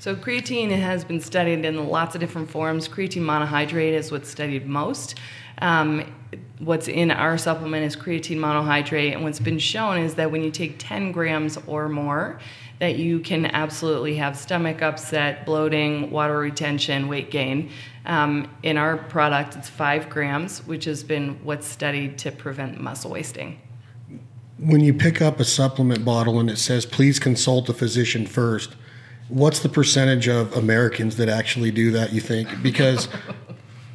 [0.00, 2.88] So creatine has been studied in lots of different forms.
[2.88, 5.16] Creatine monohydrate is what's studied most.
[5.60, 6.12] Um,
[6.58, 10.50] what's in our supplement is creatine monohydrate, and what's been shown is that when you
[10.50, 12.38] take 10 grams or more,
[12.78, 17.70] that you can absolutely have stomach upset, bloating, water retention, weight gain.
[18.06, 23.10] Um, in our product, it's five grams, which has been what's studied to prevent muscle
[23.10, 23.60] wasting.
[24.58, 28.74] When you pick up a supplement bottle and it says, please consult a physician first,
[29.28, 32.62] what's the percentage of Americans that actually do that, you think?
[32.62, 33.08] Because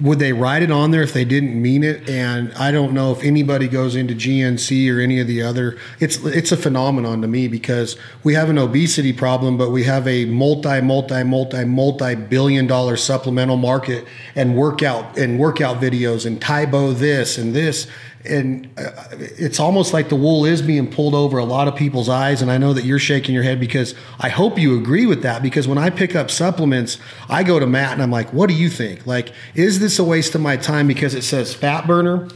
[0.02, 2.10] would they write it on there if they didn't mean it?
[2.10, 5.77] And I don't know if anybody goes into GNC or any of the other.
[5.99, 10.07] It's it's a phenomenon to me because we have an obesity problem, but we have
[10.07, 16.41] a multi multi multi multi billion dollar supplemental market and workout and workout videos and
[16.41, 17.88] Tae Bo this and this
[18.26, 22.10] and uh, it's almost like the wool is being pulled over a lot of people's
[22.10, 25.22] eyes and i know that you're shaking your head because i hope you agree with
[25.24, 26.98] that because when i pick up supplements
[27.30, 29.06] i go to matt and i'm like what do you think?
[29.06, 32.28] Like is this a waste of my time because it says fat burner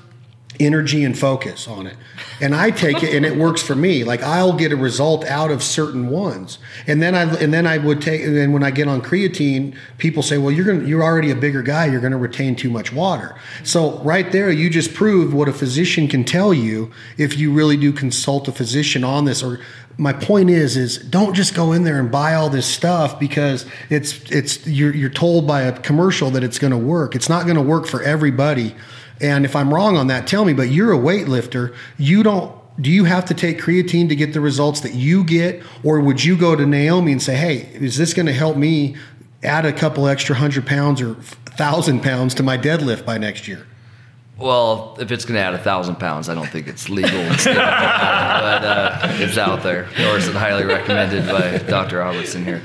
[0.59, 1.95] energy and focus on it.
[2.41, 4.03] And I take it and it works for me.
[4.03, 6.59] Like I'll get a result out of certain ones.
[6.85, 9.75] And then I and then I would take and then when I get on creatine,
[9.97, 12.55] people say, "Well, you're going to you're already a bigger guy, you're going to retain
[12.55, 16.91] too much water." So right there you just proved what a physician can tell you
[17.17, 19.59] if you really do consult a physician on this or
[19.97, 23.65] my point is is don't just go in there and buy all this stuff because
[23.89, 27.15] it's it's you're you're told by a commercial that it's going to work.
[27.15, 28.75] It's not going to work for everybody
[29.21, 30.53] and if I'm wrong on that, tell me.
[30.53, 31.75] But you're a weightlifter.
[31.97, 32.55] You don't.
[32.79, 36.23] Do you have to take creatine to get the results that you get, or would
[36.23, 38.95] you go to Naomi and say, "Hey, is this going to help me
[39.43, 43.66] add a couple extra hundred pounds or thousand pounds to my deadlift by next year?"
[44.39, 47.47] Well, if it's going to add a thousand pounds, I don't think it's legal, but
[47.47, 51.97] uh, it's out there, or is it highly recommended by Dr.
[51.97, 52.61] Robertson here?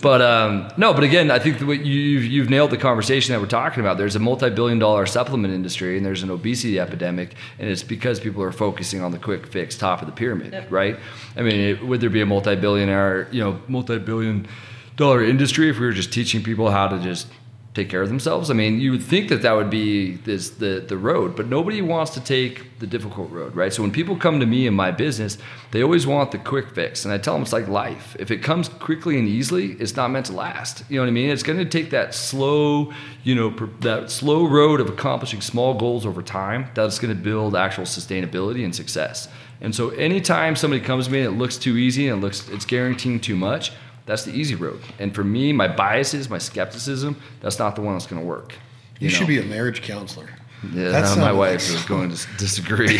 [0.00, 3.80] But um, no, but again, I think you've, you've nailed the conversation that we're talking
[3.80, 3.98] about.
[3.98, 8.52] There's a multi-billion-dollar supplement industry, and there's an obesity epidemic, and it's because people are
[8.52, 10.70] focusing on the quick fix, top of the pyramid, yep.
[10.70, 10.96] right?
[11.36, 15.92] I mean, it, would there be a multi-billionaire, you know, multi-billion-dollar industry if we were
[15.92, 17.26] just teaching people how to just
[17.72, 18.50] take care of themselves.
[18.50, 21.80] I mean, you would think that that would be this the the road, but nobody
[21.80, 23.72] wants to take the difficult road, right?
[23.72, 25.38] So when people come to me in my business,
[25.70, 28.16] they always want the quick fix, and I tell them it's like life.
[28.18, 30.84] If it comes quickly and easily, it's not meant to last.
[30.88, 31.30] You know what I mean?
[31.30, 32.92] It's going to take that slow,
[33.22, 36.70] you know, that slow road of accomplishing small goals over time.
[36.74, 39.28] That's going to build actual sustainability and success.
[39.60, 42.48] And so anytime somebody comes to me and it looks too easy and it looks
[42.48, 43.72] it's guaranteeing too much,
[44.10, 44.80] That's the easy road.
[44.98, 48.54] And for me, my biases, my skepticism, that's not the one that's going to work.
[48.98, 50.28] You, should be a marriage counselor.
[50.74, 52.96] Yeah, That's my not- wife is going to disagree.
[52.96, 52.98] it,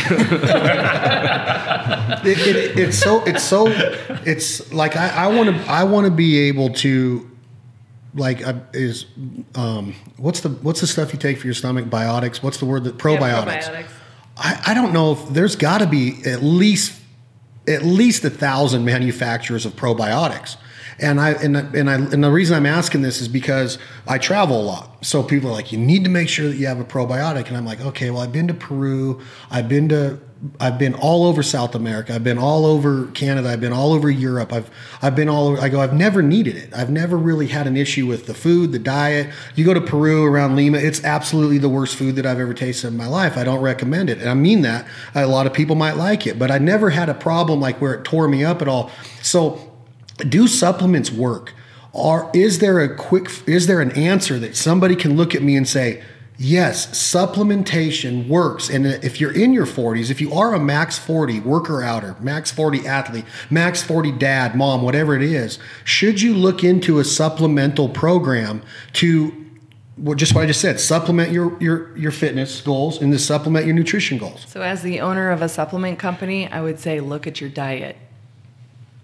[2.25, 3.67] it, it's so it's so
[4.25, 7.29] it's like I, I want to I want to be able to
[8.15, 9.07] like uh, is
[9.57, 12.85] um what's the what's the stuff you take for your stomach biotics what's the word
[12.85, 13.91] that probiotics, probiotics.
[14.37, 16.99] I, I don't know if there's got to be at least
[17.69, 20.57] at least a thousand manufacturers of probiotics.
[21.01, 24.61] And I and and I and the reason I'm asking this is because I travel
[24.61, 25.05] a lot.
[25.05, 27.49] So people are like, you need to make sure that you have a probiotic.
[27.49, 29.21] And I'm like, okay, well, I've been to Peru,
[29.51, 30.19] I've been to
[30.59, 34.11] I've been all over South America, I've been all over Canada, I've been all over
[34.11, 34.71] Europe, I've
[35.03, 36.73] I've been all over I go, I've never needed it.
[36.75, 39.33] I've never really had an issue with the food, the diet.
[39.55, 42.89] You go to Peru around Lima, it's absolutely the worst food that I've ever tasted
[42.89, 43.37] in my life.
[43.37, 44.19] I don't recommend it.
[44.19, 44.87] And I mean that.
[45.15, 47.95] A lot of people might like it, but I never had a problem like where
[47.95, 48.91] it tore me up at all.
[49.23, 49.70] So
[50.29, 51.55] do supplements work
[51.93, 55.57] or is there a quick is there an answer that somebody can look at me
[55.57, 56.03] and say
[56.39, 61.41] yes supplementation works and if you're in your 40s if you are a max 40
[61.41, 66.65] worker outer max 40 athlete max 40 dad mom whatever it is should you look
[66.65, 68.63] into a supplemental program
[68.95, 69.37] to
[70.01, 73.67] well, just what I just said, supplement your your your fitness goals and to supplement
[73.67, 74.47] your nutrition goals.
[74.49, 77.97] So, as the owner of a supplement company, I would say look at your diet.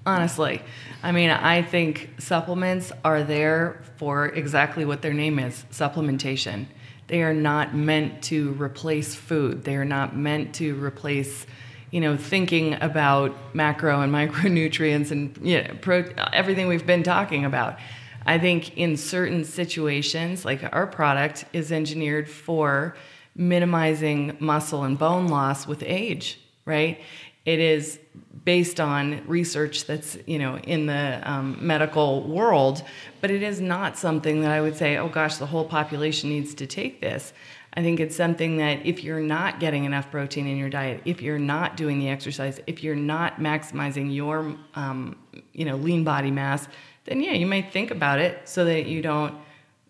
[0.06, 0.62] Honestly,
[1.02, 6.66] I mean, I think supplements are there for exactly what their name is supplementation.
[7.08, 11.46] They are not meant to replace food, they are not meant to replace.
[11.92, 17.44] You know, thinking about macro and micronutrients and you know, pro, everything we've been talking
[17.44, 17.78] about.
[18.26, 22.96] I think in certain situations, like our product is engineered for
[23.36, 27.00] minimizing muscle and bone loss with age, right?
[27.44, 28.00] It is
[28.44, 32.82] based on research that's you know in the um, medical world,
[33.20, 36.54] but it is not something that I would say, oh gosh, the whole population needs
[36.54, 37.32] to take this.
[37.74, 41.20] I think it's something that if you're not getting enough protein in your diet, if
[41.20, 45.16] you're not doing the exercise, if you're not maximizing your um,
[45.52, 46.68] you know lean body mass,
[47.04, 49.34] then yeah, you might think about it so that you don't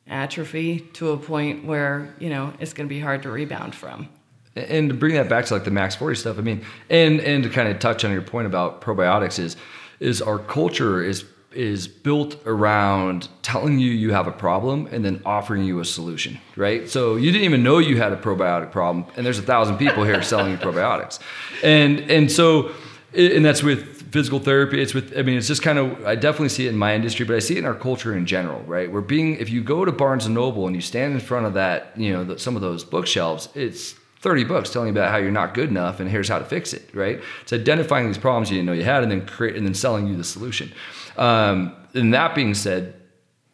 [0.09, 4.09] atrophy to a point where you know it's going to be hard to rebound from.
[4.57, 7.45] And to bring that back to like the max 40 stuff i mean and and
[7.45, 9.57] to kind of touch on your point about probiotics is
[10.01, 11.25] is our culture is
[11.57, 16.39] is built around telling you you have a problem and then offering you a solution
[16.55, 16.89] right?
[16.89, 20.05] So you didn't even know you had a probiotic problem and there's a thousand people
[20.05, 21.19] here selling you probiotics.
[21.63, 22.73] And and so
[23.15, 26.49] and that's with physical therapy it's with i mean it's just kind of i definitely
[26.49, 28.91] see it in my industry but i see it in our culture in general right?
[28.91, 31.55] We're being if you go to barnes and noble and you stand in front of
[31.55, 33.95] that you know the, some of those bookshelves it's
[34.27, 36.73] 30 books telling you about how you're not good enough and here's how to fix
[36.73, 37.23] it, right?
[37.43, 40.09] It's identifying these problems you didn't know you had and then create and then selling
[40.09, 40.73] you the solution.
[41.17, 43.01] Um, and that being said,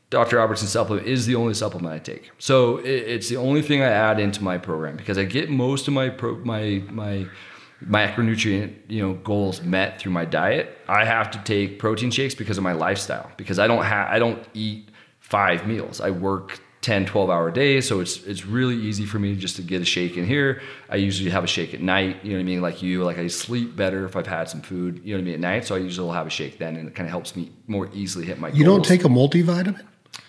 [0.09, 0.39] Dr.
[0.39, 2.31] Albertson supplement is the only supplement I take.
[2.39, 5.89] So it, it's the only thing I add into my program because I get most
[5.89, 7.27] of my pro, my my
[7.85, 10.78] macronutrient you know goals met through my diet.
[10.89, 14.19] I have to take protein shakes because of my lifestyle because I don't have I
[14.19, 14.89] don't eat
[15.20, 16.01] five meals.
[16.01, 19.62] I work 10 12 hour days so it's it's really easy for me just to
[19.62, 20.60] get a shake in here
[20.90, 23.18] i usually have a shake at night you know what i mean like you like
[23.18, 25.64] i sleep better if i've had some food you know what i mean at night
[25.64, 27.88] so i usually will have a shake then and it kind of helps me more
[27.94, 29.80] easily hit my You don't take a multivitamin?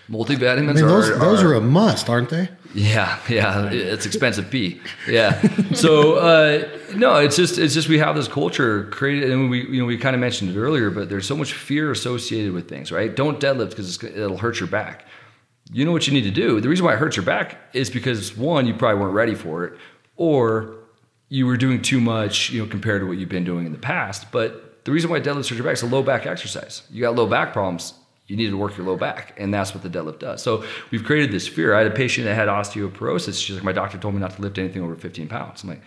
[0.10, 2.50] multivitamins I mean, those are, those are are a must, aren't they?
[2.76, 4.80] yeah, yeah, it's expensive pee.
[5.08, 5.42] Yeah.
[5.74, 9.80] So uh, no, it's just it's just we have this culture created, and we you
[9.80, 12.92] know we kind of mentioned it earlier, but there's so much fear associated with things,
[12.92, 13.16] right?
[13.16, 15.06] Don't deadlift because it'll hurt your back.
[15.74, 16.62] You know what you need to do.
[16.62, 19.66] The reason why it hurts your back is because one, you probably weren't ready for
[19.66, 19.74] it,
[20.16, 20.76] or
[21.30, 23.80] you were doing too much, you know, compared to what you've been doing in the
[23.80, 24.32] past.
[24.32, 26.84] But the reason why deadlifts hurt your back is a low back exercise.
[26.92, 27.96] You got low back problems
[28.28, 31.04] you need to work your low back and that's what the deadlift does so we've
[31.04, 34.14] created this fear i had a patient that had osteoporosis she's like my doctor told
[34.14, 35.82] me not to lift anything over 15 pounds i'm like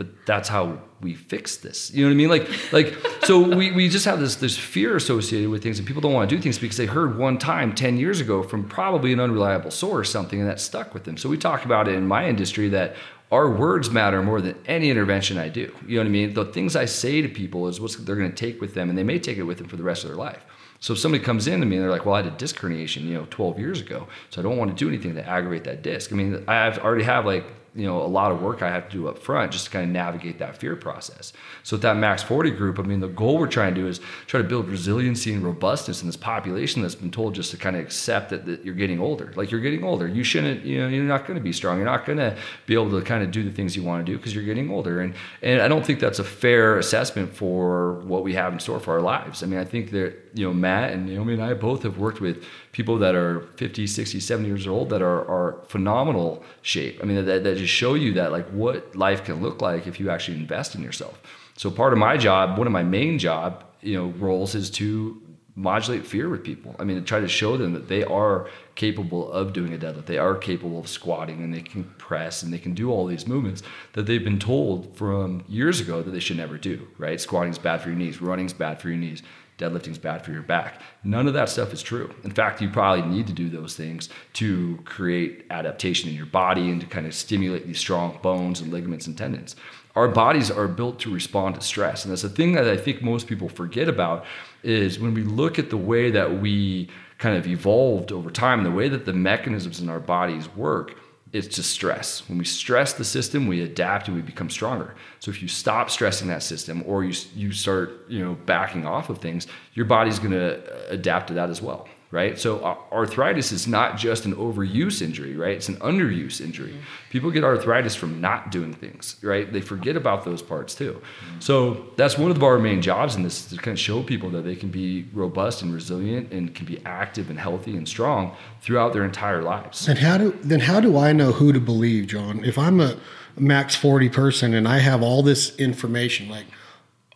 [0.00, 3.70] but that's how we fix this you know what i mean like like so we,
[3.72, 6.40] we just have this this fear associated with things and people don't want to do
[6.40, 10.40] things because they heard one time 10 years ago from probably an unreliable source something
[10.40, 12.96] and that stuck with them so we talk about it in my industry that
[13.30, 15.72] our words matter more than any intervention I do.
[15.86, 16.34] You know what I mean?
[16.34, 18.98] The things I say to people is what they're going to take with them, and
[18.98, 20.44] they may take it with them for the rest of their life.
[20.80, 22.56] So if somebody comes in to me and they're like, "Well, I had a disc
[22.56, 25.64] herniation, you know, 12 years ago, so I don't want to do anything to aggravate
[25.64, 27.44] that disc." I mean, I have already have like
[27.74, 29.84] you know a lot of work I have to do up front just to kind
[29.84, 31.32] of navigate that fear process.
[31.62, 34.00] So with that max 40 group, I mean, the goal we're trying to do is
[34.26, 37.76] try to build resiliency and robustness in this population that's been told just to kind
[37.76, 39.32] of accept that, that you're getting older.
[39.36, 41.76] Like you're getting older, you shouldn't, you know, you're not going to be strong.
[41.76, 42.36] You're not going to
[42.66, 44.70] be able to kind of do the things you want to do because you're getting
[44.70, 45.00] older.
[45.00, 48.80] And and I don't think that's a fair assessment for what we have in store
[48.80, 49.42] for our lives.
[49.42, 52.20] I mean, I think that You know, Matt and Naomi and I both have worked
[52.20, 57.00] with people that are 50, 60, 70 years old that are, are phenomenal shape.
[57.02, 59.98] I mean, that, that just show you that like what life can look like if
[59.98, 61.20] you actually invest in yourself.
[61.56, 65.20] So part of my job, one of my main job, you know, roles is to
[65.56, 66.74] modulate fear with people.
[66.78, 70.06] I mean, to try to show them that they are capable of doing a deadlift,
[70.06, 73.26] they are capable of squatting, and they can press and they can do all these
[73.26, 76.88] movements that they've been told from years ago that they should never do.
[76.96, 77.20] Right?
[77.20, 79.22] Squatting is bad for your knees, running is bad for your knees,
[79.60, 80.80] deadlifting is bad for your back.
[81.04, 82.12] None of that stuff is true.
[82.24, 86.70] In fact, you probably need to do those things to create adaptation in your body
[86.70, 89.56] and to kind of stimulate these strong bones and ligaments and tendons
[89.96, 93.02] our bodies are built to respond to stress and that's the thing that i think
[93.02, 94.24] most people forget about
[94.62, 96.88] is when we look at the way that we
[97.20, 100.96] kind of evolved over time, the way that the mechanisms in our bodies work,
[101.32, 102.28] it's just stress.
[102.28, 104.94] When we stress the system, we adapt and we become stronger.
[105.20, 109.10] So if you stop stressing that system or you, you start, you know, backing off
[109.10, 112.38] of things, your body's going to adapt to that as well right?
[112.38, 115.52] So uh, arthritis is not just an overuse injury, right?
[115.52, 116.72] It's an underuse injury.
[116.72, 117.10] Mm-hmm.
[117.10, 119.50] People get arthritis from not doing things, right?
[119.52, 121.00] They forget about those parts too.
[121.38, 124.42] So that's one of our main jobs in this to kind of show people that
[124.42, 128.92] they can be robust and resilient and can be active and healthy and strong throughout
[128.92, 129.86] their entire lives.
[129.86, 132.44] And how do then how do I know who to believe, John?
[132.44, 132.96] If I'm a
[133.38, 136.46] max 40 person and I have all this information, like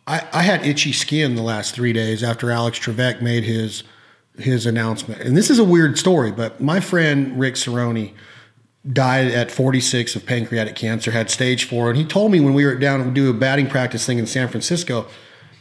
[0.07, 3.83] I, I had itchy skin the last three days after Alex Trebek made his
[4.37, 5.21] his announcement.
[5.21, 8.13] And this is a weird story, but my friend Rick Cerrone
[8.91, 11.89] died at 46 of pancreatic cancer, had stage four.
[11.89, 14.27] And he told me when we were down to do a batting practice thing in
[14.27, 15.07] San Francisco,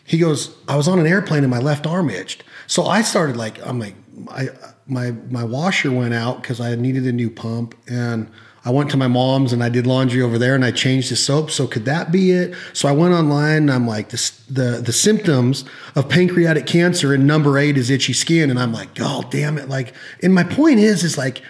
[0.05, 2.44] he goes, I was on an airplane and my left arm itched.
[2.66, 3.94] So I started like, I'm like,
[4.30, 4.48] I,
[4.86, 7.74] my, my washer went out because I needed a new pump.
[7.88, 8.30] And
[8.66, 11.16] I went to my mom's and I did laundry over there and I changed the
[11.16, 11.51] soap.
[11.51, 12.55] So could that be it?
[12.73, 15.65] So I went online and I'm like, the the symptoms
[15.95, 18.49] of pancreatic cancer and number eight is itchy skin.
[18.49, 19.69] And I'm like, oh damn it.
[19.69, 19.93] Like,
[20.23, 21.43] and my point is, is like,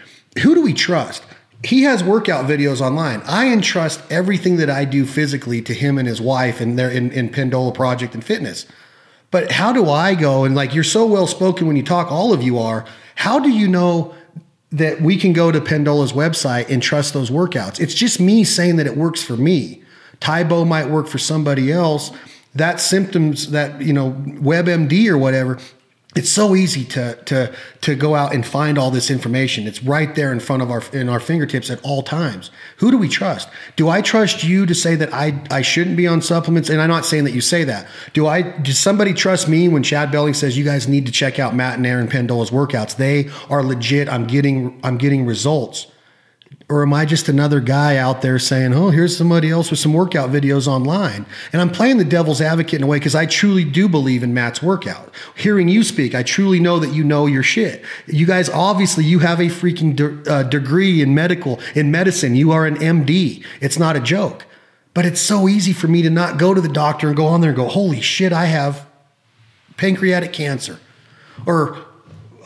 [0.43, 1.23] who do we trust?
[1.62, 3.23] He has workout videos online.
[3.24, 7.12] I entrust everything that I do physically to him and his wife and they're in,
[7.12, 8.66] in Pendola Project and Fitness.
[9.31, 12.32] But how do I go and like you're so well spoken when you talk, all
[12.32, 12.85] of you are.
[13.15, 14.15] How do you know
[14.74, 17.80] that we can go to Pendola's website and trust those workouts.
[17.80, 19.82] It's just me saying that it works for me.
[20.20, 22.10] Tybo might work for somebody else.
[22.56, 25.59] That symptoms, that you know, WebMD or whatever,
[26.15, 29.66] it's so easy to to to go out and find all this information.
[29.66, 32.51] It's right there in front of our in our fingertips at all times.
[32.77, 33.49] Who do we trust?
[33.77, 36.69] Do I trust you to say that I I shouldn't be on supplements?
[36.69, 37.89] And I'm not saying that you say that.
[38.12, 41.39] Do I does somebody trust me when Chad Belding says you guys need to check
[41.39, 42.97] out Matt and Erin Pendola's workouts?
[42.97, 44.09] They are legit.
[44.09, 45.89] I'm getting I'm getting results.
[46.70, 49.93] Or am I just another guy out there saying, oh, here's somebody else with some
[49.93, 51.27] workout videos online?
[51.53, 54.32] And I'm playing the devil's advocate in a way because I truly do believe in
[54.32, 55.12] Matt's workout.
[55.36, 57.85] Hearing you speak, I truly know that you know your shit.
[58.07, 62.35] You guys, obviously, you have a freaking de- uh, degree in medical, in medicine.
[62.35, 63.45] You are an MD.
[63.61, 64.47] It's not a joke.
[64.95, 67.43] But it's so easy for me to not go to the doctor and go on
[67.43, 68.86] there and go, holy shit, I have
[69.77, 70.78] pancreatic cancer.
[71.47, 71.85] Or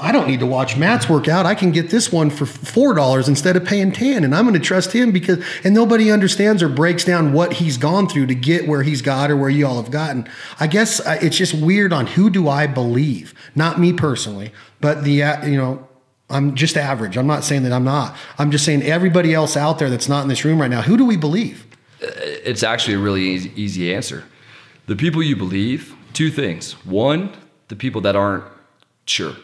[0.00, 1.44] I don't need to watch Matt's workout.
[1.44, 4.54] I can get this one for four dollars instead of paying ten, and I'm going
[4.54, 8.34] to trust him because and nobody understands or breaks down what he's gone through to
[8.34, 10.28] get where he's got or where you all have gotten.
[10.60, 13.34] I guess uh, it's just weird on who do I believe?
[13.54, 15.86] Not me personally, but the uh, you know
[16.30, 17.16] I'm just average.
[17.16, 18.16] I'm not saying that I'm not.
[18.38, 20.82] I'm just saying everybody else out there that's not in this room right now.
[20.82, 21.66] Who do we believe?
[22.00, 24.24] It's actually a really easy, easy answer.
[24.86, 25.94] The people you believe.
[26.14, 26.72] Two things.
[26.84, 27.32] One,
[27.68, 28.44] the people that aren't
[29.04, 29.36] sure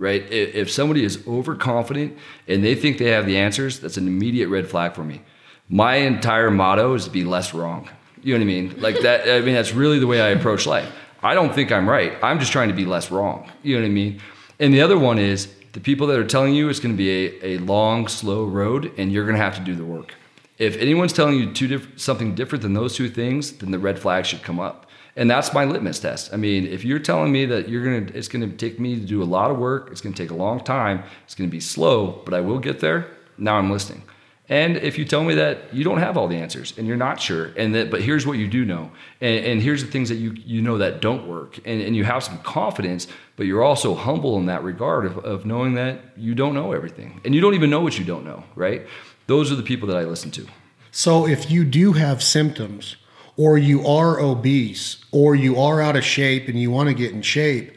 [0.00, 0.22] right?
[0.32, 2.16] If somebody is overconfident
[2.48, 5.20] and they think they have the answers, that's an immediate red flag for me.
[5.68, 7.88] My entire motto is to be less wrong.
[8.22, 8.80] You know what I mean?
[8.80, 10.90] Like that, I mean, that's really the way I approach life.
[11.22, 12.14] I don't think I'm right.
[12.22, 13.50] I'm just trying to be less wrong.
[13.62, 14.22] You know what I mean?
[14.58, 17.10] And the other one is the people that are telling you it's going to be
[17.10, 20.14] a, a long, slow road and you're going to have to do the work.
[20.56, 23.98] If anyone's telling you two diff- something different than those two things, then the red
[23.98, 24.86] flag should come up
[25.16, 26.32] and that's my litmus test.
[26.32, 29.22] I mean, if you're telling me that you're gonna, it's gonna take me to do
[29.22, 32.34] a lot of work, it's gonna take a long time, it's gonna be slow, but
[32.34, 33.06] I will get there.
[33.38, 34.02] Now I'm listening.
[34.50, 37.20] And if you tell me that you don't have all the answers and you're not
[37.20, 40.16] sure, and that, but here's what you do know, and, and here's the things that
[40.16, 43.06] you you know that don't work, and, and you have some confidence,
[43.36, 47.20] but you're also humble in that regard of, of knowing that you don't know everything,
[47.24, 48.86] and you don't even know what you don't know, right?
[49.28, 50.46] Those are the people that I listen to.
[50.90, 52.96] So if you do have symptoms
[53.40, 57.10] or you are obese, or you are out of shape and you want to get
[57.10, 57.74] in shape,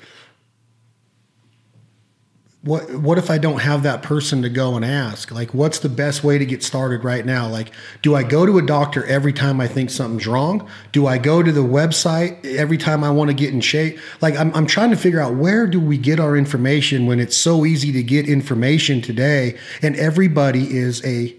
[2.63, 5.31] what what if I don't have that person to go and ask?
[5.31, 7.47] Like, what's the best way to get started right now?
[7.47, 7.71] Like,
[8.01, 10.69] do I go to a doctor every time I think something's wrong?
[10.91, 13.97] Do I go to the website every time I want to get in shape?
[14.19, 17.37] Like, I'm I'm trying to figure out where do we get our information when it's
[17.37, 21.33] so easy to get information today, and everybody is a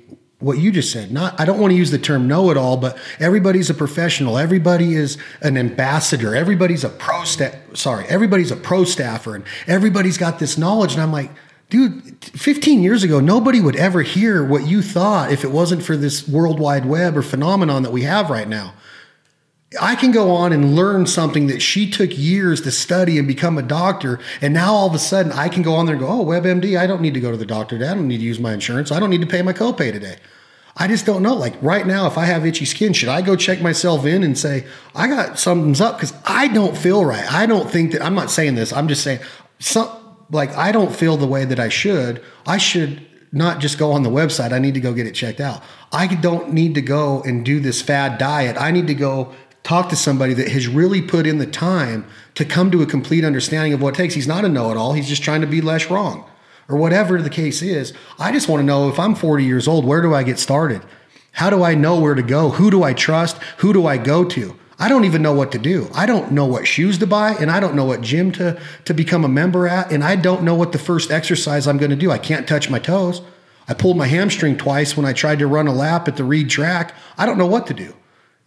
[0.45, 1.11] what you just said.
[1.11, 4.37] Not I don't want to use the term know it all, but everybody's a professional.
[4.37, 6.35] Everybody is an ambassador.
[6.35, 11.12] Everybody's a pro sorry, everybody's a pro staffer and everybody's got this knowledge and I'm
[11.12, 11.31] like,
[11.71, 15.97] dude, 15 years ago nobody would ever hear what you thought if it wasn't for
[15.97, 18.75] this world wide web or phenomenon that we have right now.
[19.81, 23.59] I can go on and learn something that she took years to study and become
[23.59, 24.21] a doctor.
[24.41, 26.79] And now all of a sudden I can go on there and go, oh, WebMD,
[26.79, 27.91] I don't need to go to the doctor today.
[27.91, 28.93] I don't need to use my insurance.
[28.93, 30.16] I don't need to pay my copay today.
[30.76, 31.34] I just don't know.
[31.34, 34.36] Like right now, if I have itchy skin, should I go check myself in and
[34.36, 35.96] say, I got something's up?
[35.96, 37.32] Because I don't feel right.
[37.32, 39.20] I don't think that, I'm not saying this, I'm just saying,
[39.60, 39.88] some,
[40.30, 42.22] like, I don't feel the way that I should.
[42.46, 44.52] I should not just go on the website.
[44.52, 45.62] I need to go get it checked out.
[45.92, 48.56] I don't need to go and do this fad diet.
[48.60, 49.32] I need to go
[49.62, 53.24] talk to somebody that has really put in the time to come to a complete
[53.24, 54.14] understanding of what it takes.
[54.14, 56.28] He's not a know it all, he's just trying to be less wrong
[56.69, 57.93] or whatever the case is.
[58.19, 60.82] I just want to know if I'm 40 years old, where do I get started?
[61.32, 62.51] How do I know where to go?
[62.51, 63.39] Who do I trust?
[63.59, 64.57] Who do I go to?
[64.78, 65.89] I don't even know what to do.
[65.95, 68.95] I don't know what shoes to buy and I don't know what gym to, to
[68.95, 69.93] become a member at.
[69.93, 72.11] And I don't know what the first exercise I'm going to do.
[72.11, 73.23] I can't touch my toes.
[73.69, 76.51] I pulled my hamstring twice when I tried to run a lap at the Reed
[76.51, 76.95] track.
[77.16, 77.95] I don't know what to do.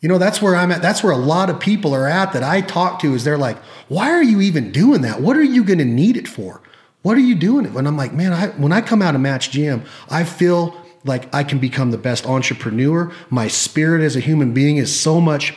[0.01, 0.81] You know, that's where I'm at.
[0.81, 3.57] That's where a lot of people are at that I talk to is they're like,
[3.87, 5.21] why are you even doing that?
[5.21, 6.61] What are you going to need it for?
[7.07, 7.71] What are you doing it?
[7.71, 10.75] When I'm like, man, I, when I come out of Match Gym, I feel
[11.05, 13.13] like I can become the best entrepreneur.
[13.29, 15.53] My spirit as a human being is so much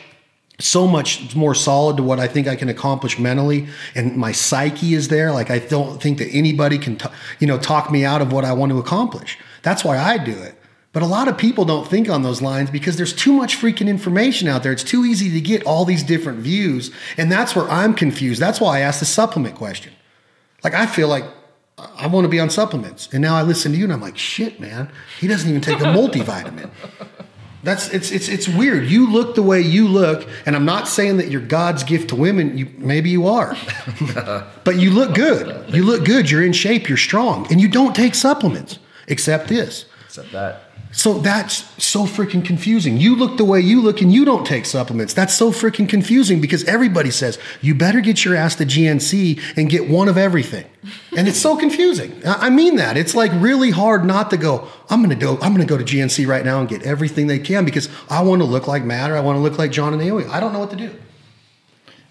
[0.59, 4.93] so much more solid to what I think I can accomplish mentally, and my psyche
[4.93, 5.33] is there.
[5.33, 7.09] Like I don't think that anybody can, t-
[7.41, 9.37] you know, talk me out of what I want to accomplish.
[9.61, 10.55] That's why I do it.
[10.93, 13.89] But a lot of people don't think on those lines because there's too much freaking
[13.89, 14.71] information out there.
[14.71, 16.91] It's too easy to get all these different views.
[17.17, 18.39] And that's where I'm confused.
[18.39, 19.91] That's why I asked the supplement question.
[20.63, 21.25] Like, I feel like
[21.95, 23.09] I want to be on supplements.
[23.11, 25.79] And now I listen to you and I'm like, shit, man, he doesn't even take
[25.79, 26.69] a multivitamin.
[27.63, 28.87] That's it's it's it's weird.
[28.87, 32.15] You look the way you look, and I'm not saying that you're God's gift to
[32.15, 32.57] women.
[32.57, 33.55] You maybe you are,
[34.63, 35.71] but you look good.
[35.71, 36.31] You look good.
[36.31, 36.89] You're in shape.
[36.89, 39.85] You're strong, and you don't take supplements except this.
[40.05, 40.70] Except that.
[40.91, 42.97] So that's so freaking confusing.
[42.97, 45.13] You look the way you look and you don't take supplements.
[45.13, 49.69] That's so freaking confusing because everybody says you better get your ass to GNC and
[49.69, 50.65] get one of everything.
[51.15, 52.21] And it's so confusing.
[52.25, 52.97] I mean that.
[52.97, 55.77] It's like really hard not to go, I'm going to go I'm going to go
[55.77, 58.83] to GNC right now and get everything they can because I want to look like
[58.83, 60.25] Matt or I want to look like John and Naomi.
[60.25, 60.93] I don't know what to do.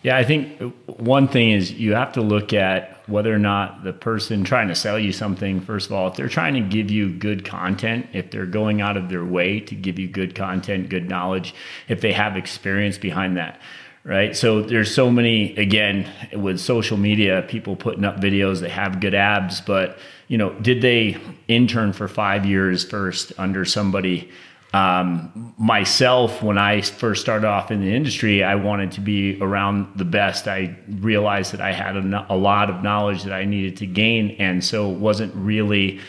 [0.02, 3.92] Yeah, I think one thing is you have to look at whether or not the
[3.92, 7.12] person trying to sell you something, first of all, if they're trying to give you
[7.12, 11.08] good content, if they're going out of their way to give you good content, good
[11.08, 11.54] knowledge,
[11.88, 13.60] if they have experience behind that,
[14.04, 14.34] right?
[14.34, 19.14] So there's so many, again, with social media, people putting up videos that have good
[19.14, 19.98] abs, but,
[20.28, 24.30] you know, did they intern for five years first under somebody?
[24.72, 29.86] Um, myself when i first started off in the industry i wanted to be around
[29.96, 33.76] the best i realized that i had a, a lot of knowledge that i needed
[33.76, 36.00] to gain and so it wasn't really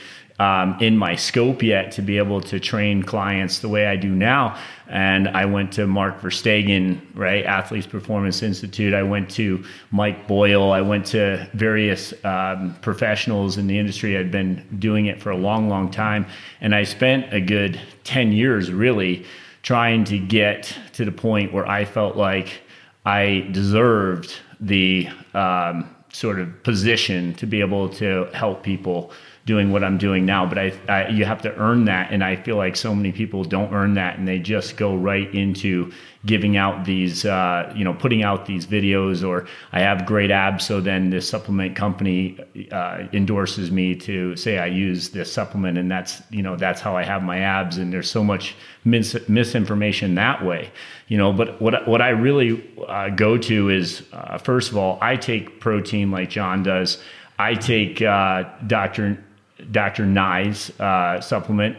[0.41, 4.09] um, in my scope yet to be able to train clients the way I do
[4.09, 4.57] now.
[4.91, 8.93] And I went to Mark Verstegen, right, Athletes Performance Institute.
[8.93, 10.73] I went to Mike Boyle.
[10.73, 14.17] I went to various um, professionals in the industry.
[14.17, 16.25] I'd been doing it for a long, long time.
[16.59, 19.25] And I spent a good 10 years really
[19.63, 22.61] trying to get to the point where I felt like
[23.05, 29.13] I deserved the um, sort of position to be able to help people
[29.45, 30.45] doing what I'm doing now.
[30.45, 33.43] But I, I, you have to earn that, and I feel like so many people
[33.43, 35.91] don't earn that, and they just go right into
[36.25, 40.65] giving out these, uh, you know, putting out these videos, or I have great abs,
[40.65, 42.37] so then this supplement company
[42.71, 46.95] uh, endorses me to say I use this supplement, and that's, you know, that's how
[46.95, 50.71] I have my abs, and there's so much mis- misinformation that way,
[51.07, 51.33] you know.
[51.33, 55.59] But what what I really uh, go to is, uh, first of all, I take
[55.59, 57.01] protein like John does.
[57.39, 59.23] I take uh, Dr.
[59.71, 60.05] Dr.
[60.05, 61.77] Nye's uh, supplement.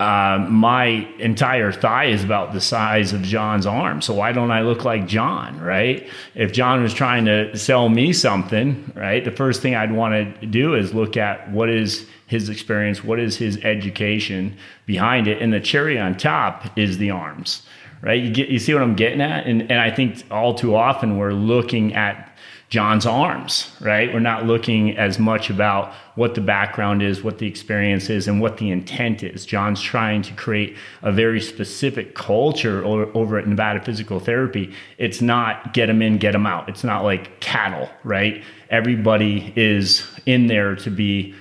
[0.00, 4.00] Uh, my entire thigh is about the size of John's arm.
[4.00, 6.08] So why don't I look like John, right?
[6.34, 10.46] If John was trying to sell me something, right, the first thing I'd want to
[10.46, 15.52] do is look at what is his experience, what is his education behind it, and
[15.52, 17.66] the cherry on top is the arms,
[18.00, 18.22] right?
[18.22, 21.18] You get, you see what I'm getting at, and and I think all too often
[21.18, 22.29] we're looking at
[22.70, 24.12] John's arms, right?
[24.14, 28.40] We're not looking as much about what the background is, what the experience is, and
[28.40, 29.44] what the intent is.
[29.44, 34.72] John's trying to create a very specific culture over at Nevada Physical Therapy.
[34.98, 36.68] It's not get them in, get them out.
[36.68, 38.44] It's not like cattle, right?
[38.70, 41.34] Everybody is in there to be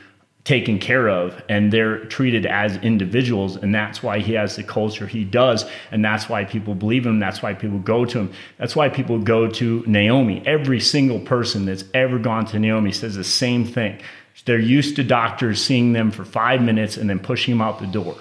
[0.50, 5.06] taken care of and they're treated as individuals and that's why he has the culture
[5.06, 8.34] he does and that's why people believe him that's why people go to him.
[8.58, 10.42] That's why people go to naomi.
[10.48, 14.02] Every single person that's ever gone to naomi says the same thing.
[14.46, 17.86] They're used to doctors seeing them for five minutes and then pushing them out the
[17.86, 18.16] door.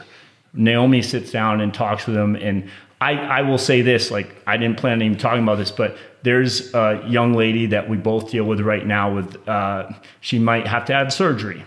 [0.53, 2.69] Naomi sits down and talks with them and
[3.01, 5.97] I, I will say this like i didn't plan on even talking about this but
[6.25, 9.89] there's a young lady that we both deal with right now with uh,
[10.21, 11.65] she might have to have surgery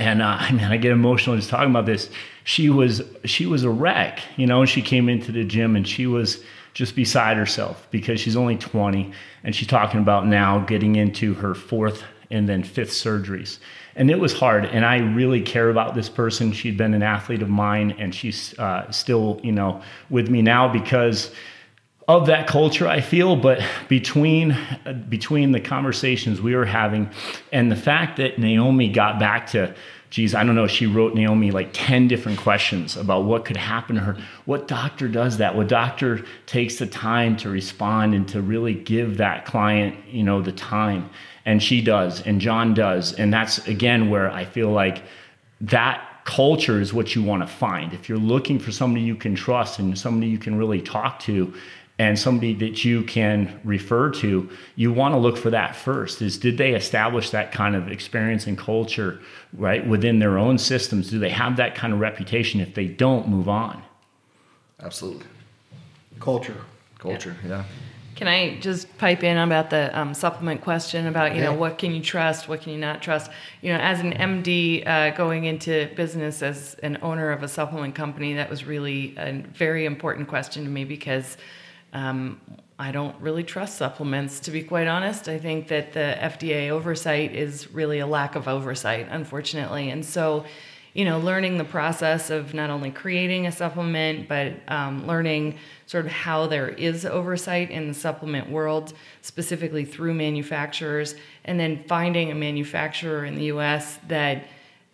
[0.00, 2.10] and uh, I mean, I get emotional just talking about this.
[2.42, 4.64] She was she was a wreck, you know.
[4.64, 9.12] She came into the gym and she was just beside herself because she's only 20
[9.42, 13.58] and she's talking about now getting into her fourth and then fifth surgeries.
[13.96, 14.64] And it was hard.
[14.66, 16.52] And I really care about this person.
[16.52, 20.72] She'd been an athlete of mine and she's uh, still, you know, with me now
[20.72, 21.32] because
[22.16, 24.56] of that culture I feel but between
[25.08, 27.10] between the conversations we were having
[27.52, 29.74] and the fact that Naomi got back to
[30.10, 33.96] geez I don't know she wrote Naomi like 10 different questions about what could happen
[33.96, 34.16] to her.
[34.44, 35.54] What doctor does that?
[35.54, 40.42] What doctor takes the time to respond and to really give that client you know
[40.42, 41.10] the time?
[41.44, 45.02] And she does and John does and that's again where I feel like
[45.60, 47.92] that culture is what you want to find.
[47.92, 51.52] If you're looking for somebody you can trust and somebody you can really talk to,
[52.00, 56.22] and somebody that you can refer to, you want to look for that first.
[56.22, 59.20] Is did they establish that kind of experience and culture
[59.52, 61.10] right within their own systems?
[61.10, 62.58] Do they have that kind of reputation?
[62.58, 63.82] If they don't, move on.
[64.82, 65.26] Absolutely.
[66.20, 66.56] Culture.
[66.98, 67.50] Culture, yeah.
[67.50, 67.64] yeah.
[68.14, 71.94] Can I just pipe in about the um, supplement question about you know what can
[71.94, 73.30] you trust, what can you not trust?
[73.60, 77.94] You know, as an MD uh, going into business as an owner of a supplement
[77.94, 81.36] company, that was really a very important question to me because
[81.92, 82.40] um,
[82.78, 85.28] I don't really trust supplements, to be quite honest.
[85.28, 89.90] I think that the FDA oversight is really a lack of oversight, unfortunately.
[89.90, 90.46] And so,
[90.94, 96.06] you know, learning the process of not only creating a supplement, but um, learning sort
[96.06, 102.30] of how there is oversight in the supplement world, specifically through manufacturers, and then finding
[102.30, 104.44] a manufacturer in the US that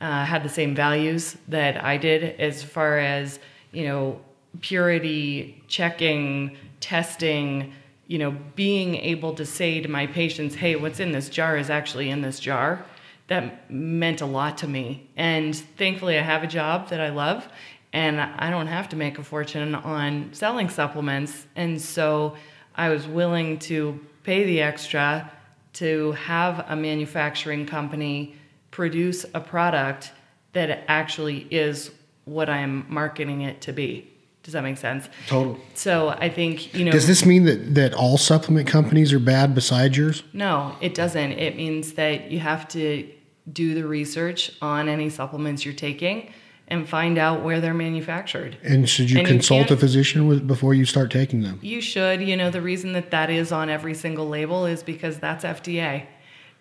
[0.00, 3.38] uh, had the same values that I did as far as,
[3.70, 4.20] you know,
[4.60, 7.72] purity, checking, testing,
[8.06, 11.70] you know, being able to say to my patients, hey, what's in this jar is
[11.70, 12.84] actually in this jar,
[13.28, 15.08] that meant a lot to me.
[15.16, 17.48] And thankfully, I have a job that I love,
[17.92, 21.46] and I don't have to make a fortune on selling supplements.
[21.56, 22.36] And so
[22.74, 25.32] I was willing to pay the extra
[25.74, 28.36] to have a manufacturing company
[28.70, 30.12] produce a product
[30.52, 31.90] that actually is
[32.24, 34.10] what I'm marketing it to be.
[34.46, 35.08] Does that make sense?
[35.26, 35.58] Total.
[35.74, 36.92] So I think you know.
[36.92, 40.22] Does this mean that that all supplement companies are bad besides yours?
[40.32, 41.32] No, it doesn't.
[41.32, 43.10] It means that you have to
[43.52, 46.32] do the research on any supplements you're taking
[46.68, 48.56] and find out where they're manufactured.
[48.62, 51.58] And should you and consult you a physician with, before you start taking them?
[51.60, 52.22] You should.
[52.22, 56.06] You know, the reason that that is on every single label is because that's FDA.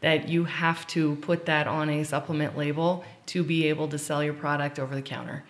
[0.02, 4.24] That you have to put that on a supplement label to be able to sell
[4.24, 5.44] your product over the counter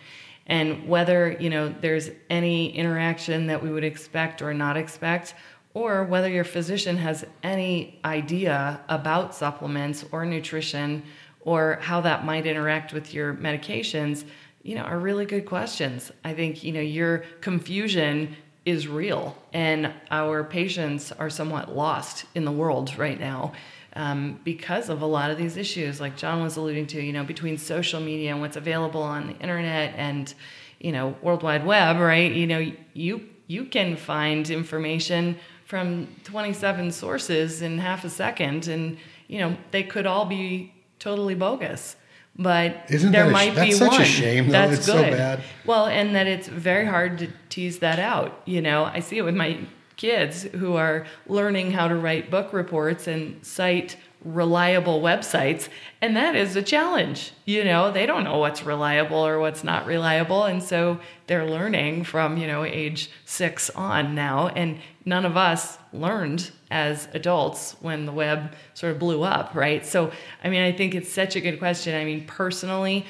[0.47, 5.33] and whether you know there's any interaction that we would expect or not expect
[5.73, 11.03] or whether your physician has any idea about supplements or nutrition
[11.41, 14.25] or how that might interact with your medications
[14.65, 16.11] you know are really good questions.
[16.23, 18.35] I think you know your confusion
[18.65, 23.53] is real and our patients are somewhat lost in the world right now
[23.95, 27.23] um, because of a lot of these issues, like John was alluding to, you know,
[27.23, 30.33] between social media and what's available on the internet and,
[30.79, 32.31] you know, World Wide Web, right?
[32.31, 38.97] You know, you you can find information from 27 sources in half a second, and
[39.27, 41.95] you know they could all be totally bogus.
[42.37, 44.51] But Isn't there might a, that's be such one a shame, though.
[44.51, 45.11] that's it's good.
[45.11, 45.41] so bad.
[45.65, 48.41] Well, and that it's very hard to tease that out.
[48.45, 49.57] You know, I see it with my
[49.97, 55.69] kids who are learning how to write book reports and cite reliable websites
[56.01, 57.91] and that is a challenge you know?
[57.91, 62.47] They don't know what's reliable or what's not reliable and so they're learning from you
[62.47, 68.53] know age 6 on now and none of us learned as adults when the web
[68.73, 69.85] sort of blew up right?
[69.85, 70.11] So
[70.43, 71.93] i mean i think it's such a good question.
[71.93, 73.05] I mean personally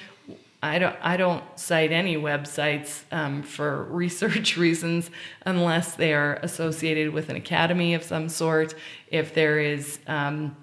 [0.66, 5.10] I don't I don't cite any websites um, for research reasons
[5.46, 8.76] unless they are associated with an academy of some sort.
[9.10, 10.56] If there is um,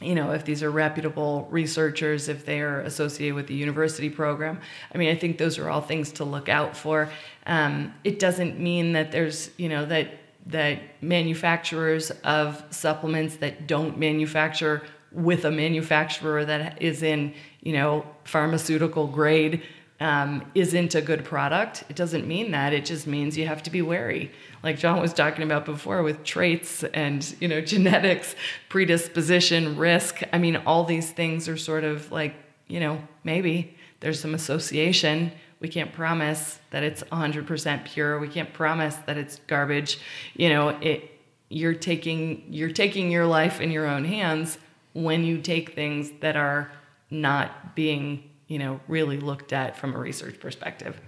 [0.00, 4.60] you know, if these are reputable researchers, if they are associated with the university program.
[4.92, 7.08] I mean, I think those are all things to look out for.
[7.46, 13.96] Um, it doesn't mean that there's, you know, that that manufacturers of supplements that don't
[13.96, 14.82] manufacture
[15.12, 19.62] with a manufacturer that is in, you know, pharmaceutical grade
[20.00, 21.84] um, isn't a good product.
[21.88, 22.72] It doesn't mean that.
[22.72, 24.32] It just means you have to be wary.
[24.64, 28.34] Like John was talking about before with traits and, you know, genetics,
[28.68, 30.22] predisposition, risk.
[30.32, 32.34] I mean, all these things are sort of like,
[32.66, 35.30] you know, maybe there's some association.
[35.60, 38.18] We can't promise that it's 100% pure.
[38.18, 40.00] We can't promise that it's garbage.
[40.34, 41.10] You know, it
[41.48, 44.58] you're taking you're taking your life in your own hands
[44.94, 46.72] when you take things that are
[47.12, 51.00] not being you know, really looked at from a research perspective.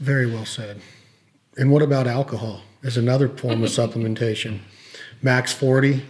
[0.00, 0.80] Very well said.
[1.58, 4.60] And what about alcohol as another form of supplementation?
[5.20, 6.02] Max 40.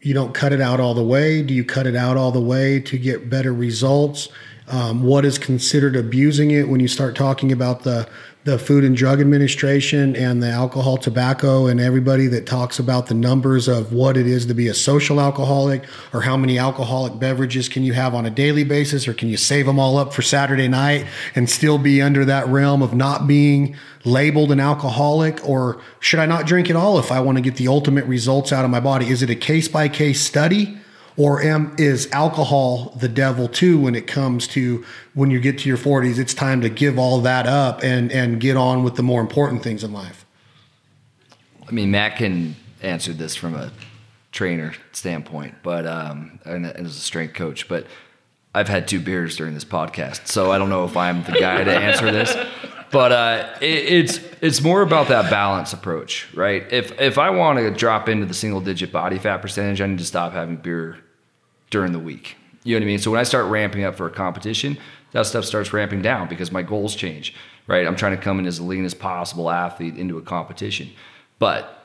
[0.00, 1.42] You don't cut it out all the way.
[1.42, 4.30] Do you cut it out all the way to get better results?
[4.66, 8.08] Um, what is considered abusing it when you start talking about the
[8.44, 13.14] the Food and Drug Administration and the alcohol, tobacco, and everybody that talks about the
[13.14, 17.68] numbers of what it is to be a social alcoholic or how many alcoholic beverages
[17.68, 20.22] can you have on a daily basis or can you save them all up for
[20.22, 21.06] Saturday night
[21.36, 26.26] and still be under that realm of not being labeled an alcoholic or should I
[26.26, 28.80] not drink at all if I want to get the ultimate results out of my
[28.80, 29.08] body?
[29.08, 30.81] Is it a case by case study?
[31.16, 34.84] Or am, is alcohol the devil too when it comes to
[35.14, 38.40] when you get to your 40s it's time to give all that up and and
[38.40, 40.24] get on with the more important things in life?
[41.68, 43.70] I mean matt can answer this from a
[44.32, 47.86] trainer standpoint but um and, and as a strength coach but
[48.54, 51.62] i've had two beers during this podcast so i don't know if i'm the guy
[51.62, 52.34] to answer this
[52.92, 56.70] but uh, it, it's it's more about that balance approach, right?
[56.70, 59.98] If if I want to drop into the single digit body fat percentage, I need
[59.98, 60.98] to stop having beer
[61.70, 62.36] during the week.
[62.64, 62.98] You know what I mean?
[62.98, 64.78] So when I start ramping up for a competition,
[65.12, 67.34] that stuff starts ramping down because my goals change,
[67.66, 67.86] right?
[67.86, 70.90] I'm trying to come in as lean as possible athlete into a competition.
[71.38, 71.81] But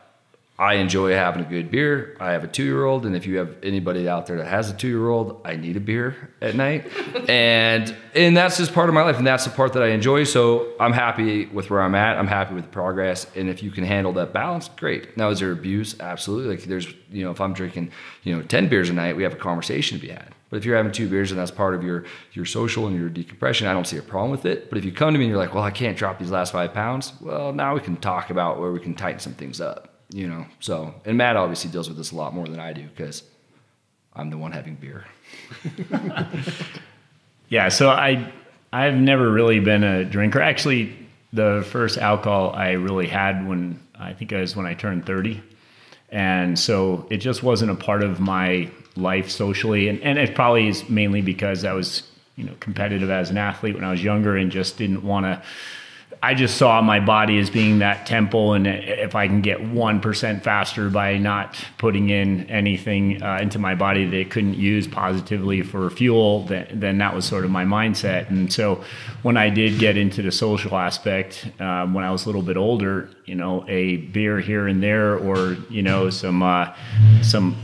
[0.60, 2.18] I enjoy having a good beer.
[2.20, 4.72] I have a two year old, and if you have anybody out there that has
[4.72, 6.92] a two year old, I need a beer at night,
[7.30, 10.24] and and that's just part of my life, and that's the part that I enjoy.
[10.24, 12.18] So I'm happy with where I'm at.
[12.18, 15.16] I'm happy with the progress, and if you can handle that balance, great.
[15.16, 16.00] Now, is there abuse?
[16.00, 16.56] Absolutely.
[16.56, 17.92] Like there's you know if I'm drinking
[18.24, 20.34] you know ten beers a night, we have a conversation to be had.
[20.50, 23.10] But if you're having two beers and that's part of your your social and your
[23.10, 24.70] decompression, I don't see a problem with it.
[24.70, 26.52] But if you come to me and you're like, well, I can't drop these last
[26.52, 29.94] five pounds, well, now we can talk about where we can tighten some things up
[30.10, 30.46] you know.
[30.60, 33.24] So, and Matt obviously deals with this a lot more than I do because
[34.14, 35.06] I'm the one having beer.
[37.50, 38.32] yeah, so I
[38.72, 40.42] I've never really been a drinker.
[40.42, 40.96] Actually,
[41.34, 45.42] the first alcohol I really had when I think it was when I turned 30.
[46.10, 49.90] And so it just wasn't a part of my life socially.
[49.90, 52.04] And, and it probably is mainly because I was,
[52.36, 55.42] you know, competitive as an athlete when I was younger and just didn't want to
[56.22, 59.99] I just saw my body as being that temple, and if I can get one
[59.99, 64.88] percent faster by not putting in anything uh, into my body that it couldn't use
[64.88, 68.30] positively for fuel, then, then that was sort of my mindset.
[68.30, 68.84] And so,
[69.22, 72.57] when I did get into the social aspect, um, when I was a little bit
[72.57, 76.73] older, you know, a beer here and there, or you know, some uh,
[77.22, 77.56] some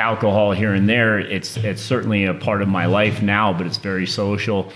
[0.00, 1.20] alcohol here and there.
[1.20, 4.72] It's it's certainly a part of my life now, but it's very social.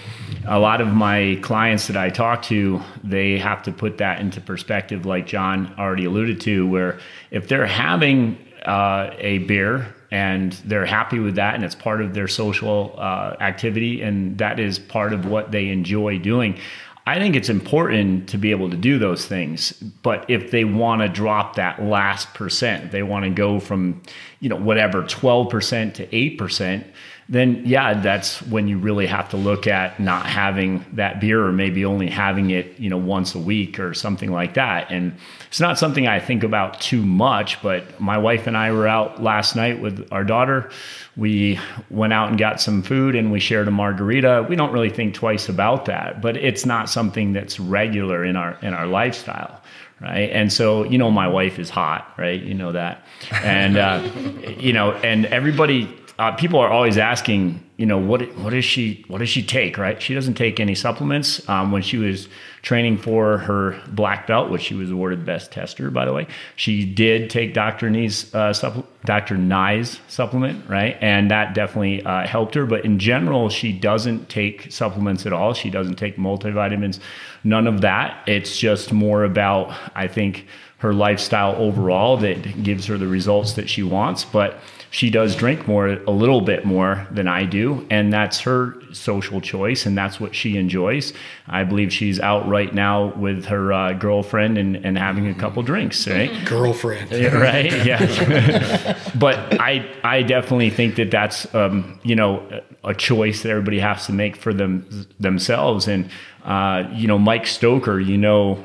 [0.47, 4.41] A lot of my clients that I talk to, they have to put that into
[4.41, 10.87] perspective, like John already alluded to, where if they're having uh, a beer and they're
[10.87, 15.13] happy with that and it's part of their social uh, activity and that is part
[15.13, 16.59] of what they enjoy doing
[17.07, 19.73] I think it's important to be able to do those things.
[20.03, 24.01] But if they want to drop that last percent, they want to go from,
[24.41, 26.85] you know, whatever, 12% to 8%,
[27.29, 31.53] then yeah, that's when you really have to look at not having that beer or
[31.53, 34.91] maybe only having it, you know, once a week or something like that.
[34.91, 35.15] And
[35.49, 39.23] it's not something I think about too much, but my wife and I were out
[39.23, 40.71] last night with our daughter.
[41.16, 41.61] We
[41.91, 44.47] went out and got some food and we shared a margarita.
[44.49, 48.59] We don't really think twice about that, but it's not something that's regular in our
[48.62, 49.61] in our lifestyle
[50.01, 50.31] right?
[50.31, 52.43] And so you know my wife is hot right?
[52.43, 53.05] You know that.
[53.43, 54.11] And uh,
[54.59, 55.89] you know and everybody
[56.19, 59.77] uh, people are always asking, you know, what what does she what does she take?
[59.77, 60.01] Right?
[60.01, 61.47] She doesn't take any supplements.
[61.49, 62.28] Um, when she was
[62.62, 66.85] training for her black belt, which she was awarded best tester, by the way, she
[66.85, 67.91] did take Dr.
[67.91, 69.36] Nye's uh, Dr.
[69.36, 70.97] Nye's supplement, right?
[71.01, 72.65] And that definitely uh, helped her.
[72.65, 75.53] But in general, she doesn't take supplements at all.
[75.53, 77.01] She doesn't take multivitamins,
[77.43, 78.23] none of that.
[78.28, 80.47] It's just more about, I think,
[80.78, 84.24] her lifestyle overall that gives her the results that she wants.
[84.24, 84.59] But
[84.95, 89.41] she does drink more, a little bit more than I do, and that's her social
[89.41, 91.12] choice, and that's what she enjoys.
[91.49, 95.65] I believe she's out right now with her uh, girlfriend and, and having a couple
[95.65, 96.31] drinks, right?
[96.45, 97.73] Girlfriend, right?
[97.85, 98.97] Yeah.
[99.19, 104.07] but I I definitely think that that's um, you know a choice that everybody has
[104.07, 106.09] to make for them themselves, and
[106.45, 108.62] uh, you know Mike Stoker, you know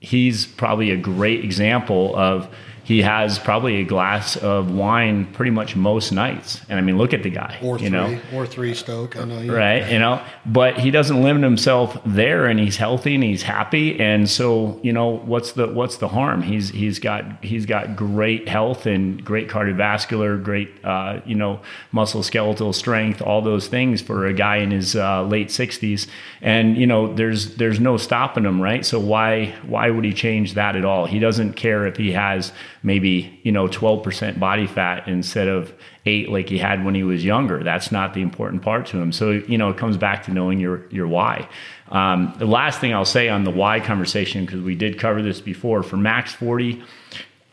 [0.00, 2.48] he's probably a great example of
[2.90, 6.60] he has probably a glass of wine pretty much most nights.
[6.68, 7.56] And I mean, look at the guy.
[7.62, 8.20] Or you three, know?
[8.34, 9.16] or three Stoke.
[9.16, 9.40] I know.
[9.40, 9.54] You.
[9.54, 14.00] Right, you know, but he doesn't limit himself there, and he's healthy and he's happy,
[14.00, 16.42] and so you know what's the what's the harm?
[16.42, 21.60] He's he's got he's got great health and great cardiovascular, great uh, you know
[21.92, 26.08] muscle skeletal strength, all those things for a guy in his uh, late sixties,
[26.42, 28.84] and you know there's there's no stopping him, right?
[28.84, 31.06] So why why would he change that at all?
[31.06, 32.52] He doesn't care if he has
[32.82, 35.72] maybe you know 12% body fat instead of
[36.06, 37.62] eight like he had when he was younger.
[37.62, 39.12] That's not the important part to him.
[39.12, 41.48] So you know it comes back to knowing your your why.
[41.90, 45.40] Um, the last thing i'll say on the why conversation because we did cover this
[45.40, 46.80] before for max 40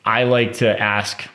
[0.06, 1.28] i like to ask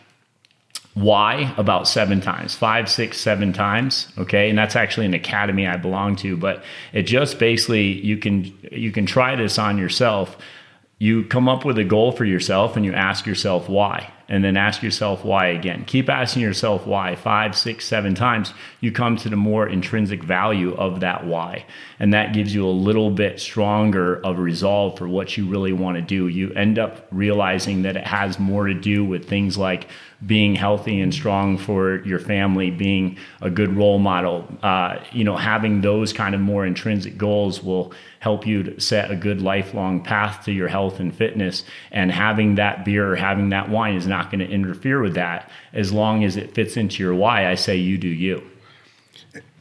[0.94, 4.50] why about seven times five six seven times okay?
[4.50, 6.62] And that's actually an academy i belong to but
[6.92, 10.36] it just basically you can you can try this on yourself
[11.02, 14.56] you come up with a goal for yourself and you ask yourself why and then
[14.56, 15.84] ask yourself why again.
[15.84, 17.14] Keep asking yourself why.
[17.16, 21.64] Five six seven times you come to the more intrinsic value of that why.
[21.98, 25.96] And that gives you a little bit stronger of resolve for what you really want
[25.96, 26.28] to do.
[26.28, 29.88] You end up realizing that it has more to do with things like
[30.24, 35.36] being healthy and strong for your family, being a good role model, uh, you know,
[35.36, 40.00] having those kind of more intrinsic goals will help you to set a good lifelong
[40.00, 41.64] path to your health and fitness.
[41.90, 45.92] And having that beer having that wine is not going to interfere with that as
[45.92, 47.48] long as it fits into your why.
[47.48, 48.42] I say you do you.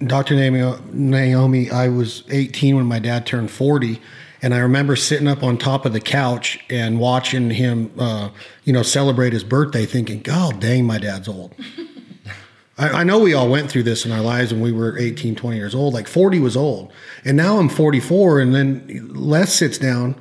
[0.06, 0.36] Dr.
[0.36, 4.02] Naomi, I was 18 when my dad turned 40
[4.42, 8.30] and I remember sitting up on top of the couch and watching him, uh,
[8.64, 11.54] you know, celebrate his birthday, thinking, "God dang, my dad's old."
[12.78, 15.36] I, I, know we all went through this in our lives when we were 18,
[15.36, 15.94] 20 years old.
[15.94, 16.92] Like 40 was old,
[17.24, 20.16] and now I'm 44, and then Les sits down.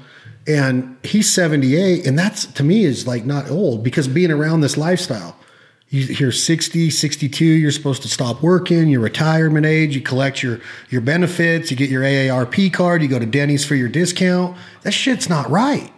[0.46, 4.76] And he's 78, and that's to me is like not old because being around this
[4.76, 5.36] lifestyle,
[5.90, 11.00] you're 60 62 you're supposed to stop working your retirement age you collect your your
[11.00, 14.56] benefits you get your aarp card you go to denny's for your discount.
[14.82, 15.92] That shit's not right.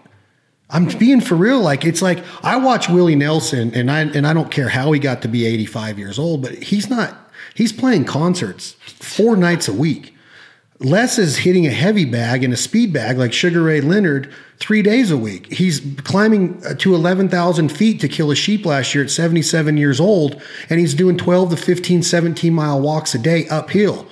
[0.70, 4.32] I'm being for real like it's like i watch willie nelson and i and i
[4.32, 7.14] don't care how he got to be 85 years old but he's not
[7.54, 10.11] he's playing concerts four nights a week
[10.84, 14.82] Les is hitting a heavy bag and a speed bag like Sugar Ray Leonard three
[14.82, 15.52] days a week.
[15.52, 20.00] He's climbing uh, to 11,000 feet to kill a sheep last year at 77 years
[20.00, 24.08] old, and he's doing 12 to 15, 17 mile walks a day uphill.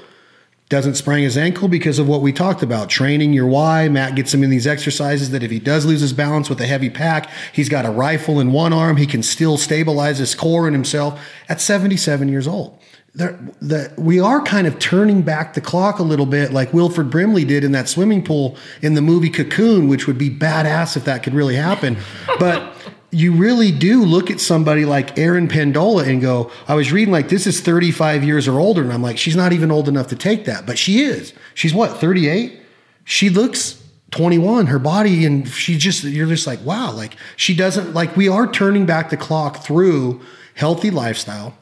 [0.68, 3.88] Doesn't sprain his ankle because of what we talked about training your why.
[3.88, 6.66] Matt gets him in these exercises that if he does lose his balance with a
[6.66, 8.96] heavy pack, he's got a rifle in one arm.
[8.96, 12.78] He can still stabilize his core and himself at 77 years old
[13.14, 17.44] the, we are kind of turning back the clock a little bit, like Wilford Brimley
[17.44, 21.22] did in that swimming pool in the movie Cocoon, which would be badass if that
[21.22, 21.96] could really happen.
[22.38, 22.74] but
[23.10, 27.28] you really do look at somebody like Erin Pendola and go, I was reading like
[27.28, 30.16] this is 35 years or older, and I'm like, she's not even old enough to
[30.16, 31.32] take that, but she is.
[31.54, 32.60] She's what 38.
[33.04, 33.82] She looks
[34.12, 38.28] 21 her body and she just you're just like wow like she doesn't like we
[38.28, 40.20] are turning back the clock through
[40.54, 41.54] healthy lifestyle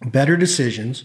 [0.00, 1.04] better decisions,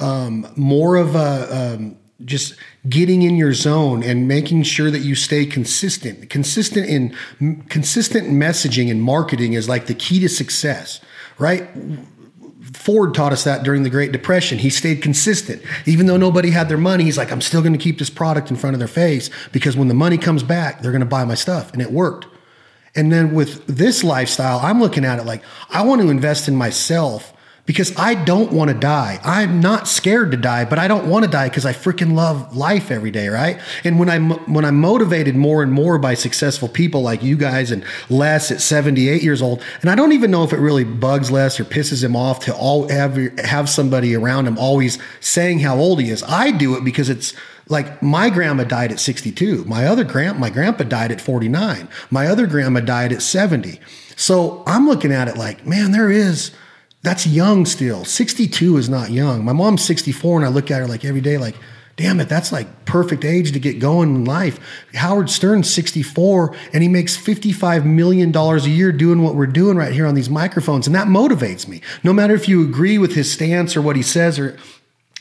[0.00, 2.54] um, more of a um, just
[2.88, 6.30] getting in your zone and making sure that you stay consistent.
[6.30, 11.00] Consistent in consistent messaging and marketing is like the key to success,
[11.38, 11.68] right?
[12.74, 14.58] Ford taught us that during the Great Depression.
[14.58, 15.62] He stayed consistent.
[15.86, 18.50] Even though nobody had their money, he's like, I'm still going to keep this product
[18.50, 21.24] in front of their face because when the money comes back, they're going to buy
[21.24, 21.72] my stuff.
[21.72, 22.26] And it worked.
[22.94, 26.56] And then with this lifestyle, I'm looking at it like, I want to invest in
[26.56, 27.32] myself
[27.64, 29.20] because I don't want to die.
[29.22, 32.56] I'm not scared to die, but I don't want to die because I freaking love
[32.56, 33.60] life every day, right?
[33.84, 37.70] And when I'm when I'm motivated more and more by successful people like you guys
[37.70, 41.30] and Les at 78 years old, and I don't even know if it really bugs
[41.30, 45.78] Les or pisses him off to all have have somebody around him always saying how
[45.78, 46.24] old he is.
[46.24, 47.32] I do it because it's
[47.68, 49.64] like my grandma died at 62.
[49.66, 51.88] My other grand my grandpa died at 49.
[52.10, 53.78] My other grandma died at 70.
[54.16, 56.50] So I'm looking at it like, man, there is
[57.02, 58.04] that's young still.
[58.04, 59.44] 62 is not young.
[59.44, 61.56] My mom's 64, and I look at her like every day, like,
[61.96, 64.58] damn it, that's like perfect age to get going in life.
[64.94, 69.92] Howard Stern's 64, and he makes $55 million a year doing what we're doing right
[69.92, 70.86] here on these microphones.
[70.86, 71.82] And that motivates me.
[72.02, 74.56] No matter if you agree with his stance or what he says, or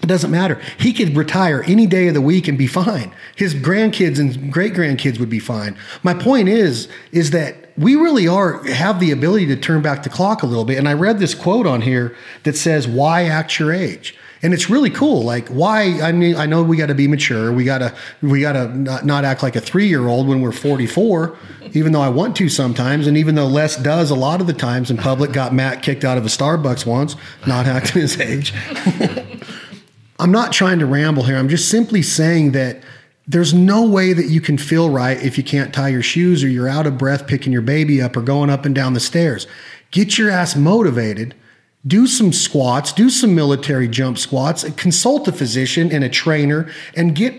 [0.02, 0.60] it doesn't matter.
[0.80, 3.14] He could retire any day of the week and be fine.
[3.36, 5.78] His grandkids and great grandkids would be fine.
[6.02, 10.10] My point is, is that we really are have the ability to turn back the
[10.10, 10.78] clock a little bit.
[10.78, 14.70] And I read this quote on here that says, "Why act your age?" And it's
[14.70, 15.22] really cool.
[15.24, 16.02] Like, why?
[16.02, 17.54] I mean, I know we got to be mature.
[17.54, 20.42] We got to we got to not, not act like a three year old when
[20.42, 21.38] we're 44,
[21.74, 24.54] even though I want to sometimes, and even though Les does a lot of the
[24.54, 25.32] times in public.
[25.32, 27.16] Got Matt kicked out of a Starbucks once,
[27.46, 28.54] not acting his age.
[30.20, 31.38] I'm not trying to ramble here.
[31.38, 32.84] I'm just simply saying that
[33.32, 36.50] there's no way that you can feel right if you can't tie your shoes or
[36.50, 39.48] you're out of breath picking your baby up or going up and down the stairs.
[39.90, 41.34] Get your ass motivated.
[41.88, 47.16] Do some squats, do some military jump squats, consult a physician and a trainer and
[47.16, 47.34] get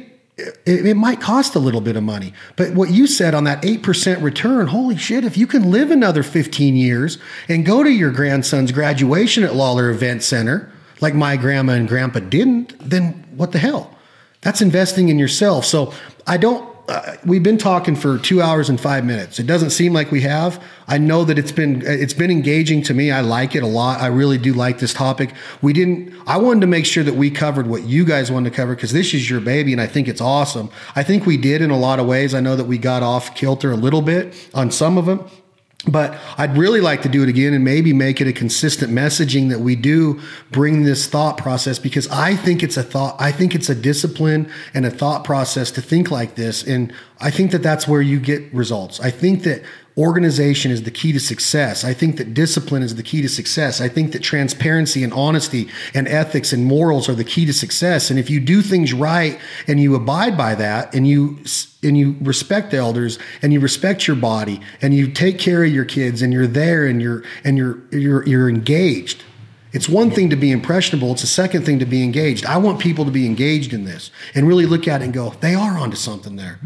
[0.65, 2.33] it, might cost a little bit of money.
[2.57, 6.23] But what you said on that 8% return, holy shit, if you can live another
[6.23, 11.75] 15 years and go to your grandson's graduation at Lawlor Event Center, like my grandma
[11.75, 13.92] and grandpa didn't, then what the hell?
[14.43, 15.65] That's investing in yourself.
[15.65, 15.93] So
[16.27, 16.71] I don't.
[16.89, 19.39] Uh, we've been talking for two hours and five minutes.
[19.39, 20.63] It doesn't seem like we have.
[20.89, 23.13] I know that it's been it's been engaging to me.
[23.13, 24.01] I like it a lot.
[24.01, 25.33] I really do like this topic.
[25.63, 26.13] We didn't.
[26.27, 28.93] I wanted to make sure that we covered what you guys wanted to cover because
[28.93, 30.71] this is your baby, and I think it's awesome.
[30.97, 32.35] I think we did in a lot of ways.
[32.35, 35.31] I know that we got off kilter a little bit on some of them,
[35.87, 39.49] but I'd really like to do it again and maybe make it a consistent messaging
[39.51, 43.55] that we do bring this thought process because I think it's a thought, I think
[43.55, 46.63] it's a discipline and a thought process to think like this.
[46.63, 49.01] And I think that that's where you get results.
[49.01, 49.63] I think that
[49.97, 51.85] organization is the key to success.
[51.85, 53.81] I think that discipline is the key to success.
[53.81, 58.11] I think that transparency and honesty and ethics and morals are the key to success.
[58.11, 61.39] And if you do things right and you abide by that and you
[61.83, 65.71] and you respect the elders and you respect your body and you take care of
[65.71, 69.25] your kids and you're there and you're and you're you're you're engaged.
[69.73, 72.45] It's one thing to be impressionable, it's a second thing to be engaged.
[72.45, 75.31] I want people to be engaged in this and really look at it and go,
[75.41, 76.61] they are onto something there.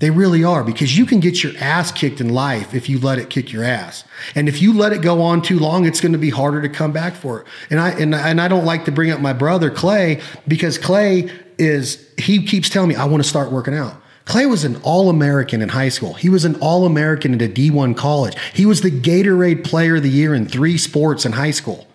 [0.00, 3.18] They really are because you can get your ass kicked in life if you let
[3.18, 4.04] it kick your ass.
[4.34, 6.70] And if you let it go on too long, it's going to be harder to
[6.70, 7.46] come back for it.
[7.68, 11.30] And I and, and I don't like to bring up my brother Clay because Clay
[11.58, 13.94] is he keeps telling me I want to start working out.
[14.24, 16.14] Clay was an All American in high school.
[16.14, 18.34] He was an All American at a D1 college.
[18.54, 21.86] He was the Gatorade Player of the Year in three sports in high school.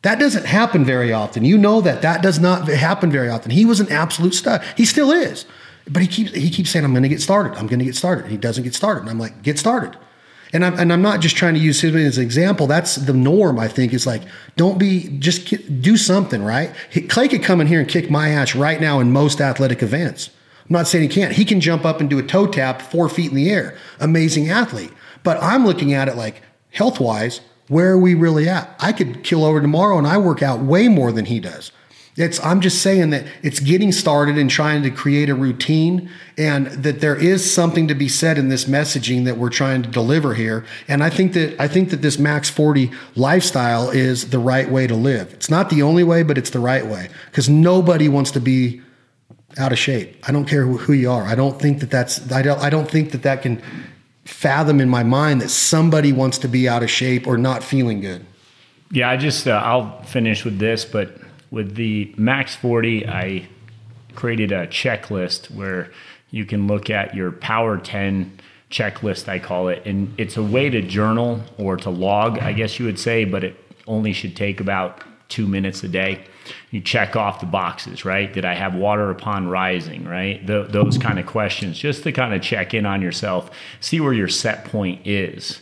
[0.00, 1.44] That doesn't happen very often.
[1.44, 2.00] You know that.
[2.02, 3.50] That does not happen very often.
[3.50, 4.64] He was an absolute stud.
[4.76, 5.44] He still is.
[5.88, 7.58] But he keeps he keeps saying, "I'm going to get started.
[7.58, 9.00] I'm going to get started." And he doesn't get started.
[9.02, 9.96] And I'm like, "Get started."
[10.52, 12.66] And I'm and I'm not just trying to use him as an example.
[12.66, 13.58] That's the norm.
[13.58, 14.22] I think is like,
[14.56, 15.46] don't be just
[15.80, 16.72] do something right.
[17.08, 20.30] Clay could come in here and kick my ass right now in most athletic events.
[20.60, 21.32] I'm not saying he can't.
[21.32, 23.76] He can jump up and do a toe tap four feet in the air.
[23.98, 24.92] Amazing athlete.
[25.22, 28.74] But I'm looking at it like health wise, where are we really at?
[28.78, 31.72] I could kill over tomorrow and I work out way more than he does.
[32.14, 36.66] It's, I'm just saying that it's getting started and trying to create a routine, and
[36.66, 40.34] that there is something to be said in this messaging that we're trying to deliver
[40.34, 40.66] here.
[40.88, 44.86] And I think that I think that this Max 40 lifestyle is the right way
[44.86, 45.32] to live.
[45.32, 48.82] It's not the only way, but it's the right way because nobody wants to be
[49.58, 50.16] out of shape.
[50.28, 51.24] I don't care who you are.
[51.24, 53.62] I don't think that that's I don't I don't think that that can
[54.24, 58.00] fathom in my mind that somebody wants to be out of shape or not feeling
[58.00, 58.24] good.
[58.90, 61.16] Yeah, I just uh, I'll finish with this, but
[61.52, 63.46] with the Max 40, I
[64.16, 65.92] created a checklist where
[66.30, 69.82] you can look at your Power 10 checklist, I call it.
[69.84, 73.44] And it's a way to journal or to log, I guess you would say, but
[73.44, 73.54] it
[73.86, 76.24] only should take about two minutes a day.
[76.70, 78.32] You check off the boxes, right?
[78.32, 80.44] Did I have water upon rising, right?
[80.46, 83.50] Those kind of questions, just to kind of check in on yourself,
[83.80, 85.60] see where your set point is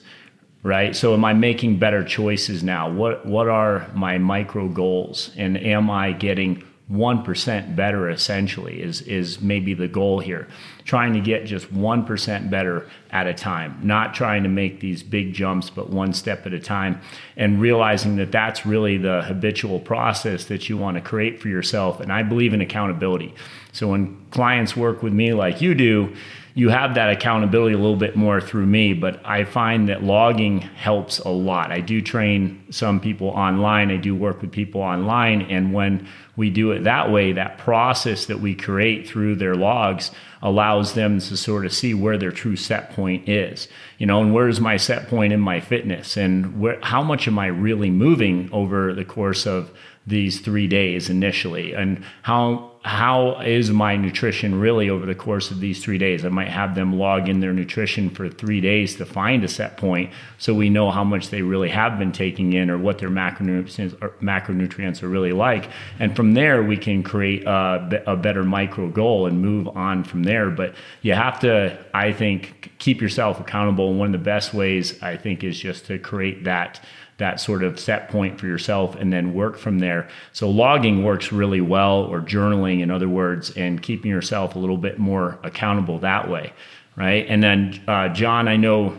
[0.63, 0.95] right?
[0.95, 2.91] So am i making better choices now?
[2.91, 5.31] What what are my micro goals?
[5.37, 10.49] And am i getting 1% better essentially is is maybe the goal here.
[10.85, 15.33] Trying to get just 1% better at a time not trying to make these big
[15.33, 17.01] jumps but one step at a time
[17.37, 22.01] and realizing that that's really the habitual process that you want to create for yourself
[22.01, 23.35] and I believe in accountability.
[23.73, 26.13] So when clients work with me like you do
[26.55, 30.61] you have that accountability a little bit more through me, but I find that logging
[30.61, 31.71] helps a lot.
[31.71, 36.51] I do train some people online, I do work with people online, and when we
[36.51, 40.11] do it that way, that process that we create through their logs
[40.43, 43.69] allows them to sort of see where their true set point is.
[43.99, 47.39] You know, and where's my set point in my fitness, and where, how much am
[47.39, 49.71] I really moving over the course of
[50.11, 55.61] these three days initially, and how how is my nutrition really over the course of
[55.61, 56.25] these three days?
[56.25, 59.77] I might have them log in their nutrition for three days to find a set
[59.77, 63.11] point so we know how much they really have been taking in or what their
[63.11, 63.93] macronutrients,
[64.23, 65.69] macronutrients are really like.
[65.99, 70.23] And from there, we can create a, a better micro goal and move on from
[70.23, 70.49] there.
[70.49, 73.91] But you have to, I think, keep yourself accountable.
[73.91, 76.83] And one of the best ways, I think, is just to create that
[77.21, 80.09] that sort of set point for yourself and then work from there.
[80.33, 84.77] So logging works really well, or journaling, in other words, and keeping yourself a little
[84.77, 86.53] bit more accountable that way,
[86.97, 87.25] right?
[87.29, 88.99] And then, uh, John, I know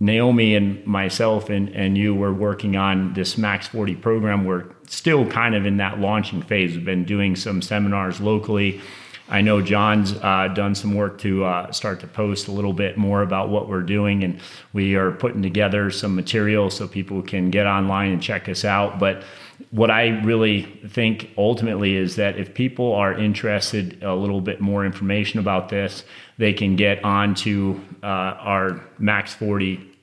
[0.00, 4.44] Naomi and myself and, and you were working on this Max 40 program.
[4.44, 6.76] We're still kind of in that launching phase.
[6.76, 8.80] We've been doing some seminars locally
[9.28, 12.98] I know John's uh, done some work to uh, start to post a little bit
[12.98, 14.38] more about what we're doing, and
[14.74, 18.98] we are putting together some material so people can get online and check us out.
[18.98, 19.22] But
[19.70, 24.84] what I really think ultimately is that if people are interested a little bit more
[24.84, 26.04] information about this,
[26.36, 29.93] they can get onto uh, our Max 40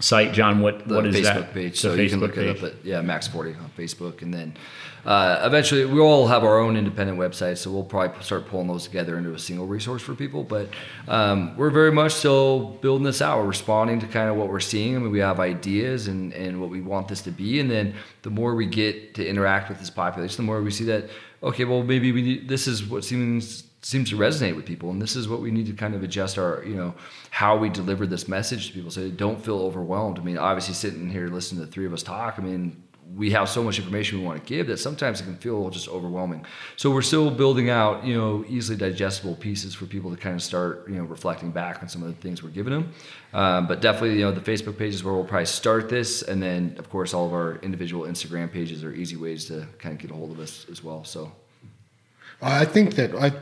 [0.00, 0.32] site.
[0.32, 1.54] John, what, the what is Facebook that?
[1.54, 1.72] page.
[1.72, 2.56] The So you can look page.
[2.56, 4.54] it up at yeah Max Forty on Facebook, and then
[5.04, 7.58] uh, eventually we all have our own independent websites.
[7.58, 10.44] So we'll probably start pulling those together into a single resource for people.
[10.44, 10.68] But
[11.08, 13.38] um, we're very much still building this out.
[13.38, 14.96] We're responding to kind of what we're seeing.
[14.96, 17.94] I mean, we have ideas and and what we want this to be, and then
[18.22, 21.08] the more we get to interact with this population, the more we see that
[21.42, 24.90] okay, well maybe we need, this is what seems seems to resonate with people.
[24.90, 26.94] And this is what we need to kind of adjust our you know
[27.30, 30.18] how we deliver this message to people so they don't feel overwhelmed.
[30.18, 32.82] I mean obviously sitting here listening to the three of us talk i mean
[33.14, 35.88] we have so much information we want to give that sometimes it can feel just
[35.88, 36.44] overwhelming.
[36.76, 40.42] So we're still building out you know easily digestible pieces for people to kind of
[40.42, 42.92] start you know reflecting back on some of the things we're giving them.
[43.32, 46.22] Um, but definitely you know the facebook pages where we'll probably start this.
[46.22, 49.94] And then of course all of our individual instagram pages are easy ways to kind
[49.94, 51.04] of get a hold of us as well.
[51.04, 51.32] So
[52.42, 53.32] I think that I,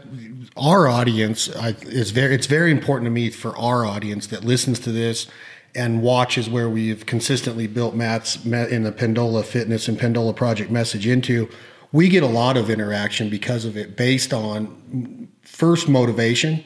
[0.56, 2.34] our audience I, is very.
[2.34, 5.26] It's very important to me for our audience that listens to this
[5.74, 11.06] and watches where we've consistently built Matt's in the Pendola Fitness and Pendola Project message
[11.06, 11.48] into.
[11.92, 16.62] We get a lot of interaction because of it, based on first motivation.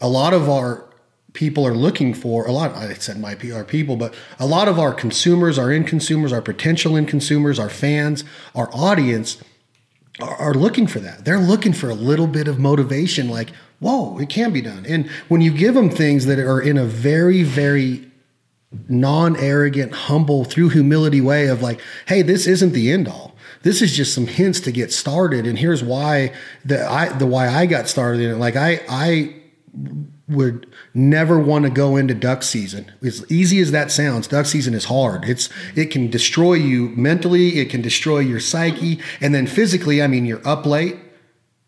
[0.00, 0.84] A lot of our
[1.32, 2.74] people are looking for a lot.
[2.74, 6.42] I said my PR people, but a lot of our consumers, our end consumers, our
[6.42, 8.24] potential end consumers, our fans,
[8.54, 9.42] our audience
[10.20, 11.24] are, are looking for that.
[11.24, 13.50] They're looking for a little bit of motivation, like,
[13.80, 14.84] whoa, it can be done.
[14.86, 18.10] And when you give them things that are in a very, very
[18.88, 23.34] non arrogant, humble, through humility way of like, hey, this isn't the end all.
[23.62, 25.46] This is just some hints to get started.
[25.46, 26.32] And here's why
[26.64, 28.36] the I the why I got started in it.
[28.36, 29.34] Like I I
[30.28, 32.92] would never want to go into duck season.
[33.02, 35.24] As easy as that sounds, duck season is hard.
[35.24, 40.06] It's it can destroy you mentally, it can destroy your psyche, and then physically, I
[40.06, 40.96] mean, you're up late,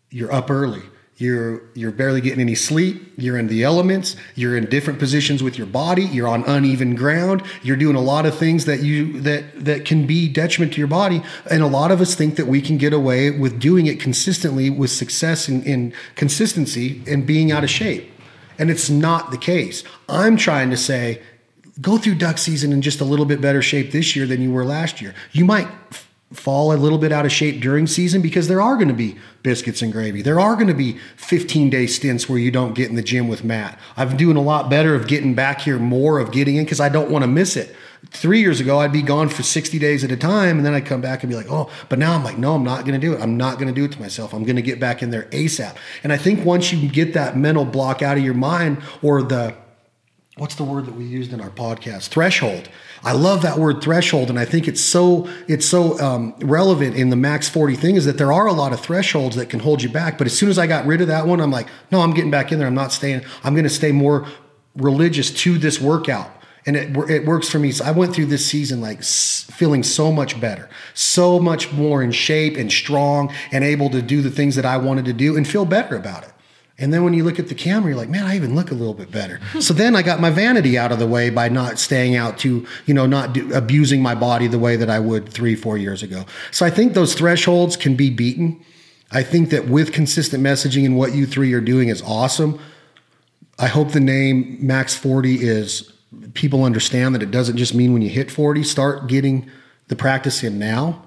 [0.09, 0.83] you're up early.
[1.21, 3.13] You're you're barely getting any sleep.
[3.15, 4.15] You're in the elements.
[4.33, 6.03] You're in different positions with your body.
[6.03, 7.43] You're on uneven ground.
[7.61, 10.87] You're doing a lot of things that you that that can be detriment to your
[10.87, 11.21] body.
[11.51, 14.71] And a lot of us think that we can get away with doing it consistently
[14.71, 18.11] with success and, and consistency and being out of shape.
[18.61, 19.83] And it's not the case.
[20.07, 21.19] I'm trying to say,
[21.81, 24.51] go through duck season in just a little bit better shape this year than you
[24.51, 25.15] were last year.
[25.31, 28.75] You might f- fall a little bit out of shape during season because there are
[28.75, 30.21] going to be biscuits and gravy.
[30.21, 33.27] There are going to be 15 day stints where you don't get in the gym
[33.27, 33.79] with Matt.
[33.97, 36.79] I've been doing a lot better of getting back here more of getting in because
[36.79, 37.75] I don't want to miss it.
[38.09, 40.87] Three years ago, I'd be gone for 60 days at a time, and then I'd
[40.87, 43.07] come back and be like, oh, but now I'm like, no, I'm not going to
[43.07, 43.21] do it.
[43.21, 44.33] I'm not going to do it to myself.
[44.33, 45.75] I'm going to get back in there ASAP.
[46.03, 49.55] And I think once you get that mental block out of your mind or the,
[50.37, 52.69] what's the word that we used in our podcast threshold
[53.03, 57.09] i love that word threshold and i think it's so it's so um, relevant in
[57.09, 59.83] the max 40 thing is that there are a lot of thresholds that can hold
[59.83, 61.99] you back but as soon as i got rid of that one i'm like no
[61.99, 64.25] i'm getting back in there i'm not staying i'm going to stay more
[64.77, 66.31] religious to this workout
[66.65, 67.71] and it it works for me.
[67.71, 72.11] So I went through this season like feeling so much better, so much more in
[72.11, 75.47] shape and strong, and able to do the things that I wanted to do and
[75.47, 76.31] feel better about it.
[76.81, 78.73] And then when you look at the camera, you're like, man, I even look a
[78.73, 79.39] little bit better.
[79.59, 82.65] so then I got my vanity out of the way by not staying out to,
[82.87, 86.01] you know, not do, abusing my body the way that I would three, four years
[86.01, 86.25] ago.
[86.49, 88.65] So I think those thresholds can be beaten.
[89.11, 92.59] I think that with consistent messaging and what you three are doing is awesome.
[93.59, 95.91] I hope the name Max 40 is
[96.33, 99.49] people understand that it doesn't just mean when you hit 40, start getting
[99.87, 101.03] the practice in now.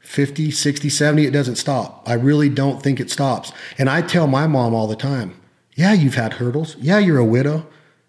[0.00, 2.08] 50, 60, 70, it doesn't stop.
[2.08, 3.52] I really don't think it stops.
[3.76, 5.34] And I tell my mom all the time,
[5.74, 6.76] yeah, you've had hurdles.
[6.76, 7.66] Yeah, you're a widow.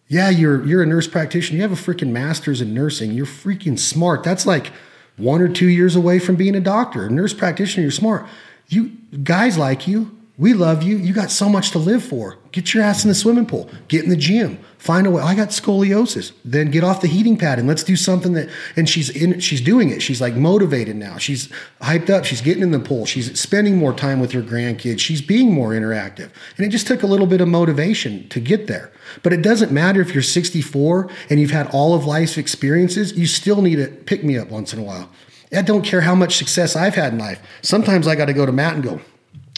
[0.08, 1.58] Yeah, you're you're a nurse practitioner.
[1.58, 3.12] You have a freaking master's in nursing.
[3.12, 4.24] You're freaking smart.
[4.24, 4.72] That's like
[5.18, 7.08] one or two years away from being a doctor.
[7.08, 8.26] A nurse practitioner, you're smart.
[8.70, 8.92] You
[9.24, 10.98] guys like you, we love you.
[10.98, 12.38] You got so much to live for.
[12.52, 13.72] Get your ass in the swimming pool.
[13.88, 14.60] Get in the gym.
[14.78, 15.24] Find a way.
[15.24, 16.32] I got scoliosis.
[16.46, 18.48] Then get off the heating pad and let's do something that.
[18.76, 19.40] And she's in.
[19.40, 20.00] She's doing it.
[20.00, 21.18] She's like motivated now.
[21.18, 21.50] She's
[21.82, 22.24] hyped up.
[22.24, 23.08] She's getting in the pool.
[23.08, 25.00] She's spending more time with her grandkids.
[25.00, 26.30] She's being more interactive.
[26.56, 28.92] And it just took a little bit of motivation to get there.
[29.24, 33.18] But it doesn't matter if you're 64 and you've had all of life's experiences.
[33.18, 35.10] You still need to pick me up once in a while.
[35.52, 37.42] I don't care how much success I've had in life.
[37.64, 39.02] Sometimes I got to go to Matt and go,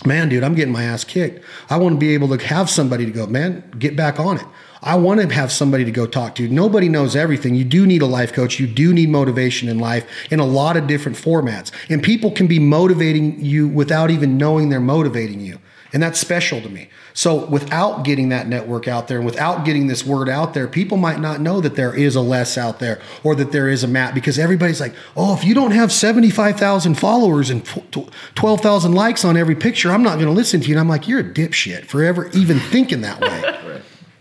[0.05, 1.43] man, dude, I'm getting my ass kicked.
[1.69, 4.45] I want to be able to have somebody to go, man, get back on it.
[4.81, 6.47] I want to have somebody to go talk to.
[6.47, 7.55] Nobody knows everything.
[7.55, 8.59] You do need a life coach.
[8.59, 11.71] You do need motivation in life in a lot of different formats.
[11.89, 15.59] And people can be motivating you without even knowing they're motivating you.
[15.91, 16.89] And that's special to me.
[17.19, 20.95] So without getting that network out there and without getting this word out there, people
[20.95, 23.89] might not know that there is a Les out there or that there is a
[23.89, 29.35] Matt because everybody's like, oh, if you don't have 75,000 followers and 12,000 likes on
[29.35, 30.75] every picture, I'm not going to listen to you.
[30.75, 33.59] And I'm like, you're a dipshit for ever even thinking that way.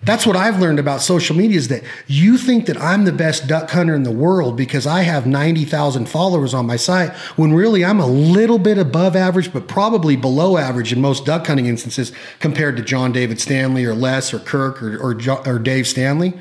[0.09, 3.47] That's what I've learned about social media is that you think that I'm the best
[3.47, 7.85] duck hunter in the world because I have 90,000 followers on my site when really
[7.85, 12.11] I'm a little bit above average, but probably below average in most duck hunting instances
[12.39, 16.33] compared to John David Stanley or Les or Kirk or, or, or Dave Stanley.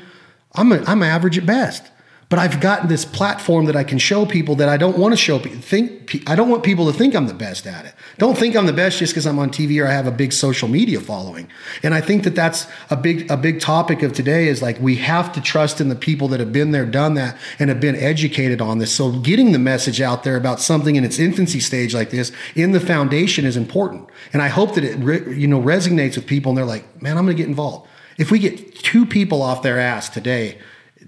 [0.54, 1.90] I'm, a, I'm average at best.
[2.30, 5.16] But I've gotten this platform that I can show people that I don't want to
[5.16, 5.60] show people.
[5.62, 7.94] Think I don't want people to think I'm the best at it.
[8.18, 10.34] Don't think I'm the best just because I'm on TV or I have a big
[10.34, 11.48] social media following.
[11.82, 14.96] And I think that that's a big a big topic of today is like we
[14.96, 17.96] have to trust in the people that have been there, done that, and have been
[17.96, 18.92] educated on this.
[18.92, 22.72] So getting the message out there about something in its infancy stage like this in
[22.72, 24.06] the foundation is important.
[24.34, 27.16] And I hope that it re, you know resonates with people and they're like, man,
[27.16, 27.88] I'm going to get involved.
[28.18, 30.58] If we get two people off their ass today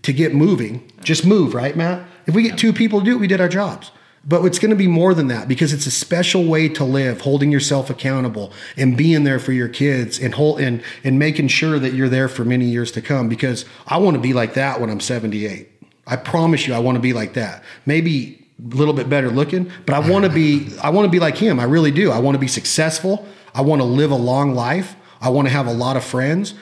[0.03, 2.07] to get moving, just move, right, Matt?
[2.27, 3.91] If we get two people to do it, we did our jobs.
[4.25, 7.23] But it's going to be more than that because it's a special way to live,
[7.23, 11.79] holding yourself accountable and being there for your kids and hold, and and making sure
[11.79, 13.31] that you're there for many years to come.
[13.31, 15.69] Because I want to be like that when I'm 78.
[16.07, 17.65] I promise you, I want to be like that.
[17.87, 20.69] Maybe a little bit better looking, but I want to be.
[20.83, 21.59] I want to be like him.
[21.59, 22.11] I really do.
[22.11, 23.27] I want to be successful.
[23.55, 24.97] I want to live a long life.
[25.23, 26.55] I want to have a lot of friends.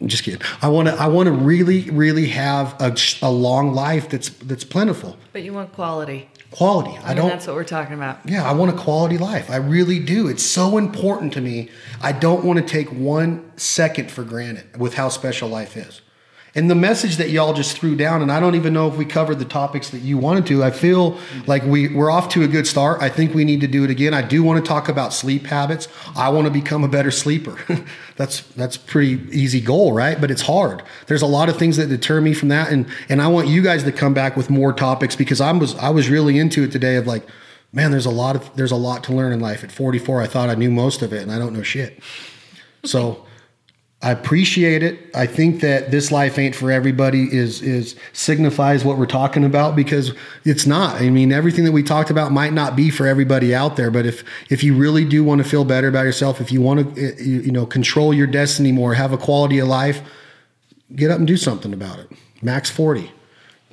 [0.00, 0.40] I'm just kidding.
[0.62, 0.94] I want to.
[0.94, 5.16] I want to really, really have a, a long life that's that's plentiful.
[5.32, 6.30] But you want quality.
[6.52, 6.96] Quality.
[6.98, 7.28] I, I mean, don't.
[7.30, 8.20] That's what we're talking about.
[8.24, 9.50] Yeah, I want a quality life.
[9.50, 10.28] I really do.
[10.28, 11.68] It's so important to me.
[12.00, 16.00] I don't want to take one second for granted with how special life is.
[16.58, 19.04] And the message that y'all just threw down, and I don't even know if we
[19.04, 20.64] covered the topics that you wanted to.
[20.64, 21.16] I feel
[21.46, 23.00] like we, we're off to a good start.
[23.00, 24.12] I think we need to do it again.
[24.12, 25.86] I do want to talk about sleep habits.
[26.16, 27.56] I want to become a better sleeper.
[28.16, 30.20] that's that's pretty easy goal, right?
[30.20, 30.82] But it's hard.
[31.06, 32.72] There's a lot of things that deter me from that.
[32.72, 35.76] And and I want you guys to come back with more topics because I was
[35.76, 37.24] I was really into it today of like,
[37.72, 39.62] man, there's a lot of there's a lot to learn in life.
[39.62, 42.02] At 44, I thought I knew most of it, and I don't know shit.
[42.84, 43.27] So
[44.00, 45.10] I appreciate it.
[45.12, 49.74] I think that this life ain't for everybody is is signifies what we're talking about
[49.74, 50.12] because
[50.44, 51.00] it's not.
[51.00, 54.06] I mean, everything that we talked about might not be for everybody out there, but
[54.06, 57.08] if if you really do want to feel better about yourself, if you want to
[57.08, 60.00] eh, you know control your destiny more, have a quality of life,
[60.94, 62.08] get up and do something about it.
[62.40, 63.10] Max 40.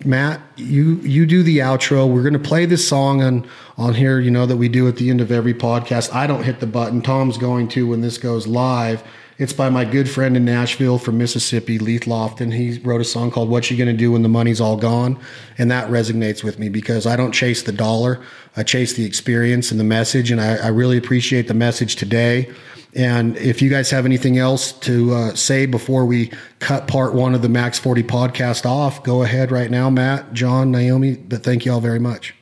[0.06, 2.12] Matt, you you do the outro.
[2.12, 3.48] We're going to play this song on
[3.78, 6.12] on here, you know that we do at the end of every podcast.
[6.16, 7.04] I don't hit the button.
[7.04, 9.04] Tom's going to when this goes live
[9.38, 12.53] it's by my good friend in Nashville from Mississippi, Leith Lofton.
[12.53, 15.20] He wrote a song called What You Gonna Do When the Money's All Gone.
[15.57, 18.22] And that resonates with me because I don't chase the dollar.
[18.56, 20.32] I chase the experience and the message.
[20.32, 22.49] And I, I really appreciate the message today.
[22.95, 27.36] And if you guys have anything else to uh, say before we cut part one
[27.36, 31.16] of the Max 40 podcast off, go ahead right now, Matt, John, Naomi.
[31.16, 32.34] But thank you all very much.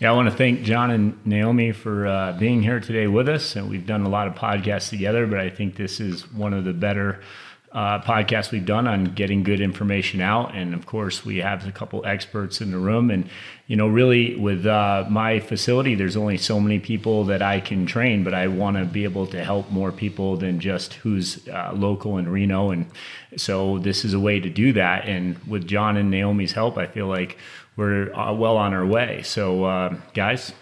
[0.00, 3.54] Yeah, I want to thank John and Naomi for uh, being here today with us.
[3.54, 6.64] And we've done a lot of podcasts together, but I think this is one of
[6.64, 7.20] the better
[7.70, 10.54] uh, podcasts we've done on getting good information out.
[10.56, 13.10] And of course, we have a couple experts in the room.
[13.10, 13.28] And,
[13.66, 17.84] you know, really with uh, my facility, there's only so many people that I can
[17.84, 21.72] train, but I want to be able to help more people than just who's uh,
[21.74, 22.70] local in Reno.
[22.70, 22.86] And
[23.36, 25.04] so this is a way to do that.
[25.04, 27.36] And with John and Naomi's help, I feel like
[27.80, 29.22] we're uh, well on our way.
[29.22, 30.52] So, uh, guys,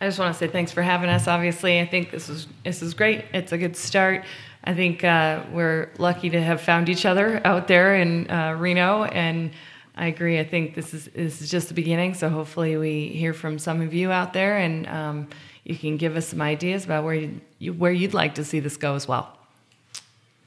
[0.00, 1.28] I just want to say thanks for having us.
[1.28, 3.24] Obviously, I think this is this is great.
[3.32, 4.24] It's a good start.
[4.64, 9.04] I think uh, we're lucky to have found each other out there in uh, Reno,
[9.04, 9.52] and
[9.96, 10.40] I agree.
[10.40, 12.14] I think this is this is just the beginning.
[12.14, 15.28] So hopefully, we hear from some of you out there, and um,
[15.62, 17.14] you can give us some ideas about where
[17.60, 19.38] you, where you'd like to see this go as well.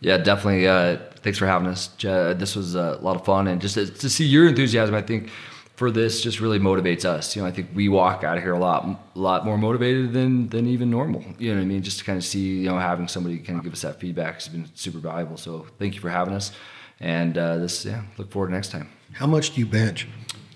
[0.01, 0.67] Yeah, definitely.
[0.67, 1.87] Uh, thanks for having us.
[1.97, 5.29] This was a lot of fun, and just to, to see your enthusiasm, I think
[5.75, 7.35] for this just really motivates us.
[7.35, 10.13] You know, I think we walk out of here a lot, a lot more motivated
[10.13, 11.23] than than even normal.
[11.37, 11.83] You know what I mean?
[11.83, 14.35] Just to kind of see, you know, having somebody kind of give us that feedback
[14.35, 15.37] has been super valuable.
[15.37, 16.51] So thank you for having us,
[16.99, 18.89] and uh, this, yeah, look forward to next time.
[19.13, 20.07] How much do you bench?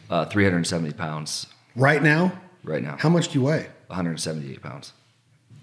[0.09, 1.47] Uh, 370 pounds.
[1.75, 2.31] Right now?
[2.63, 2.97] Right now.
[2.99, 3.67] How much do you weigh?
[3.87, 4.93] 178 pounds.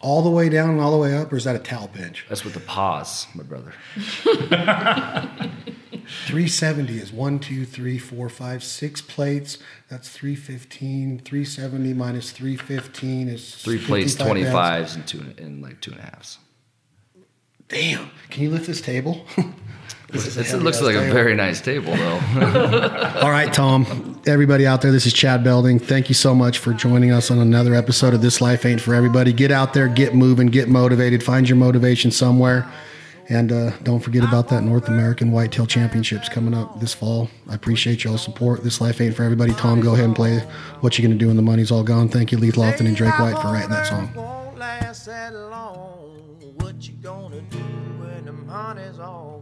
[0.07, 2.25] All the way down and all the way up, or is that a towel bench?
[2.29, 3.73] That's with the pause, my brother.
[3.97, 9.59] 370 is one, two, three, four, five, six plates.
[9.89, 11.23] That's 315.
[11.25, 16.39] 370 minus 315 is three plates, 25s, and two and like two and a halves.
[17.67, 18.13] Damn.
[18.31, 19.27] Can you lift this table?
[20.25, 21.11] this it looks like table.
[21.11, 22.21] a very nice table, though.
[23.23, 24.21] All right, Tom.
[24.27, 25.79] Everybody out there, this is Chad Belding.
[25.79, 28.95] Thank you so much for joining us on another episode of This Life Ain't for
[28.95, 29.33] Everybody.
[29.33, 32.69] Get out there, get moving, get motivated, find your motivation somewhere.
[33.29, 37.29] And uh, don't forget about that North American Whitetail Championships coming up this fall.
[37.49, 38.63] I appreciate y'all's support.
[38.63, 39.53] This life ain't for everybody.
[39.53, 40.39] Tom, go ahead and play
[40.81, 42.09] What You Gonna Do When the Money's All Gone.
[42.09, 44.09] Thank you, Leith Lofton and Drake White, for writing that song.
[46.57, 49.36] What you gonna do when the money's all gone?